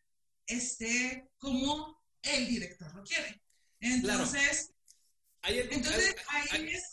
[0.47, 3.41] esté como el director lo quiere.
[3.79, 4.71] Entonces,
[5.41, 6.83] Hay algo- entonces hay- ahí hay- es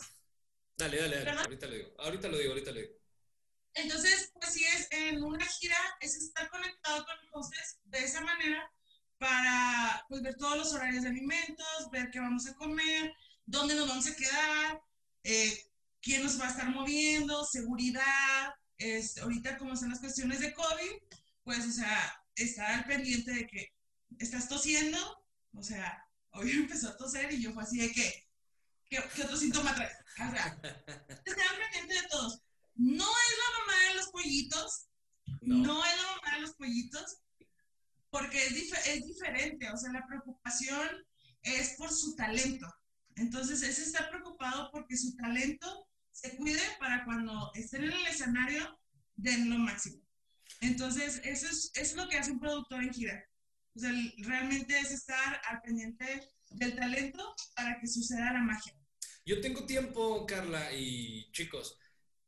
[0.76, 1.24] Dale, dale, dale.
[1.24, 1.44] ¿Verdad?
[1.44, 1.94] Ahorita lo digo.
[1.98, 2.92] Ahorita lo digo, ahorita lo digo.
[3.74, 8.70] Entonces, pues sí es en una gira, es estar conectado con hostess de esa manera
[9.18, 13.14] para pues, ver todos los horarios de alimentos, ver qué vamos a comer,
[13.46, 14.82] dónde nos vamos a quedar,
[15.22, 15.64] eh,
[16.00, 18.54] quién nos va a estar moviendo, seguridad.
[18.76, 20.92] Es, ahorita como están las cuestiones de COVID,
[21.44, 23.72] pues, o sea, estar al pendiente de que
[24.18, 24.98] estás tosiendo,
[25.54, 28.28] o sea, hoy empezó a toser y yo fue así de que,
[28.88, 29.96] ¿qué, qué otro síntoma traes?
[30.28, 30.58] O sea,
[31.58, 32.42] pendiente de todos.
[32.74, 34.86] No es la mamá de los pollitos,
[35.42, 37.18] no, es la mamá de los pollitos,
[38.10, 40.88] porque es, dif- es diferente, o sea, la preocupación
[41.42, 42.66] es por su talento.
[43.16, 48.78] Entonces, es estar preocupado porque su talento se cuide para cuando estén en el escenario
[49.16, 50.02] den lo máximo.
[50.62, 53.24] Entonces, eso es, eso es lo que hace un productor en gira.
[53.74, 58.74] O sea, realmente es estar al pendiente del talento para que suceda la magia.
[59.24, 61.78] Yo tengo tiempo, Carla y chicos,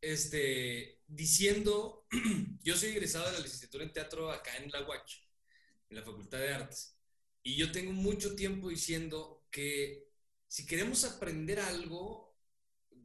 [0.01, 2.07] este, diciendo,
[2.63, 5.23] yo soy egresado de la licenciatura en teatro acá en la UACH,
[5.91, 6.97] en la Facultad de Artes,
[7.43, 10.09] y yo tengo mucho tiempo diciendo que
[10.49, 12.37] si queremos aprender algo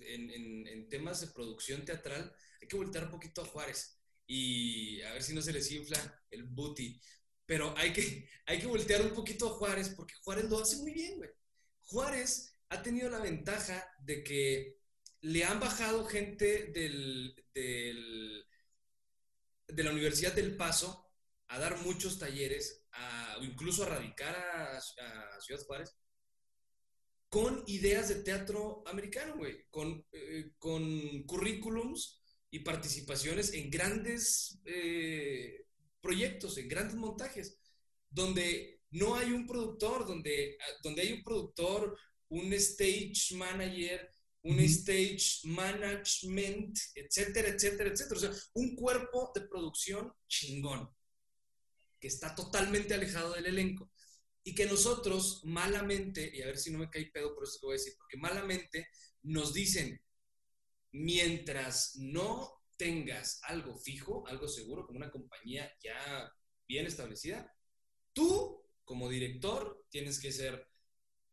[0.02, 3.99] en, en- en temas de producción teatral, hay que voltear un poquito a Juárez
[4.30, 7.02] y a ver si no se les infla el booty.
[7.48, 10.94] Pero hay que, hay que voltear un poquito a Juárez porque Juárez lo hace muy
[10.94, 11.32] bien, güey.
[11.84, 14.78] Juárez ha tenido la ventaja de que
[15.22, 18.46] le han bajado gente del, del-
[19.68, 21.12] de la Universidad del Paso
[21.48, 22.86] a dar muchos talleres,
[23.40, 25.96] o incluso a radicar a, a Ciudad Juárez,
[27.30, 32.19] con ideas de teatro americano, güey, con, eh, con currículums
[32.52, 35.66] y participaciones en grandes eh,
[36.02, 37.60] proyectos, en grandes montajes,
[38.10, 41.98] donde no hay un productor, donde, donde hay un productor,
[42.30, 44.10] un stage manager,
[44.44, 48.16] un stage management, etcétera, etcétera, etcétera.
[48.16, 50.90] O sea, un cuerpo de producción chingón,
[52.00, 53.92] que está totalmente alejado del elenco.
[54.44, 57.66] Y que nosotros malamente, y a ver si no me cae pedo por eso que
[57.68, 58.88] voy a decir, porque malamente
[59.22, 60.02] nos dicen,
[60.92, 66.32] mientras no tengas algo fijo, algo seguro, como una compañía ya
[66.68, 67.54] bien establecida,
[68.14, 70.68] tú como director tienes que ser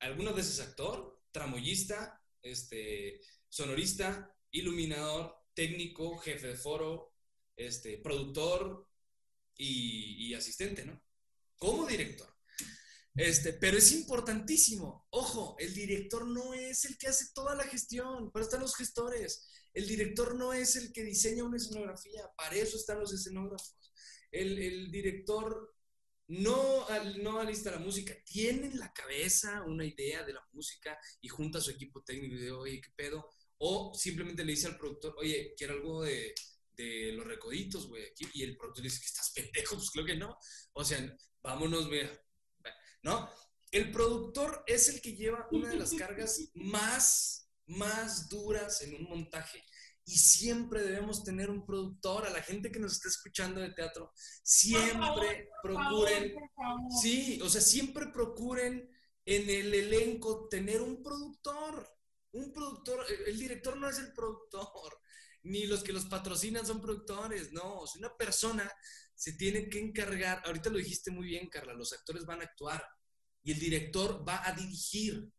[0.00, 7.12] algunas veces actor, tramoyista, este, sonorista, iluminador, técnico, jefe de foro,
[7.56, 8.88] este, productor
[9.56, 11.00] y, y asistente, ¿no?
[11.56, 12.35] Como director.
[13.16, 15.06] Este, pero es importantísimo.
[15.10, 19.48] Ojo, el director no es el que hace toda la gestión, para están los gestores.
[19.72, 23.92] El director no es el que diseña una escenografía, para eso están los escenógrafos.
[24.30, 25.74] El, director
[26.28, 30.98] no, al- no alista la música, tiene en la cabeza una idea de la música
[31.20, 33.30] y junta a su equipo técnico y dice, oye, ¿qué pedo?
[33.58, 36.34] O simplemente le dice al productor, oye, quiero algo de,
[37.14, 38.04] los recoditos, güey.
[38.34, 39.76] Y el productor dice, que estás pendejo?
[39.76, 40.36] Pues creo que no.
[40.74, 42.10] O sea, vámonos, mira,
[43.02, 43.28] ¿no?
[43.70, 49.04] El productor es el que lleva una de las cargas más, más duras en un
[49.04, 49.62] montaje.
[50.04, 54.12] Y siempre debemos tener un productor, a la gente que nos está escuchando de teatro,
[54.44, 56.34] siempre procuren,
[57.02, 58.88] sí, o sea, siempre procuren
[59.24, 61.92] en el elenco tener un productor,
[62.32, 65.00] un productor, el- director no es el productor,
[65.42, 68.72] ni los que los patrocinan son productores, no, sea, una persona
[69.16, 72.84] se tiene que encargar, ahorita lo dijiste muy bien, Carla, los actores van a actuar
[73.42, 75.30] y el director va a dirigir,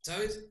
[0.00, 0.44] ¿sabes?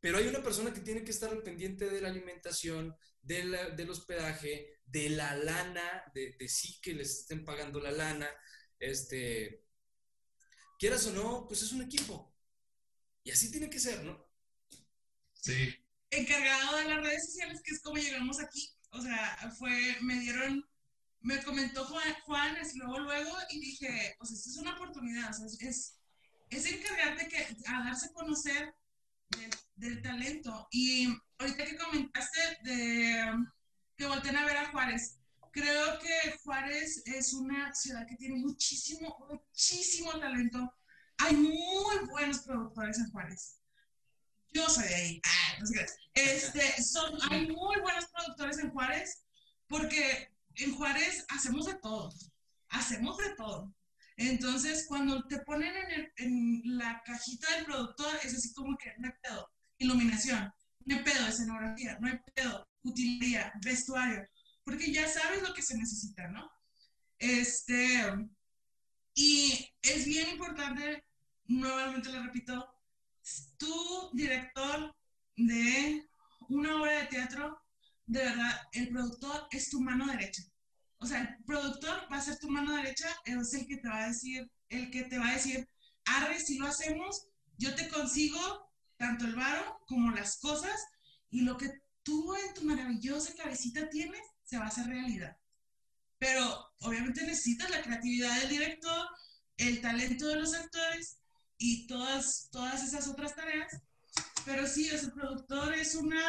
[0.00, 3.70] Pero hay una persona que tiene que estar al pendiente de la alimentación, de la-
[3.70, 8.28] del hospedaje, de la lana, de, de sí que les estén pagando la lana,
[8.78, 9.64] este,
[10.78, 12.34] quieras o no, pues es un equipo.
[13.24, 14.26] Y así tiene que ser, ¿no?
[15.34, 15.74] Sí.
[16.10, 18.70] encargado de las redes sociales, que es como llegamos aquí.
[18.90, 20.64] O sea, fue, me dieron,
[21.26, 25.68] me comentó Juan, Juan luego, luego, y dije, pues esta es una oportunidad, o sea,
[25.68, 25.98] es,
[26.50, 28.72] es, encargarte que, a darse a conocer
[29.30, 30.68] del, del talento.
[30.70, 31.08] Y
[31.38, 33.34] ahorita que comentaste de
[33.96, 35.18] que volteen a ver a Juárez,
[35.50, 40.72] creo que Juárez es una ciudad que tiene muchísimo, muchísimo talento.
[41.18, 43.58] Hay muy buenos productores en Juárez.
[44.52, 45.20] Yo soy de ahí.
[45.24, 45.86] Ah, no sé.
[46.14, 49.24] Este, son, hay muy buenos productores en Juárez
[49.66, 52.12] porque en Juárez hacemos de todo.
[52.68, 53.72] Hacemos de todo.
[54.16, 58.92] Entonces, cuando te ponen en, el- en la cajita del productor, es así como que
[58.98, 59.50] no hay pedo.
[59.78, 60.52] Iluminación,
[60.86, 64.26] no hay pedo, escenografía, no hay pedo, utilería, vestuario,
[64.64, 66.50] porque ya sabes lo que se necesita, ¿no?
[67.18, 68.02] Este,
[69.14, 71.04] y es bien importante,
[71.46, 72.66] nuevamente lo repito,
[73.58, 74.94] tú, director
[75.36, 76.08] de
[76.48, 77.58] una obra de teatro,
[78.06, 80.42] de verdad, el productor es tu mano derecha.
[80.98, 84.04] O sea, el productor va a ser tu mano derecha, es el que te va
[84.04, 85.68] a decir, el que te va a decir,
[86.04, 87.28] arre, si lo hacemos,
[87.58, 90.80] yo te consigo tanto el varo como las cosas
[91.30, 91.70] y lo que
[92.02, 95.36] tú en tu maravillosa cabecita tienes se va a hacer realidad.
[96.18, 99.06] Pero obviamente necesitas la creatividad del director,
[99.58, 101.18] el talento de los actores
[101.58, 103.80] y todas, todas esas otras tareas.
[104.44, 106.22] Pero sí, ese productor es una,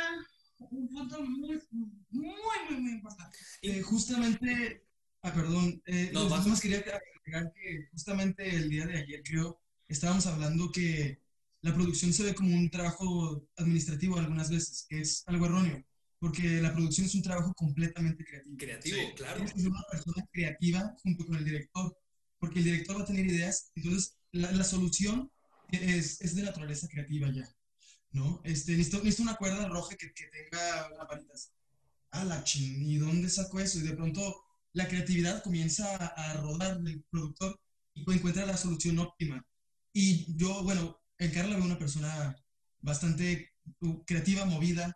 [0.60, 3.38] un punto muy, muy, muy, muy importante.
[3.62, 4.84] Eh, justamente,
[5.22, 9.62] ah, perdón, eh, No, los demás quería agregar que justamente el día de ayer, creo,
[9.88, 11.22] estábamos hablando que
[11.62, 15.84] la producción se ve como un trabajo administrativo algunas veces, que es algo erróneo,
[16.20, 18.58] porque la producción es un trabajo completamente creativo.
[18.58, 19.36] Creativo, claro.
[19.36, 21.98] Tienes que ser una persona creativa junto con el director,
[22.40, 25.32] porque el director va a tener ideas, entonces la, la solución
[25.72, 27.48] es, es de naturaleza creativa ya.
[28.18, 28.42] ¿No?
[28.44, 31.52] Este, necesito, necesito una cuerda roja que, que tenga lamparitas.
[32.12, 33.80] Ah, la ching, ¿y dónde saco eso?
[33.80, 34.22] Y de pronto
[34.74, 37.60] la creatividad comienza a, a rodar del productor
[37.94, 39.46] y pues encuentra la solución óptima.
[39.94, 42.36] Y yo, bueno, en Carla veo una persona
[42.82, 44.96] bastante uh, creativa, movida,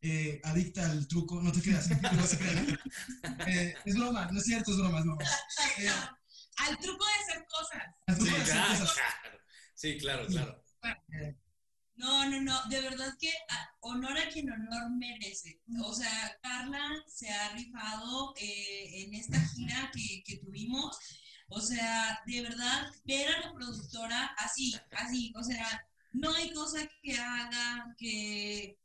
[0.00, 1.42] eh, adicta al truco.
[1.42, 2.78] No te creas, no se crean.
[3.48, 5.24] Eh, es broma, no es cierto, es broma, es broma.
[5.78, 5.90] Eh,
[6.58, 7.82] Al truco de hacer cosas.
[8.06, 8.94] al truco Sí, de hacer claro, cosas.
[8.94, 9.38] claro.
[9.74, 10.64] Sí, claro, claro.
[11.96, 15.60] No, no, no, de verdad que ah, honor a quien honor merece.
[15.82, 20.98] O sea, Carla se ha rifado eh, en esta gira que, que tuvimos.
[21.48, 26.88] O sea, de verdad, ver a la productora así, así, o sea, no hay cosa
[27.02, 28.78] que haga que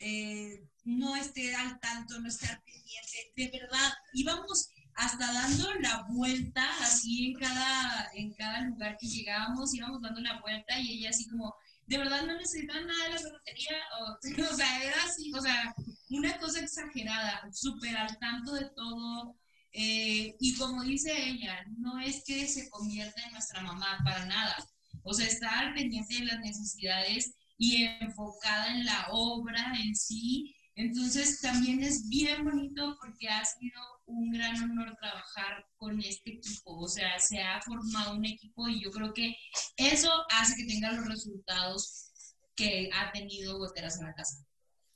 [0.00, 3.32] eh, no esté al tanto, no esté al pendiente.
[3.36, 9.74] De verdad, íbamos hasta dando la vuelta así en cada, en cada lugar que llegábamos,
[9.74, 11.54] íbamos dando la vuelta y ella así como,
[11.88, 14.18] de verdad no necesitan nada de la ferretería, o,
[14.52, 15.74] o sea, era así, o sea,
[16.10, 19.36] una cosa exagerada, súper al tanto de todo.
[19.72, 24.56] eh, y como dice ella, no es que se convierta en nuestra mamá para nada.
[25.02, 30.54] O sea, está al pendiente de las necesidades y enfocada en la obra en sí.
[30.74, 36.78] Entonces, también es bien bonito porque ha sido un gran honor trabajar con este equipo.
[36.80, 39.36] O sea, se ha formado un equipo y yo creo que
[39.76, 42.10] eso hace que tenga los resultados
[42.56, 44.44] que ha tenido Goteras en la casa.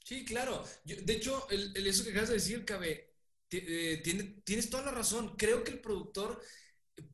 [0.04, 0.64] Sí, claro.
[0.84, 3.14] Yo- de hecho, el, el- eso que acabas de decir, Cabe,
[3.50, 5.36] eh, tiene- tienes toda la razón.
[5.36, 6.42] Creo que el productor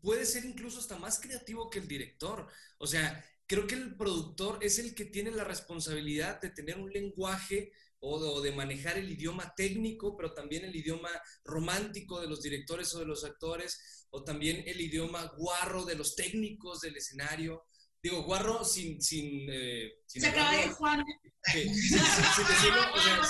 [0.01, 2.49] puede ser incluso hasta más creativo que el director.
[2.79, 6.91] O sea, creo que el productor es el que tiene la responsabilidad de tener un
[6.93, 11.11] lenguaje o de, o de manejar el idioma técnico, pero también el idioma
[11.45, 16.15] romántico de los directores o de los actores, o también el idioma guarro de los
[16.15, 17.65] técnicos del escenario.
[18.03, 19.03] Digo, guarro sin...
[19.03, 21.05] sin, eh, sin Se acaba de Juan.
[21.43, 21.99] Sí, sin, sin-
[22.37, 23.23] sin decirlo, o sea,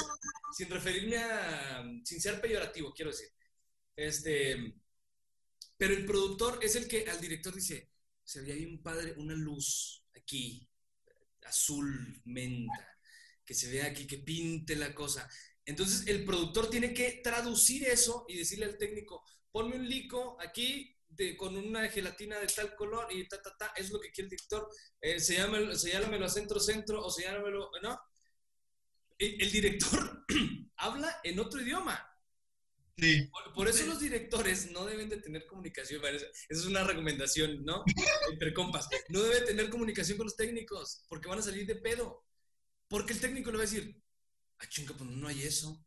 [0.57, 3.29] sin referirme a, sin ser peyorativo, quiero decir.
[3.97, 4.75] Este,
[5.77, 7.91] pero el productor es el que al director dice,
[8.23, 10.69] se ve ahí un padre, una luz aquí,
[11.45, 12.98] azul, menta,
[13.49, 15.27] que se vea aquí, que pinte la cosa.
[15.65, 20.95] Entonces el productor tiene que traducir eso y decirle al técnico, ponme un lico aquí
[21.09, 24.27] de, con una gelatina de tal color y ta, ta, ta, es lo que quiere
[24.27, 24.69] el director.
[25.01, 27.99] Eh, señálamelo, señálamelo a centro, centro, o señálamelo, ¿no?
[29.17, 30.27] El, el director
[30.77, 32.07] habla en otro idioma.
[32.99, 33.31] Sí.
[33.33, 36.05] Por, por eso los directores no deben de tener comunicación.
[36.05, 37.83] Esa es una recomendación, ¿no?
[38.31, 38.91] Entre compas.
[39.09, 42.28] No deben tener comunicación con los técnicos porque van a salir de pedo.
[42.89, 44.03] Porque el técnico le va a decir,
[44.59, 45.85] ah, chinga, pues no hay eso.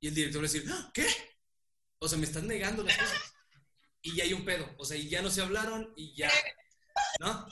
[0.00, 1.06] Y el director va a decir, "¿Ah, ¿qué?
[1.98, 3.18] O sea, me están negando las cosas.
[4.02, 4.74] Y ya hay un pedo.
[4.78, 6.30] O sea, y ya no se hablaron y ya.
[7.20, 7.46] ¿No?
[7.46, 7.48] O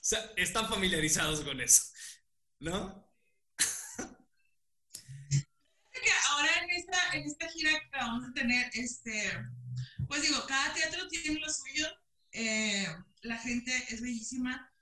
[0.00, 1.82] sea, están familiarizados con eso.
[2.58, 3.06] ¿No?
[6.30, 9.32] ahora en esta, en esta gira que vamos a tener, este,
[10.06, 11.86] pues digo, cada teatro tiene lo suyo,
[12.32, 12.86] eh,
[13.22, 14.72] la gente es bellísima,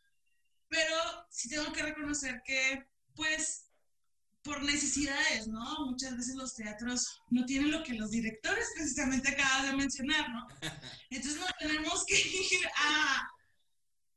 [0.74, 0.96] pero
[1.30, 2.84] sí tengo que reconocer que,
[3.14, 3.66] pues,
[4.42, 5.86] por necesidades, ¿no?
[5.86, 10.46] Muchas veces los teatros no tienen lo que los directores precisamente acabas de mencionar, ¿no?
[11.10, 13.30] Entonces nos tenemos que ir a,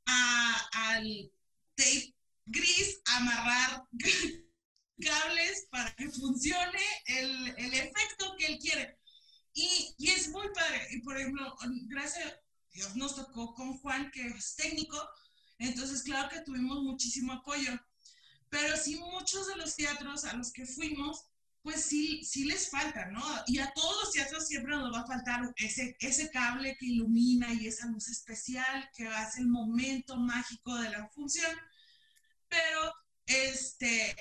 [0.07, 1.31] a- al
[1.75, 2.15] tape
[2.47, 3.83] gris, amarrar
[4.99, 8.97] cables para que funcione el, el efecto que él quiere.
[9.53, 10.87] Y, y es muy padre.
[10.89, 11.55] Y por ejemplo,
[11.87, 12.35] gracias a
[12.73, 14.97] Dios nos tocó con Juan, que es técnico,
[15.59, 17.71] entonces claro que tuvimos muchísimo apoyo.
[18.49, 21.25] Pero sí muchos de los teatros a los que fuimos,
[21.61, 23.21] pues sí, sí les falta, ¿no?
[23.47, 27.53] Y a todos los teatros siempre nos va a faltar ese, ese cable que ilumina
[27.53, 31.51] y esa luz especial que hace el momento mágico de la función.
[32.47, 32.93] Pero,
[33.25, 34.15] este,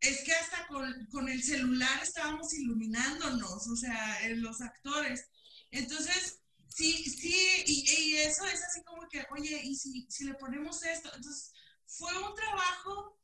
[0.00, 5.28] es que hasta con, con el celular estábamos iluminándonos, o sea, en los actores.
[5.70, 6.37] Entonces,
[6.78, 10.82] sí, sí, y, y eso es así como que, oye, ¿y si, si le ponemos
[10.84, 11.10] esto?
[11.14, 11.52] Entonces,
[11.86, 13.18] fue un trabajo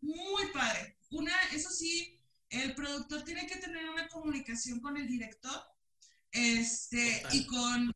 [0.00, 0.98] muy padre.
[1.10, 5.62] Una, eso sí, el productor tiene que tener una comunicación con el director,
[6.32, 7.36] este, Total.
[7.36, 7.92] y con,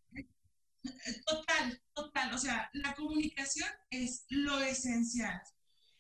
[1.27, 5.41] total, total, o sea, la comunicación es lo esencial.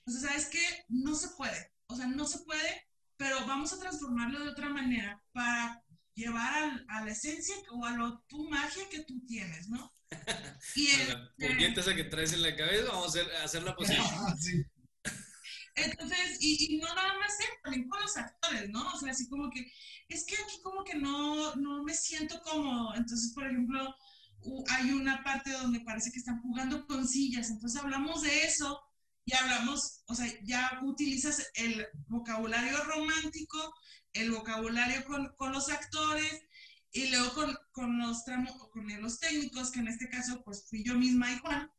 [0.06, 0.84] O sea, ¿sabes qué?
[0.88, 1.72] No se puede.
[1.86, 2.86] O sea, no se puede,
[3.16, 5.82] pero vamos a transformarlo de otra manera para
[6.20, 9.92] llevar al- a la esencia o a lo, tu magia que tú tienes, ¿no?
[10.76, 13.74] Y A la este, esa que traes en la cabeza, vamos a hacer, a hacerla
[13.76, 14.02] posible.
[14.40, 14.64] Sí.
[15.74, 18.86] entonces, y, y no nada más él, también con los actores, ¿no?
[18.92, 19.70] O sea, así como que,
[20.08, 22.94] es que aquí como que no, no me siento cómodo.
[22.94, 23.94] Entonces, por ejemplo,
[24.68, 28.80] hay una parte donde parece que están jugando con sillas, entonces hablamos de eso
[29.26, 33.74] ya hablamos, o sea, ya utilizas el vocabulario romántico,
[34.12, 36.42] el vocabulario con, con los actores
[36.92, 38.24] y luego con, con los
[38.72, 41.70] con los técnicos, que en este caso pues fui yo misma y Juan,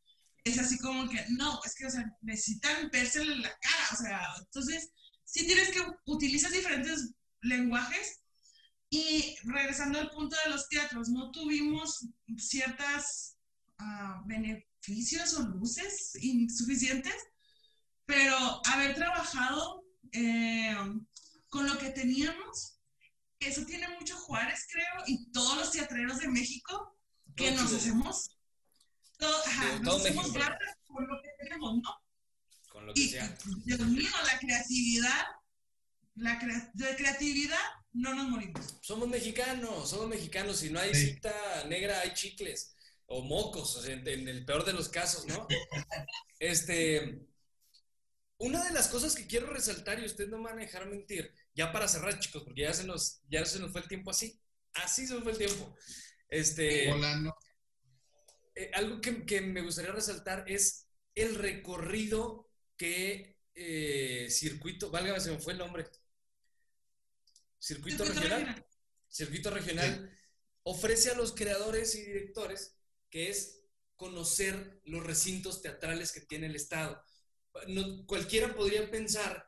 [0.44, 3.96] es así como que, no, es que, o sea, necesitan verse en la cara, o
[3.96, 4.90] sea, entonces,
[5.24, 8.18] sí tienes que utilizar diferentes lenguajes.
[8.90, 12.06] Y regresando al punto de los teatros, no tuvimos
[12.36, 13.38] ciertas
[13.78, 17.14] ah, beneficios o luces insuficientes,
[18.04, 18.36] pero
[18.66, 20.76] haber trabajado eh,
[21.52, 22.78] con lo que teníamos,
[23.40, 26.98] eso tiene mucho Juárez, creo, y todos los teatreros de México
[27.36, 27.76] que nos Chile.
[27.78, 28.38] hacemos,
[29.18, 30.32] todo, ajá, nos hacemos
[30.86, 32.02] con lo que tenemos, ¿no?
[32.70, 33.36] Con lo que Y, sea.
[33.66, 35.26] Dios mío, la creatividad,
[36.14, 37.58] la crea- de creatividad
[37.92, 38.78] no nos morimos.
[38.80, 40.56] Somos mexicanos, somos mexicanos.
[40.58, 41.08] Si no hay Sí.
[41.08, 42.74] cinta negra, hay chicles
[43.04, 45.46] o mocos, o sea, en, en el peor de los casos, ¿no?
[46.38, 47.20] Este,
[48.38, 51.32] una de las cosas que quiero resaltar, y ustedes no me van a dejar mentir,
[51.54, 54.40] ya para cerrar, chicos, porque ya se nos, ya se nos fue el tiempo así.
[54.74, 55.74] Así se nos fue el tiempo.
[56.28, 57.34] Este, Volando.
[58.54, 65.30] eh, algo que, que me gustaría resaltar es el recorrido que eh, Circuito, válgame, se
[65.30, 65.86] me fue el nombre.
[67.58, 68.40] Circuito, Circuito regional.
[68.46, 68.66] regional.
[69.08, 70.18] Circuito regional
[70.64, 72.76] ofrece a los creadores y directores
[73.10, 73.60] que es
[73.96, 77.02] conocer los recintos teatrales que tiene el Estado.
[77.68, 79.46] No- cualquiera podría pensar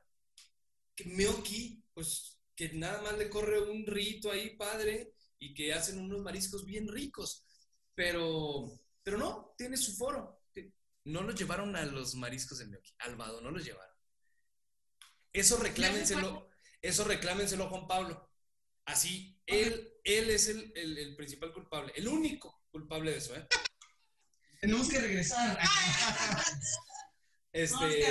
[0.94, 5.98] que Meoki, pues que nada más le corre un rito ahí, padre, y que hacen
[5.98, 7.44] unos mariscos bien ricos.
[7.94, 8.70] Pero,
[9.02, 10.40] pero no, tiene su foro.
[11.04, 13.94] No los llevaron a los mariscos de Meoki, al Vado, no los llevaron.
[15.32, 16.48] Eso reclámenselo,
[16.80, 18.30] eso reclámenselo a Juan Pablo.
[18.86, 23.46] Así, él, él es el, el- el principal culpable, el único culpable de eso, ¿eh?
[24.60, 25.58] Tenemos que regresar.
[27.52, 28.02] Este,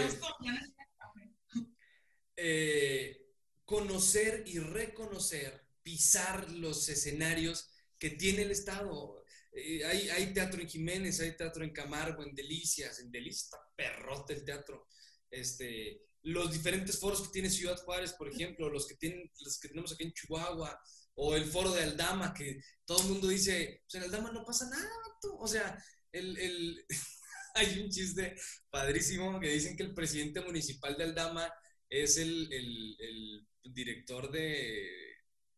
[2.35, 3.22] eh,
[3.65, 9.23] conocer y reconocer, pisar los escenarios que tiene el Estado.
[9.53, 13.57] Eh, hay, hay teatro en Jiménez, hay teatro en Camargo, en Delicias, en Delicias está
[13.75, 14.87] perrote el teatro.
[15.29, 19.67] Este, los diferentes foros que tiene Ciudad Juárez, por ejemplo, los que, tienen, los que
[19.69, 20.79] tenemos aquí en Chihuahua,
[21.15, 24.67] o el foro de Aldama, que todo el mundo dice, pues en Aldama no pasa
[24.69, 25.37] nada, vato".
[25.37, 25.77] o sea,
[26.11, 26.85] el, el-
[27.55, 28.35] hay un chiste
[28.69, 31.51] padrísimo que dicen que el presidente municipal de Aldama
[31.89, 34.89] es el- el director de,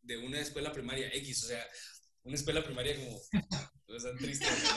[0.02, 1.66] de una escuela primaria X, o sea,
[2.22, 3.20] una escuela primaria como,
[4.00, 4.46] sea, triste.
[4.46, 4.76] ¿no?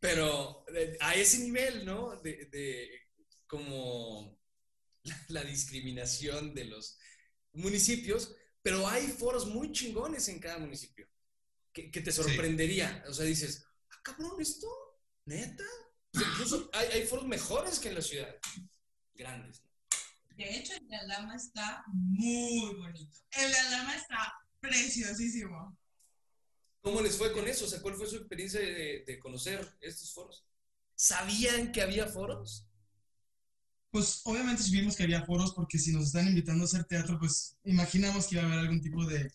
[0.00, 2.20] Pero eh, a ese nivel, ¿no?
[2.20, 2.90] De, de
[3.46, 4.38] como
[5.04, 6.98] la, la discriminación de los
[7.52, 11.06] municipios, pero hay foros muy chingones en cada municipio
[11.72, 13.04] que, que te sorprendería.
[13.08, 14.68] O sea, dices, ah, cabrón, esto,
[15.24, 15.64] neta.
[16.14, 18.36] O sea, incluso hay, hay foros mejores que en la ciudad.
[19.14, 19.62] Grandes.
[19.62, 19.71] ¿no?
[20.42, 23.16] De hecho, el de Aldama está muy bonito.
[23.30, 25.78] El de Aldama está preciosísimo.
[26.80, 27.64] ¿Cómo les fue con eso?
[27.64, 30.44] O sea, ¿cuál fue su experiencia de, de conocer estos foros?
[30.96, 32.66] ¿Sabían que había foros?
[33.90, 37.58] Pues obviamente supimos que había foros porque si nos están invitando a hacer teatro, pues
[37.64, 39.30] imaginamos que iba a haber algún tipo de,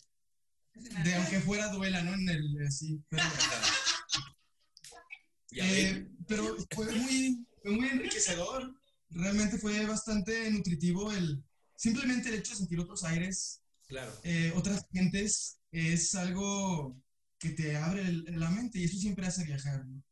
[1.04, 2.14] de aunque fuera duela, ¿no?
[2.14, 3.22] En el, eh, sí, pero,
[5.52, 8.74] eh, pero fue muy, fue muy enriquecedor.
[9.10, 11.42] Realmente fue bastante nutritivo el,
[11.76, 14.12] simplemente el hecho de sentir otros aires, Claro.
[14.22, 16.96] eh, otras gentes, es algo
[17.38, 20.02] que te abre el- la mente y eso siempre hace viajar, ¿no?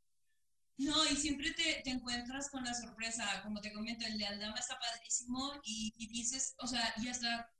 [0.79, 4.57] No, y siempre te, te encuentras con la sorpresa, como te comento, el de Aldama
[4.59, 7.51] está padrísimo y, y dices, o sea, y hasta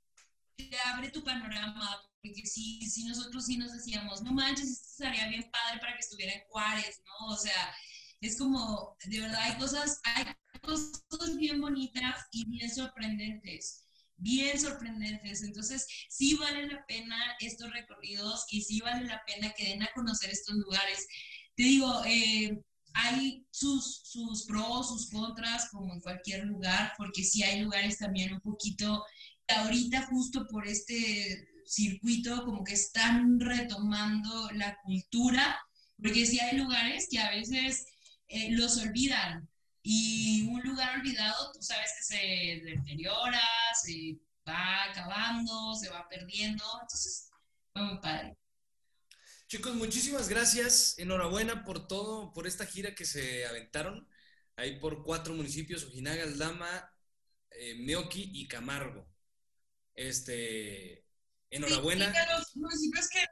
[0.57, 5.29] te abre tu panorama, porque sí, sí nosotros sí nos decíamos, no manches, esto estaría
[5.29, 7.27] bien padre para que estuviera en Juárez, ¿no?
[7.35, 7.75] O sea,
[8.21, 10.25] es como, de verdad, hay cosas, hay
[10.67, 13.85] cosas bien bonitas y bien sorprendentes,
[14.17, 15.43] bien sorprendentes.
[15.43, 19.91] Entonces, sí vale la pena estos recorridos y sí vale la pena que den a
[19.93, 21.07] conocer estos lugares.
[21.55, 22.59] Te digo, eh,
[22.93, 28.33] hay sus, sus pros, sus contras, como en cualquier lugar, porque sí hay lugares también
[28.33, 29.03] un poquito,
[29.47, 35.59] ahorita justo por este circuito, como que están retomando la cultura,
[36.01, 37.85] porque sí hay lugares que a veces
[38.27, 39.47] eh, los olvidan.
[39.89, 43.41] Y un lugar olvidado, tú sabes que se deteriora,
[43.81, 47.29] se va acabando, se va perdiendo, entonces
[47.71, 48.37] fue muy padre.
[49.47, 50.99] Chicos, muchísimas gracias.
[50.99, 54.05] Enhorabuena por todo, por esta gira que se aventaron.
[54.57, 56.93] Ahí por cuatro municipios, Ojinaga, Aldama,
[57.51, 59.07] eh, Meoqui y Camargo.
[59.95, 61.05] Este,
[61.49, 62.11] enhorabuena.
[62.11, 63.25] Sí, a los municipios que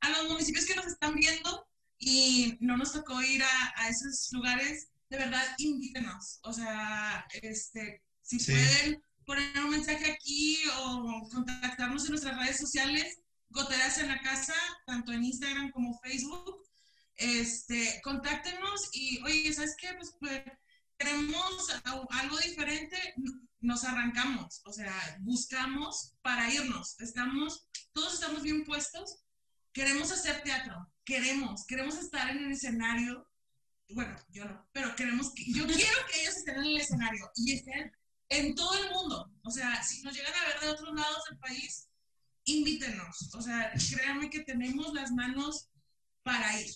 [0.00, 1.66] a los municipios que nos están viendo
[1.96, 6.38] y no nos tocó ir a, a esos lugares, de verdad, invítenos.
[6.42, 8.52] O sea, este, si Sí.
[8.52, 13.18] pueden poner un mensaje aquí o contactarnos en nuestras redes sociales,
[13.48, 14.54] Goteras en la Casa,
[14.86, 16.62] tanto en Instagram como Facebook.
[17.16, 19.94] Este, contáctenos y, oye, ¿sabes qué?
[19.94, 20.42] Pues, pues,
[20.98, 21.70] queremos
[22.10, 22.96] algo diferente,
[23.60, 27.00] nos arrancamos, o sea, buscamos para irnos.
[27.00, 29.18] Estamos, todos estamos bien puestos.
[29.72, 33.26] Queremos hacer teatro, queremos, queremos estar en el escenario.
[33.88, 37.52] Bueno, yo no, pero queremos que, yo quiero que ellos estén en el escenario y
[37.54, 37.92] estén
[38.28, 39.30] en todo el mundo.
[39.44, 41.88] O sea, si nos llegan a ver de otros lados del país,
[42.44, 43.34] invítenos.
[43.34, 45.68] O sea, créanme que tenemos las manos
[46.22, 46.70] para ir.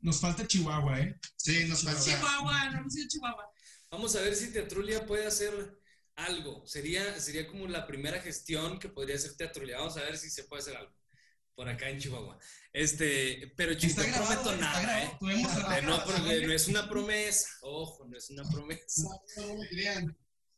[0.00, 1.18] Nos falta Chihuahua, ¿eh?
[1.36, 2.00] Sí, nos falta.
[2.00, 3.50] Chihuahua, no hemos ido a Chihuahua.
[3.90, 5.78] Vamos a ver si Teatrulia puede hacer
[6.16, 6.66] algo.
[6.66, 9.78] Sería, sería como la primera gestión que podría hacer Teatrulia.
[9.78, 10.94] Vamos a ver si se puede hacer algo
[11.56, 12.38] por acá en Chihuahua.
[12.72, 15.72] Este, pero chicos, Está grabado, prometo está nada, grabado.
[15.72, 15.78] ¿eh?
[15.78, 16.46] Eh, no, porque ¿eh?
[16.46, 17.48] no es una promesa.
[17.62, 19.08] Ojo, no es una promesa.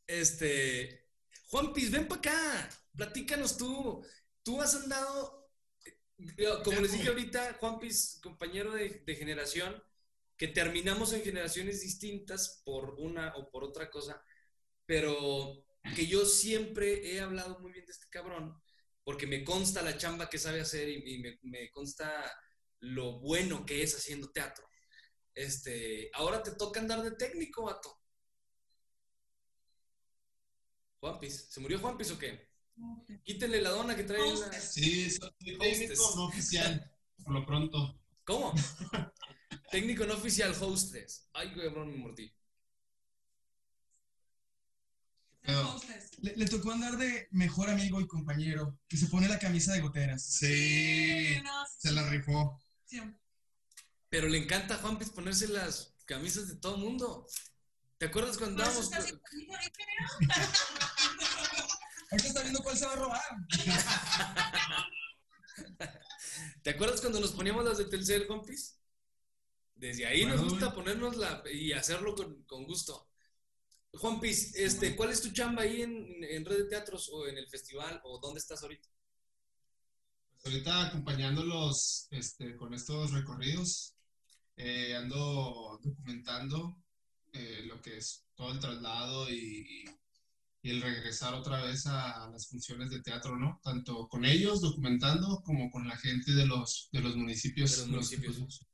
[0.06, 1.06] Este,
[1.46, 2.70] Juanpis, ven para acá.
[2.96, 4.04] Platícanos tú.
[4.42, 5.48] Tú has andado,
[5.84, 9.80] eh, como les dije ahorita, Juanpis, compañero de, de generación,
[10.36, 14.24] que terminamos en generaciones distintas por una o por otra cosa,
[14.84, 15.64] pero
[15.94, 18.60] que yo siempre he hablado muy bien de este cabrón,
[19.09, 22.30] porque me consta la chamba que sabe hacer y, y me, me consta
[22.80, 24.68] lo bueno que es haciendo teatro.
[25.35, 28.02] Este, ahora te toca andar de técnico, vato.
[31.01, 32.51] Juanpis, ¿se murió Juanpis o qué?
[33.24, 34.52] Quítenle la dona que trae en la...
[34.60, 36.94] Sí, soy técnico no oficial,
[37.24, 38.02] por lo pronto.
[38.24, 38.52] ¿Cómo?
[39.70, 41.30] Técnico no oficial, hostes.
[41.32, 42.30] Ay, cabrón, me mordí.
[46.20, 49.80] Le, le tocó andar de mejor amigo y compañero, que se pone la camisa de
[49.80, 50.22] goteras.
[50.22, 51.40] Sí,
[51.78, 52.60] se la rifó.
[54.08, 57.26] Pero le encanta a Juanpis ponerse las camisas de todo el mundo.
[57.98, 58.90] ¿Te acuerdas cuando andábamos?
[58.90, 58.96] ¿no?
[62.10, 63.20] Ahorita está viendo cuál se va a robar.
[66.62, 68.78] ¿Te acuerdas cuando nos poníamos las de Telcel, Juanpis?
[69.74, 73.07] Desde ahí nos gusta ponernos la y hacerlo con, con gusto.
[73.93, 77.48] Juanpis, este, ¿cuál es tu chamba ahí en, en Red de Teatros o en el
[77.48, 78.89] festival o dónde estás ahorita?
[80.32, 83.94] Pues ahorita acompañándolos este, con estos recorridos,
[84.56, 86.77] eh, ando documentando
[87.32, 89.85] eh, lo que es todo el traslado y,
[90.62, 93.60] y el regresar otra vez a las funciones de teatro, ¿no?
[93.62, 97.73] Tanto con ellos documentando como con la gente de los, de los municipios.
[97.73, 98.66] De los municipios.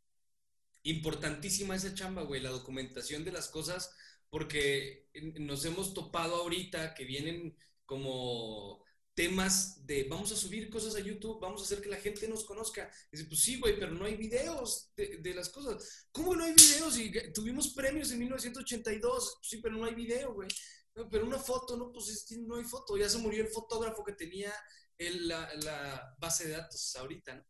[0.83, 3.91] Importantísima esa chamba, güey, la documentación de las cosas,
[4.35, 5.07] porque
[5.39, 7.57] nos hemos topado ahorita que vienen
[7.87, 8.85] como
[9.15, 12.45] temas de vamos a subir cosas a YouTube, vamos a hacer que la gente nos
[12.45, 12.91] conozca.
[13.13, 16.09] Y dice, pues sí, güey, pero no hay videos de, las cosas.
[16.11, 16.99] ¿Cómo no hay videos?
[16.99, 20.49] Y tuvimos premios en 1982, sí, pero no hay video, güey.
[20.93, 22.97] Pero una foto, no, pues no hay foto.
[22.97, 24.53] Ya se murió el fotógrafo que tenía
[24.99, 27.47] la, la base de datos ahorita, ¿no?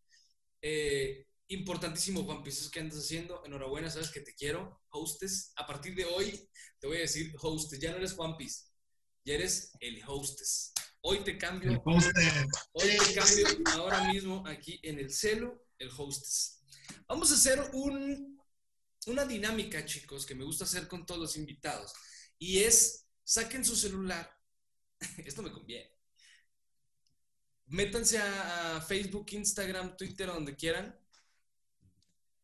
[0.61, 3.45] Eh, importantísimo, Juan Pisos, ¿qué andas haciendo?
[3.45, 4.83] Enhorabuena, sabes que te quiero.
[4.91, 6.49] Hostess, a partir de hoy
[6.79, 8.71] te voy a decir hostess, ya no eres Juan Pis,
[9.25, 10.73] ya eres el hostess.
[11.01, 12.47] Hoy te cambio, El hostess.
[12.73, 16.63] hoy te cambio ahora mismo aquí en el celo, el hostess.
[17.07, 18.43] Vamos a hacer un,
[19.07, 21.93] una dinámica, chicos, que me gusta hacer con todos los invitados.
[22.39, 24.31] Y es, saquen su celular.
[25.25, 25.91] Esto me conviene.
[27.67, 30.99] Métanse a Facebook, Instagram, Twitter, donde quieran.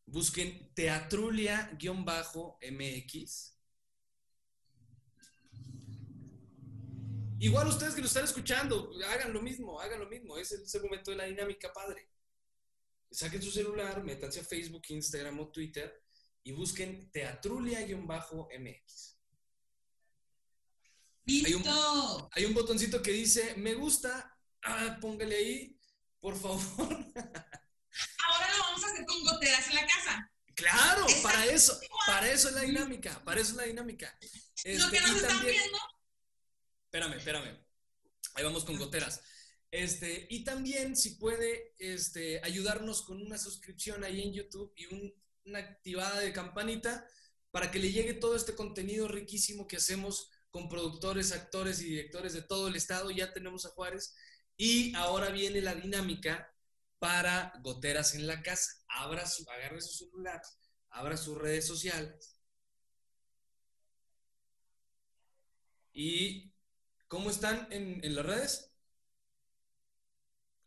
[0.05, 3.57] Busquen Teatrulia-MX.
[7.39, 10.37] Igual ustedes que nos están escuchando, hagan lo mismo, hagan lo mismo.
[10.37, 12.07] Es el, es el momento de la dinámica, padre.
[13.09, 16.03] Saquen su celular, métanse a Facebook, Instagram o Twitter
[16.43, 19.11] y busquen Teatrulia-MX.
[21.27, 21.63] Hay un,
[22.31, 25.79] hay un botoncito que dice me gusta, ah, póngale ahí,
[26.19, 27.05] por favor.
[29.31, 30.31] Lo hacer con goteras en la casa.
[30.55, 34.17] Claro, para eso, para eso es la dinámica, para eso es la dinámica.
[34.19, 35.77] Lo Este, que nos están también- viendo,
[36.85, 37.57] Espérame, espérame.
[38.35, 39.21] Ahí vamos con goteras.
[39.71, 45.13] Este, y también si puede este, ayudarnos con una suscripción ahí en YouTube y un-
[45.45, 47.07] una activada de campanita
[47.51, 52.33] para que le llegue todo este contenido riquísimo que hacemos con productores, actores y directores
[52.33, 53.09] de todo el estado.
[53.09, 54.13] Ya tenemos a Juárez.
[54.57, 56.53] Y ahora viene la dinámica
[57.01, 58.73] para goteras en la casa.
[58.87, 60.39] Abra su, agarre su celular,
[60.91, 62.37] abra sus redes sociales.
[65.93, 66.53] ¿Y
[67.07, 68.71] cómo están en, en las redes?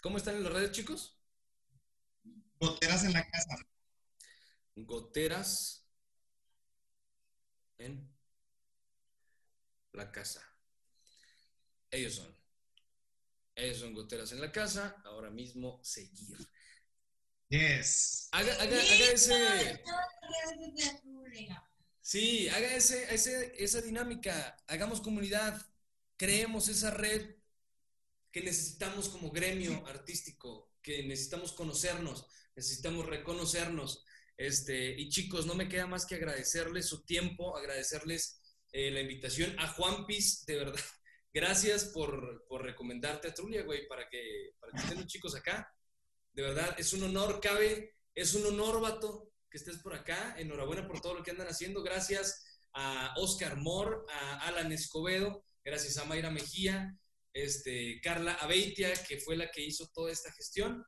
[0.03, 1.21] ¿Cómo están en las redes, chicos?
[2.59, 3.57] Goteras en la casa.
[4.75, 5.87] Goteras
[7.79, 8.13] en
[9.93, 10.43] la casa.
[11.93, 12.44] Ellos son.
[13.55, 14.97] Ellos son goteras en la casa.
[15.05, 16.37] Ahora mismo seguir.
[17.49, 18.29] Yes.
[18.33, 19.83] Haga, haga, haga ese.
[22.01, 24.57] Sí, haga ese, ese, esa dinámica.
[24.67, 25.61] Hagamos comunidad.
[26.17, 27.35] Creemos esa red
[28.35, 32.27] que necesitamos como gremio artístico, que necesitamos conocernos,
[32.57, 34.05] necesitamos reconocernos.
[34.37, 38.41] Este, y chicos, no me queda más que agradecerles su tiempo, agradecerles
[38.73, 40.81] eh, la invitación a Juan Piz, de verdad.
[41.35, 45.69] Gracias por, por recomendarte a Trulia, güey, para que, para que estén los chicos acá.
[46.33, 50.37] De verdad, es un honor, cabe, es un honor, vato, que estés por acá.
[50.39, 51.83] Enhorabuena por todo lo que andan haciendo.
[51.83, 56.97] Gracias a Oscar Moore, a Alan Escobedo, gracias a Mayra Mejía,
[57.33, 60.85] este, Carla Abeitia, que fue la que hizo toda esta gestión,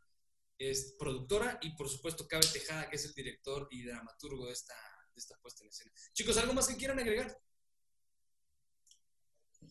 [0.59, 4.74] es productora, y por supuesto Cabe Tejada, que es el director y dramaturgo de esta,
[4.74, 5.93] de esta puesta en escena.
[6.12, 7.36] Chicos, ¿algo más que quieran agregar?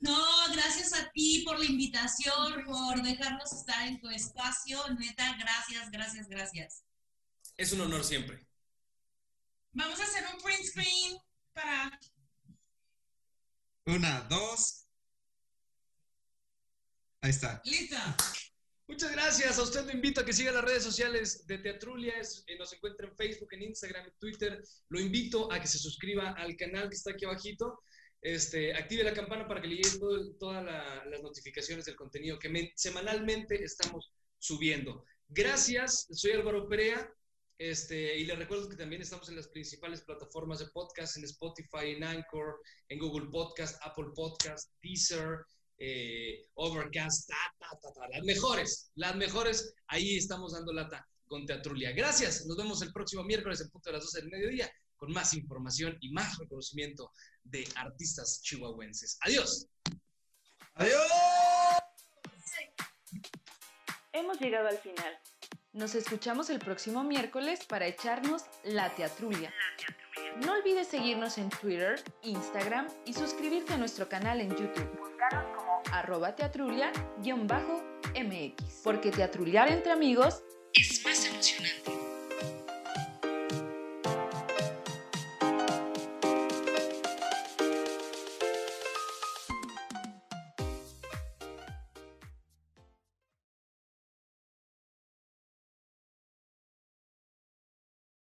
[0.02, 4.80] No, gracias a ti por la invitación, por dejarnos estar en tu espacio.
[5.00, 6.84] Neta, gracias, gracias, gracias.
[7.58, 8.46] Es un honor siempre.
[9.72, 11.18] Vamos a hacer un print screen
[11.54, 12.00] para.
[13.86, 14.86] Una, dos.
[17.22, 17.62] Ahí está.
[17.66, 18.16] ¡Lista!
[18.88, 19.58] Muchas gracias.
[19.58, 22.18] A usted lo invito a que siga las redes sociales de Teatrulia.
[22.20, 24.64] Es- eh, nos encuentra en Facebook, en Instagram, en Twitter.
[24.90, 27.82] Lo invito a que se suscriba al canal que está aquí abajito.
[28.26, 30.00] Este, active la campana para que le lleguen
[30.40, 35.06] todas la- las notificaciones del contenido que men- semanalmente estamos subiendo.
[35.28, 36.08] Gracias.
[36.10, 37.08] Soy Álvaro Perea.
[37.60, 41.92] Este, y les recuerdo que también estamos en las principales plataformas de podcast, en Spotify,
[41.96, 45.46] en Anchor, en Google Podcast, Apple Podcast, Deezer,
[45.78, 47.30] eh, Overcast,
[48.10, 51.92] las mejores, las mejores, ahí estamos dando lata con Teatrulia.
[51.92, 55.34] Gracias, nos vemos el próximo miércoles en punto de las 12 del mediodía con más
[55.34, 57.12] información y más reconocimiento
[57.44, 59.18] de artistas chihuahuenses.
[59.22, 59.68] Adiós.
[60.76, 61.02] ¡Adiós!
[64.14, 65.18] Hemos llegado al final.
[65.74, 69.54] Nos escuchamos el próximo miércoles para echarnos la teatrulia.
[70.46, 74.98] No olvides seguirnos en Twitter, Instagram y suscribirte a nuestro canal en YouTube.
[74.98, 78.82] Búscanos como arroba teatrulia-mx.
[78.84, 80.44] Porque teatruliar entre amigos
[80.74, 82.05] es más emocionante.